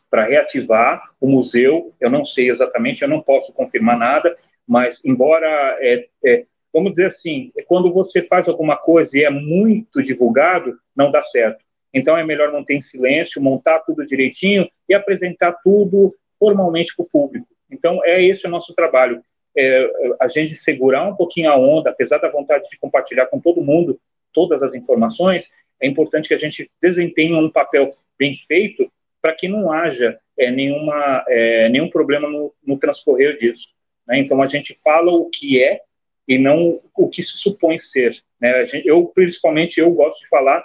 para 0.10 0.26
reativar 0.26 1.04
o 1.20 1.28
museu. 1.28 1.94
Eu 2.00 2.10
não 2.10 2.24
sei 2.24 2.50
exatamente, 2.50 3.02
eu 3.02 3.10
não 3.10 3.22
posso 3.22 3.54
confirmar 3.54 3.98
nada, 3.98 4.34
mas 4.66 5.04
embora, 5.04 5.78
é, 5.82 6.08
é, 6.24 6.46
vamos 6.74 6.92
dizer 6.92 7.08
assim, 7.08 7.52
quando 7.68 7.92
você 7.92 8.22
faz 8.22 8.48
alguma 8.48 8.76
coisa 8.76 9.18
e 9.18 9.24
é 9.24 9.30
muito 9.30 10.02
divulgado, 10.02 10.78
não 10.96 11.12
dá 11.12 11.22
certo. 11.22 11.64
Então 11.94 12.18
é 12.18 12.24
melhor 12.24 12.52
manter 12.52 12.76
em 12.76 12.82
silêncio, 12.82 13.42
montar 13.42 13.80
tudo 13.80 14.06
direitinho 14.06 14.70
e 14.88 14.94
apresentar 14.94 15.54
tudo 15.64 16.14
formalmente 16.40 16.96
para 16.96 17.04
o 17.04 17.10
público. 17.10 17.48
Então 17.72 18.00
é 18.04 18.24
esse 18.24 18.46
o 18.46 18.50
nosso 18.50 18.74
trabalho. 18.74 19.22
É, 19.58 19.90
a 20.20 20.28
gente 20.28 20.56
segurar 20.56 21.08
um 21.08 21.16
pouquinho 21.16 21.50
a 21.50 21.58
onda, 21.58 21.90
apesar 21.90 22.20
da 22.20 22.30
vontade 22.30 22.70
de 22.70 22.78
compartilhar 22.78 23.26
com 23.26 23.40
todo 23.40 23.64
mundo 23.64 24.00
todas 24.32 24.62
as 24.62 24.76
informações, 24.76 25.50
é 25.82 25.88
importante 25.88 26.28
que 26.28 26.34
a 26.34 26.38
gente 26.38 26.70
desempenhe 26.82 27.34
um 27.34 27.50
papel 27.50 27.86
bem 28.20 28.36
feito 28.36 28.92
para 29.22 29.34
que 29.34 29.48
não 29.48 29.72
haja 29.72 30.18
é, 30.38 30.52
nenhuma, 30.52 31.26
é, 31.28 31.70
nenhum 31.70 31.90
problema 31.90 32.30
no, 32.30 32.54
no 32.64 32.78
transcorrer 32.78 33.38
disso. 33.38 33.68
Né? 34.08 34.20
Então, 34.20 34.42
a 34.42 34.46
gente 34.46 34.76
fala 34.84 35.12
o 35.12 35.30
que 35.30 35.62
é 35.62 35.82
e 36.28 36.38
não 36.38 36.82
o 36.96 37.10
que 37.10 37.24
se 37.24 37.38
supõe 37.38 37.80
ser. 37.80 38.18
Né? 38.40 38.64
Eu, 38.84 39.06
principalmente, 39.06 39.80
eu 39.80 39.92
gosto 39.92 40.20
de 40.20 40.28
falar 40.28 40.64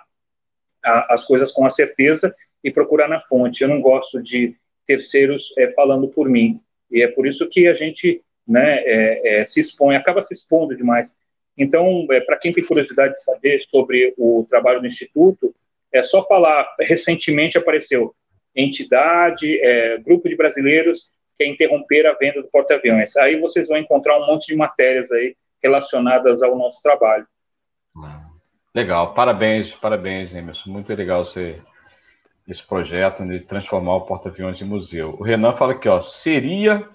a, 0.84 1.14
as 1.14 1.24
coisas 1.24 1.52
com 1.52 1.64
a 1.64 1.70
certeza 1.70 2.34
e 2.64 2.70
procurar 2.70 3.08
na 3.08 3.20
fonte. 3.20 3.62
Eu 3.62 3.68
não 3.68 3.80
gosto 3.80 4.20
de 4.20 4.56
terceiros 4.86 5.54
é, 5.58 5.68
falando 5.70 6.08
por 6.08 6.28
mim. 6.28 6.60
E 6.90 7.02
é 7.02 7.08
por 7.08 7.26
isso 7.26 7.48
que 7.48 7.68
a 7.68 7.74
gente 7.74 8.20
né, 8.46 8.82
é, 8.84 9.40
é, 9.40 9.44
se 9.44 9.60
expõe, 9.60 9.96
acaba 9.96 10.20
se 10.20 10.34
expondo 10.34 10.76
demais. 10.76 11.16
Então, 11.56 12.06
é, 12.10 12.20
para 12.20 12.36
quem 12.36 12.52
tem 12.52 12.64
curiosidade 12.64 13.14
de 13.14 13.22
saber 13.22 13.60
sobre 13.60 14.14
o 14.18 14.46
trabalho 14.48 14.80
do 14.80 14.86
Instituto, 14.86 15.54
é 15.92 16.02
só 16.02 16.26
falar. 16.26 16.66
Recentemente 16.80 17.56
apareceu 17.56 18.14
entidade, 18.54 19.58
é, 19.60 19.98
grupo 19.98 20.28
de 20.28 20.36
brasileiros 20.36 21.10
quer 21.38 21.46
interromper 21.46 22.06
a 22.06 22.12
venda 22.14 22.42
do 22.42 22.48
porta-aviões. 22.48 23.16
Aí 23.16 23.38
vocês 23.40 23.68
vão 23.68 23.78
encontrar 23.78 24.18
um 24.18 24.26
monte 24.26 24.46
de 24.46 24.56
matérias 24.56 25.10
aí 25.10 25.34
relacionadas 25.62 26.42
ao 26.42 26.56
nosso 26.56 26.82
trabalho. 26.82 27.26
Legal, 28.74 29.12
parabéns, 29.14 29.74
parabéns, 29.74 30.34
Emerson. 30.34 30.70
Muito 30.70 30.92
legal 30.94 31.24
você, 31.24 31.60
esse 32.48 32.66
projeto 32.66 33.26
de 33.26 33.40
transformar 33.40 33.96
o 33.96 34.00
porta-aviões 34.02 34.60
em 34.60 34.64
museu. 34.64 35.16
O 35.18 35.22
Renan 35.22 35.52
fala 35.52 35.72
aqui, 35.72 35.88
ó, 35.88 36.00
seria 36.00 36.88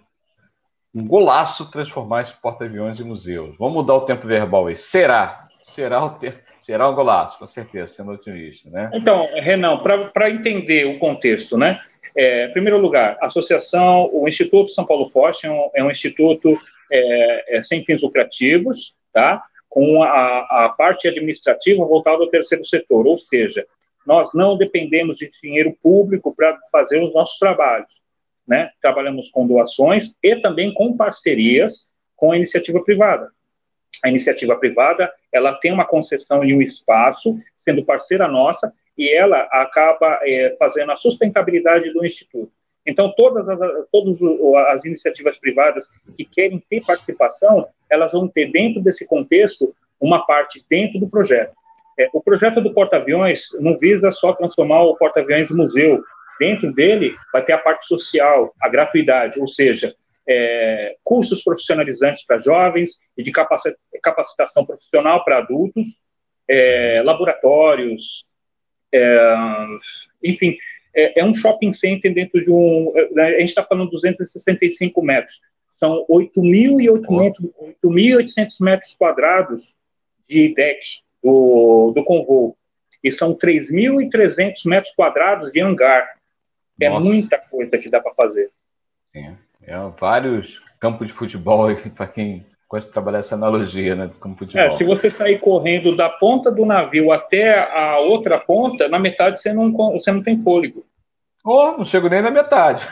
um 0.93 1.05
golaço 1.05 1.69
transformar 1.69 2.23
esse 2.23 2.33
porta-aviões 2.33 2.99
em 2.99 3.03
museu. 3.03 3.55
Vamos 3.59 3.75
mudar 3.75 3.95
o 3.95 4.05
tempo 4.05 4.25
verbal 4.25 4.67
aí. 4.67 4.75
Será? 4.75 5.45
Será 5.61 6.03
o 6.03 6.11
tempo 6.11 6.47
Será 6.67 6.89
um 6.89 6.95
golaço, 6.95 7.39
com 7.39 7.47
certeza, 7.47 7.93
sendo 7.93 8.11
otimista, 8.11 8.69
né? 8.69 8.89
Então, 8.93 9.25
Renan, 9.35 9.77
para 9.77 10.29
entender 10.29 10.85
o 10.85 10.99
contexto, 10.99 11.57
né? 11.57 11.79
É, 12.13 12.47
em 12.47 12.51
primeiro 12.51 12.77
lugar, 12.77 13.17
a 13.21 13.27
associação, 13.27 14.09
o 14.11 14.27
Instituto 14.27 14.71
São 14.71 14.85
Paulo 14.85 15.07
Forte 15.07 15.45
é 15.45 15.49
um, 15.49 15.69
é 15.73 15.81
um 15.81 15.89
instituto 15.89 16.59
é, 16.91 17.57
é, 17.57 17.61
sem 17.61 17.83
fins 17.83 18.01
lucrativos, 18.01 18.95
tá? 19.13 19.43
Com 19.69 20.03
a, 20.03 20.65
a 20.65 20.69
parte 20.69 21.07
administrativa 21.07 21.85
voltada 21.85 22.23
ao 22.23 22.29
terceiro 22.29 22.63
setor, 22.65 23.05
ou 23.05 23.17
seja, 23.17 23.65
nós 24.05 24.33
não 24.33 24.57
dependemos 24.57 25.17
de 25.17 25.29
dinheiro 25.41 25.75
público 25.81 26.33
para 26.33 26.57
fazer 26.71 27.03
os 27.03 27.13
nossos 27.13 27.37
trabalhos, 27.37 28.01
né? 28.47 28.71
Trabalhamos 28.81 29.29
com 29.29 29.45
doações 29.45 30.15
e 30.23 30.35
também 30.37 30.73
com 30.73 30.95
parcerias 30.95 31.91
com 32.15 32.31
a 32.31 32.37
iniciativa 32.37 32.83
privada 32.83 33.31
a 34.03 34.09
iniciativa 34.09 34.55
privada 34.55 35.11
ela 35.31 35.53
tem 35.55 35.71
uma 35.71 35.85
concessão 35.85 36.43
e 36.43 36.53
um 36.53 36.61
espaço, 36.61 37.39
sendo 37.57 37.83
parceira 37.83 38.27
nossa, 38.27 38.73
e 38.97 39.09
ela 39.09 39.41
acaba 39.51 40.19
é, 40.23 40.55
fazendo 40.57 40.91
a 40.91 40.97
sustentabilidade 40.97 41.91
do 41.91 42.05
instituto. 42.05 42.51
Então, 42.87 43.13
todas 43.15 43.49
as, 43.49 43.59
todas 43.91 44.19
as 44.69 44.85
iniciativas 44.85 45.37
privadas 45.37 45.93
que 46.15 46.23
querem 46.23 46.63
ter 46.69 46.81
participação, 46.85 47.67
elas 47.89 48.13
vão 48.13 48.29
ter 48.29 48.49
dentro 48.49 48.81
desse 48.81 49.05
contexto 49.05 49.75
uma 49.99 50.25
parte 50.25 50.63
dentro 50.69 50.97
do 50.97 51.09
projeto. 51.09 51.53
É, 51.99 52.07
o 52.13 52.21
projeto 52.21 52.61
do 52.61 52.73
porta-aviões 52.73 53.49
não 53.59 53.77
visa 53.77 54.09
só 54.09 54.31
transformar 54.31 54.83
o 54.83 54.95
porta-aviões 54.95 55.49
no 55.49 55.57
museu. 55.57 56.01
Dentro 56.39 56.71
dele 56.73 57.13
vai 57.33 57.43
ter 57.43 57.53
a 57.53 57.57
parte 57.57 57.85
social, 57.85 58.53
a 58.61 58.69
gratuidade, 58.69 59.37
ou 59.39 59.47
seja, 59.47 59.93
é, 60.25 60.95
cursos 61.03 61.43
profissionalizantes 61.43 62.25
para 62.25 62.37
jovens 62.37 62.91
e 63.17 63.23
de 63.23 63.31
capacitação 63.31 64.65
profissional 64.65 65.25
para 65.25 65.39
adultos, 65.39 65.87
é, 66.47 67.01
laboratórios, 67.03 68.23
é, 68.93 69.35
enfim, 70.23 70.55
é, 70.97 71.19
é, 71.19 71.23
um 71.23 71.33
shopping 71.33 71.71
center 71.71 72.11
dentro 72.11 72.41
de 72.41 72.51
um. 72.51 72.91
É, 73.15 73.35
a 73.35 73.39
gente 73.39 73.49
está 73.49 73.63
falando 73.63 73.85
de 73.85 73.91
265 73.91 74.99
metros, 75.03 75.39
são 75.71 76.03
8.800 76.09 78.55
metros 78.61 78.93
quadrados 78.93 79.75
de 80.27 80.55
deck 80.55 80.79
do, 81.23 81.93
do 81.95 82.03
convô, 82.03 82.57
e 83.03 83.11
são 83.11 83.37
3.300 83.37 84.53
metros 84.65 84.91
quadrados 84.95 85.51
de 85.51 85.61
hangar. 85.61 86.17
É 86.81 86.89
Nossa. 86.89 87.07
muita 87.07 87.37
coisa 87.37 87.77
que 87.77 87.89
dá 87.89 88.01
para 88.01 88.13
fazer. 88.13 88.49
Sim. 89.11 89.37
É, 89.63 89.75
vários 89.99 90.61
campos 90.79 91.07
de 91.07 91.13
futebol 91.13 91.67
para 91.95 92.07
quem 92.07 92.45
gosta 92.69 92.87
de 92.87 92.93
trabalhar 92.93 93.19
essa 93.19 93.35
analogia, 93.35 93.95
né, 93.95 94.07
do 94.07 94.15
campo 94.15 94.45
de 94.45 94.51
futebol. 94.51 94.67
É, 94.67 94.71
se 94.71 94.83
você 94.83 95.09
sair 95.09 95.39
correndo 95.39 95.95
da 95.95 96.09
ponta 96.09 96.51
do 96.51 96.65
navio 96.65 97.11
até 97.11 97.59
a 97.59 97.99
outra 97.99 98.39
ponta, 98.39 98.87
na 98.87 98.99
metade 98.99 99.39
você 99.39 99.53
não, 99.53 99.71
você 99.71 100.11
não 100.11 100.21
tem 100.21 100.37
fôlego. 100.37 100.85
Oh, 101.49 101.77
não 101.77 101.85
chego 101.85 102.09
nem 102.09 102.21
na 102.21 102.29
metade. 102.29 102.85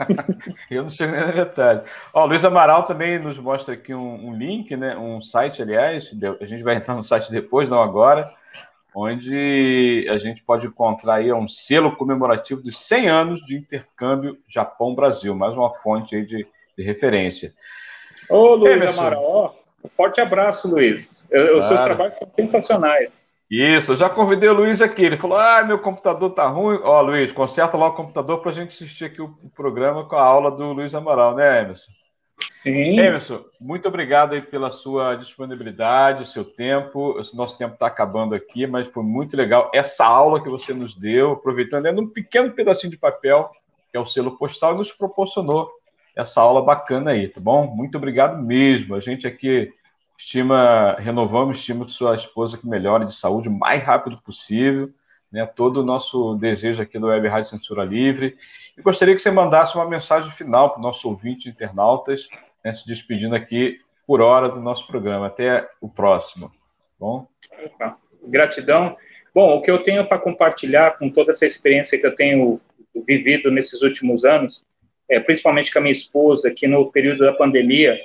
eu 0.70 0.84
não 0.84 0.88
chego 0.88 1.12
nem 1.12 1.20
na 1.20 1.32
metade. 1.34 1.82
Ó, 2.14 2.24
Luiz 2.24 2.42
Amaral 2.42 2.84
também 2.84 3.18
nos 3.18 3.38
mostra 3.38 3.74
aqui 3.74 3.92
um, 3.92 4.28
um, 4.28 4.34
link, 4.34 4.74
né? 4.74 4.96
Um 4.96 5.20
site, 5.20 5.60
aliás. 5.60 6.10
A 6.40 6.46
gente 6.46 6.62
vai 6.62 6.76
entrar 6.76 6.94
no 6.94 7.04
site 7.04 7.30
depois, 7.30 7.68
não 7.68 7.78
agora 7.78 8.32
onde 8.94 10.06
a 10.10 10.18
gente 10.18 10.42
pode 10.42 10.66
encontrar 10.66 11.16
aí 11.16 11.32
um 11.32 11.46
selo 11.46 11.94
comemorativo 11.94 12.62
dos 12.62 12.80
100 12.88 13.08
anos 13.08 13.40
de 13.42 13.56
intercâmbio 13.56 14.38
Japão-Brasil, 14.48 15.34
mais 15.34 15.54
uma 15.54 15.72
fonte 15.74 16.16
aí 16.16 16.26
de, 16.26 16.46
de 16.76 16.82
referência. 16.82 17.52
Ô, 18.28 18.54
Luiz 18.54 18.74
Emerson. 18.74 19.00
Amaral, 19.00 19.58
um 19.84 19.88
forte 19.88 20.20
abraço, 20.20 20.68
Luiz. 20.68 21.28
Claro. 21.30 21.58
Os 21.58 21.66
seus 21.66 21.80
trabalhos 21.82 22.16
são 22.16 22.28
sensacionais. 22.34 23.19
Isso, 23.50 23.92
eu 23.92 23.96
já 23.96 24.08
convidei 24.08 24.48
o 24.48 24.54
Luiz 24.54 24.80
aqui. 24.80 25.02
Ele 25.02 25.16
falou: 25.16 25.36
Ah, 25.36 25.64
meu 25.64 25.80
computador 25.80 26.30
tá 26.30 26.46
ruim. 26.46 26.78
Ó, 26.84 27.00
Luiz, 27.02 27.32
conserta 27.32 27.76
lá 27.76 27.88
o 27.88 27.94
computador 27.94 28.38
para 28.38 28.50
a 28.50 28.54
gente 28.54 28.68
assistir 28.68 29.06
aqui 29.06 29.20
o 29.20 29.34
programa 29.56 30.04
com 30.04 30.14
a 30.14 30.22
aula 30.22 30.52
do 30.52 30.72
Luiz 30.72 30.94
Amaral, 30.94 31.34
né, 31.34 31.62
Emerson? 31.62 31.90
Sim. 32.62 32.98
Emerson, 32.98 33.44
muito 33.60 33.88
obrigado 33.88 34.34
aí 34.34 34.40
pela 34.40 34.70
sua 34.70 35.16
disponibilidade, 35.16 36.28
seu 36.28 36.44
tempo. 36.44 37.20
Nosso 37.34 37.58
tempo 37.58 37.74
está 37.74 37.86
acabando 37.86 38.36
aqui, 38.36 38.68
mas 38.68 38.86
foi 38.86 39.02
muito 39.02 39.36
legal 39.36 39.68
essa 39.74 40.04
aula 40.04 40.40
que 40.40 40.48
você 40.48 40.72
nos 40.72 40.94
deu, 40.94 41.32
aproveitando 41.32 41.86
é 41.86 41.92
um 41.92 42.06
pequeno 42.06 42.52
pedacinho 42.52 42.90
de 42.90 42.96
papel, 42.96 43.50
que 43.90 43.96
é 43.96 44.00
o 44.00 44.06
selo 44.06 44.38
postal, 44.38 44.74
e 44.74 44.78
nos 44.78 44.92
proporcionou 44.92 45.68
essa 46.14 46.40
aula 46.40 46.62
bacana 46.62 47.10
aí, 47.10 47.28
tá 47.28 47.40
bom? 47.40 47.66
Muito 47.66 47.96
obrigado 47.98 48.40
mesmo. 48.40 48.94
A 48.94 49.00
gente 49.00 49.26
aqui 49.26 49.72
estima, 50.20 50.96
renovamos, 50.98 51.58
estima 51.58 51.86
que 51.86 51.92
sua 51.92 52.14
esposa 52.14 52.58
que 52.58 52.68
melhore 52.68 53.06
de 53.06 53.14
saúde 53.14 53.48
o 53.48 53.52
mais 53.52 53.82
rápido 53.82 54.18
possível, 54.18 54.90
né? 55.32 55.46
Todo 55.46 55.80
o 55.80 55.82
nosso 55.82 56.34
desejo 56.34 56.82
aqui 56.82 56.98
do 56.98 57.06
Web 57.06 57.26
Rádio 57.26 57.48
Censura 57.48 57.84
Livre. 57.84 58.36
E 58.76 58.82
gostaria 58.82 59.14
que 59.14 59.22
você 59.22 59.30
mandasse 59.30 59.74
uma 59.74 59.88
mensagem 59.88 60.30
final 60.32 60.70
para 60.70 60.78
o 60.78 60.82
nosso 60.82 61.08
ouvinte 61.08 61.48
internautas, 61.48 62.28
né, 62.62 62.74
se 62.74 62.86
despedindo 62.86 63.34
aqui 63.34 63.80
por 64.06 64.20
hora 64.20 64.48
do 64.50 64.60
nosso 64.60 64.86
programa. 64.86 65.28
Até 65.28 65.66
o 65.80 65.88
próximo. 65.88 66.48
Tá 66.48 66.54
bom? 66.98 67.26
Gratidão. 68.24 68.96
Bom, 69.34 69.56
o 69.56 69.62
que 69.62 69.70
eu 69.70 69.82
tenho 69.82 70.06
para 70.06 70.18
compartilhar 70.18 70.98
com 70.98 71.08
toda 71.08 71.30
essa 71.30 71.46
experiência 71.46 71.98
que 71.98 72.06
eu 72.06 72.14
tenho 72.14 72.60
vivido 73.06 73.50
nesses 73.50 73.80
últimos 73.80 74.24
anos, 74.24 74.64
é, 75.08 75.18
principalmente 75.18 75.72
com 75.72 75.78
a 75.78 75.82
minha 75.82 75.92
esposa, 75.92 76.50
que 76.50 76.66
no 76.66 76.90
período 76.92 77.20
da 77.20 77.32
pandemia 77.32 77.98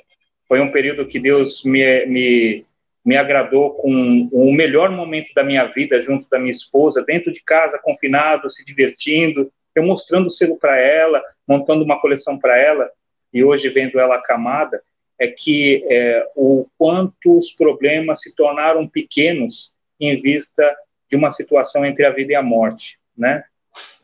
foi 0.47 0.59
um 0.59 0.71
período 0.71 1.07
que 1.07 1.19
Deus 1.19 1.63
me, 1.63 2.05
me, 2.05 2.65
me 3.03 3.17
agradou 3.17 3.73
com 3.75 4.29
o 4.31 4.53
melhor 4.53 4.91
momento 4.91 5.33
da 5.33 5.43
minha 5.43 5.65
vida 5.65 5.99
junto 5.99 6.29
da 6.29 6.39
minha 6.39 6.51
esposa, 6.51 7.03
dentro 7.03 7.31
de 7.31 7.43
casa, 7.43 7.79
confinado, 7.81 8.49
se 8.49 8.63
divertindo, 8.63 9.51
eu 9.75 9.83
mostrando 9.83 10.27
o 10.27 10.31
selo 10.31 10.57
para 10.57 10.79
ela, 10.79 11.21
montando 11.47 11.83
uma 11.83 11.99
coleção 11.99 12.39
para 12.39 12.57
ela, 12.57 12.89
e 13.33 13.43
hoje 13.43 13.69
vendo 13.69 13.99
ela 13.99 14.15
acamada, 14.15 14.81
é 15.19 15.27
que 15.27 15.85
é, 15.89 16.25
o 16.35 16.67
quanto 16.77 17.37
os 17.37 17.51
problemas 17.51 18.21
se 18.21 18.35
tornaram 18.35 18.87
pequenos 18.87 19.73
em 19.99 20.15
vista 20.21 20.75
de 21.09 21.15
uma 21.15 21.31
situação 21.31 21.85
entre 21.85 22.05
a 22.05 22.11
vida 22.11 22.33
e 22.33 22.35
a 22.35 22.41
morte, 22.41 22.97
né? 23.17 23.43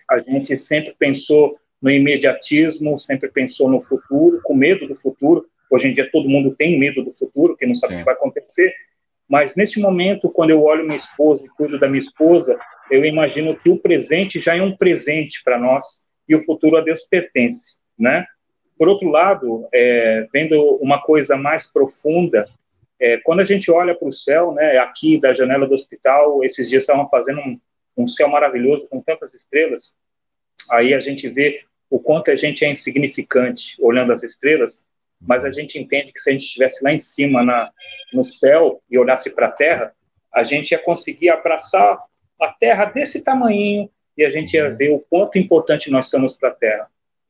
A 0.10 0.20
gente 0.20 0.56
sempre 0.58 0.94
pensou 0.98 1.58
no 1.82 1.90
imediatismo, 1.90 2.98
sempre 3.00 3.30
pensou 3.30 3.70
no 3.70 3.82
futuro, 3.82 4.42
com 4.44 4.54
medo 4.54 4.88
do 4.88 4.96
futuro. 4.96 5.46
Hoje 5.72 5.88
em 5.88 5.94
dia 5.94 6.10
todo 6.12 6.30
mundo 6.30 6.54
tem 6.54 6.78
medo 6.78 7.02
do 7.02 7.12
futuro, 7.12 7.56
que 7.56 7.66
não 7.66 7.74
sabe 7.74 7.96
o 7.96 7.98
que 8.00 8.04
vai 8.04 8.14
acontecer. 8.14 8.74
Mas 9.28 9.56
nesse 9.56 9.80
momento, 9.80 10.30
quando 10.30 10.50
eu 10.50 10.62
olho 10.62 10.84
minha 10.84 10.98
esposa 10.98 11.46
e 11.46 11.48
cuido 11.48 11.80
da 11.80 11.88
minha 11.88 12.00
esposa, 12.00 12.60
eu 12.92 13.06
imagino 13.06 13.56
que 13.56 13.70
o 13.70 13.78
presente 13.78 14.42
já 14.42 14.58
é 14.58 14.62
um 14.62 14.76
presente 14.76 15.42
para 15.42 15.58
nós 15.58 16.06
e 16.28 16.36
o 16.36 16.40
futuro 16.42 16.76
a 16.76 16.82
Deus 16.82 17.06
pertence, 17.06 17.80
né? 17.98 18.26
Por 18.78 18.90
outro 18.90 19.10
lado, 19.10 19.66
é, 19.74 20.28
vendo 20.34 20.60
uma 20.82 21.02
coisa 21.02 21.38
mais 21.38 21.72
profunda, 21.72 22.46
é, 23.00 23.18
quando 23.18 23.40
a 23.40 23.46
gente 23.46 23.72
olha 23.72 23.96
para 23.96 24.08
o 24.08 24.12
céu, 24.12 24.54
né, 24.54 24.78
aqui 24.80 25.20
da 25.20 25.34
janela 25.34 25.66
do 25.66 25.74
hospital, 25.74 26.44
esses 26.44 26.70
dias 26.70 26.84
estavam 26.84 27.08
fazendo 27.08 27.40
um, 27.40 27.60
um 27.96 28.08
céu 28.08 28.28
maravilhoso 28.28 28.88
com 28.90 29.02
tantas 29.02 29.34
estrelas, 29.34 29.96
aí 30.70 30.94
a 30.94 31.00
gente 31.00 31.30
vê 31.30 31.62
o 31.90 32.00
quanto 32.00 32.32
a 32.32 32.36
gente 32.36 32.66
é 32.66 32.70
insignificante 32.70 33.76
olhando 33.80 34.12
as 34.12 34.24
estrelas, 34.24 34.86
mas 35.22 35.46
a 35.46 35.52
gente 35.52 35.78
entende 35.78 36.12
que 36.12 36.20
se 36.20 36.30
a 36.30 36.34
gente 36.34 36.44
estivesse 36.44 36.84
lá 36.84 36.92
em 36.92 36.98
cima 36.98 37.44
na, 37.44 37.72
no 38.12 38.26
céu 38.26 38.82
e 38.90 38.98
olhasse 38.98 39.30
para 39.30 39.48
a 39.48 39.52
Terra, 39.52 39.94
a 40.34 40.44
gente 40.44 40.72
ia 40.72 40.80
conseguir 40.80 41.30
abraçar 41.30 42.00
a 42.40 42.48
Terra 42.54 42.86
desse 42.86 43.24
tamanho 43.24 43.90
e 44.18 44.26
a 44.26 44.30
gente 44.30 44.56
ia 44.56 44.70
ver 44.70 44.90
o 44.90 45.00
quanto 45.00 45.38
importante 45.38 45.92
nós 45.92 46.10
somos 46.10 46.36
para 46.36 46.50
a 46.50 46.54
Terra. 46.54 46.88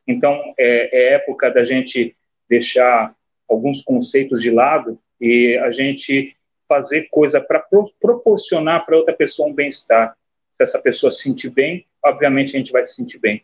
Então, 0.07 0.53
é, 0.57 0.89
é 0.91 1.13
época 1.15 1.51
da 1.51 1.63
gente 1.63 2.15
deixar 2.49 3.13
alguns 3.47 3.81
conceitos 3.81 4.41
de 4.41 4.49
lado 4.49 4.97
e 5.19 5.57
a 5.57 5.69
gente 5.69 6.35
fazer 6.67 7.07
coisa 7.11 7.41
para 7.41 7.59
pro, 7.59 7.83
proporcionar 7.99 8.85
para 8.85 8.97
outra 8.97 9.13
pessoa 9.13 9.49
um 9.49 9.53
bem-estar. 9.53 10.15
Se 10.57 10.63
essa 10.63 10.79
pessoa 10.79 11.11
se 11.11 11.23
sentir 11.23 11.49
bem, 11.49 11.85
obviamente 12.03 12.55
a 12.55 12.59
gente 12.59 12.71
vai 12.71 12.83
se 12.83 12.95
sentir 12.95 13.19
bem. 13.19 13.43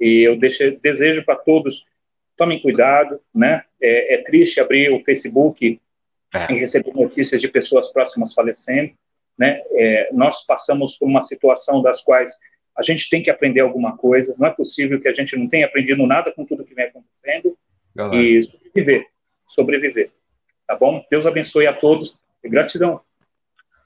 E 0.00 0.26
eu 0.26 0.36
deixo, 0.36 0.78
desejo 0.80 1.24
para 1.24 1.36
todos 1.36 1.86
tomem 2.36 2.60
cuidado, 2.60 3.20
né? 3.34 3.64
É, 3.80 4.14
é 4.14 4.22
triste 4.22 4.60
abrir 4.60 4.90
o 4.90 5.00
Facebook 5.00 5.80
é. 6.34 6.52
e 6.52 6.58
receber 6.58 6.92
notícias 6.94 7.40
de 7.40 7.48
pessoas 7.48 7.92
próximas 7.92 8.32
falecendo, 8.34 8.92
né? 9.38 9.60
É, 9.72 10.08
nós 10.12 10.44
passamos 10.46 10.96
por 10.96 11.06
uma 11.06 11.22
situação 11.22 11.82
das 11.82 12.02
quais 12.02 12.32
a 12.76 12.82
gente 12.82 13.08
tem 13.10 13.22
que 13.22 13.30
aprender 13.30 13.60
alguma 13.60 13.96
coisa. 13.96 14.34
Não 14.38 14.46
é 14.46 14.50
possível 14.50 15.00
que 15.00 15.08
a 15.08 15.12
gente 15.12 15.36
não 15.36 15.48
tenha 15.48 15.66
aprendido 15.66 16.06
nada 16.06 16.32
com 16.32 16.44
tudo 16.44 16.64
que 16.64 16.74
vem 16.74 16.86
acontecendo 16.86 17.56
Galera. 17.94 18.22
e 18.22 18.42
sobreviver, 18.42 19.06
sobreviver. 19.46 20.10
Tá 20.66 20.76
bom? 20.76 21.04
Deus 21.10 21.26
abençoe 21.26 21.66
a 21.66 21.72
todos 21.72 22.16
e 22.42 22.48
gratidão. 22.48 23.00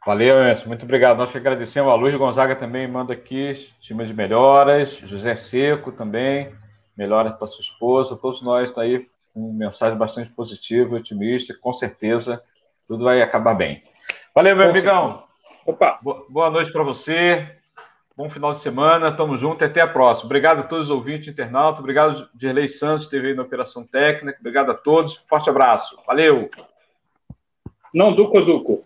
Valeu, 0.07 0.39
Emerson. 0.39 0.69
Muito 0.69 0.85
obrigado. 0.85 1.19
Nós 1.19 1.33
que 1.33 1.39
agradecemos. 1.39 1.91
A 1.91 1.97
Luiz 1.97 2.15
Gonzaga 2.15 2.55
também 2.55 2.87
manda 2.87 3.13
aqui, 3.13 3.51
estima 3.51 4.07
de 4.07 4.15
melhoras. 4.15 4.99
José 5.05 5.35
Seco 5.35 5.91
também 5.91 6.55
melhoras 6.97 7.37
para 7.37 7.47
sua 7.47 7.63
esposa, 7.63 8.17
todos 8.17 8.43
nós 8.43 8.71
está 8.71 8.83
aí 8.83 9.07
com 9.35 9.53
mensagem 9.53 9.99
bastante 9.99 10.31
positiva, 10.31 10.97
otimista, 10.97 11.55
com 11.61 11.73
certeza 11.73 12.43
tudo 12.87 13.05
vai 13.05 13.21
acabar 13.21 13.55
bem. 13.55 13.83
Valeu, 14.35 14.57
meu 14.57 14.71
amigão. 14.71 15.25
Opa. 15.67 15.99
Boa 16.29 16.51
noite 16.51 16.71
para 16.71 16.85
você. 16.85 17.57
Bom 18.17 18.31
final 18.31 18.53
de 18.53 18.61
semana. 18.61 19.13
Tamo 19.13 19.37
junto 19.37 19.63
e 19.63 19.67
até 19.67 19.81
a 19.81 19.89
próxima. 19.89 20.27
Obrigado 20.27 20.61
a 20.61 20.63
todos 20.63 20.87
os 20.87 20.91
ouvintes, 20.91 21.29
internautas. 21.29 21.81
Obrigado, 21.81 22.29
Dirley 22.35 22.69
Santos, 22.69 23.09
TV 23.09 23.35
na 23.35 23.43
Operação 23.43 23.85
Técnica. 23.85 24.39
Obrigado 24.41 24.71
a 24.71 24.75
todos. 24.75 25.17
Forte 25.27 25.51
abraço. 25.51 25.99
Valeu. 26.07 26.49
Não, 27.93 28.15
Duco, 28.15 28.41
Duco. 28.41 28.86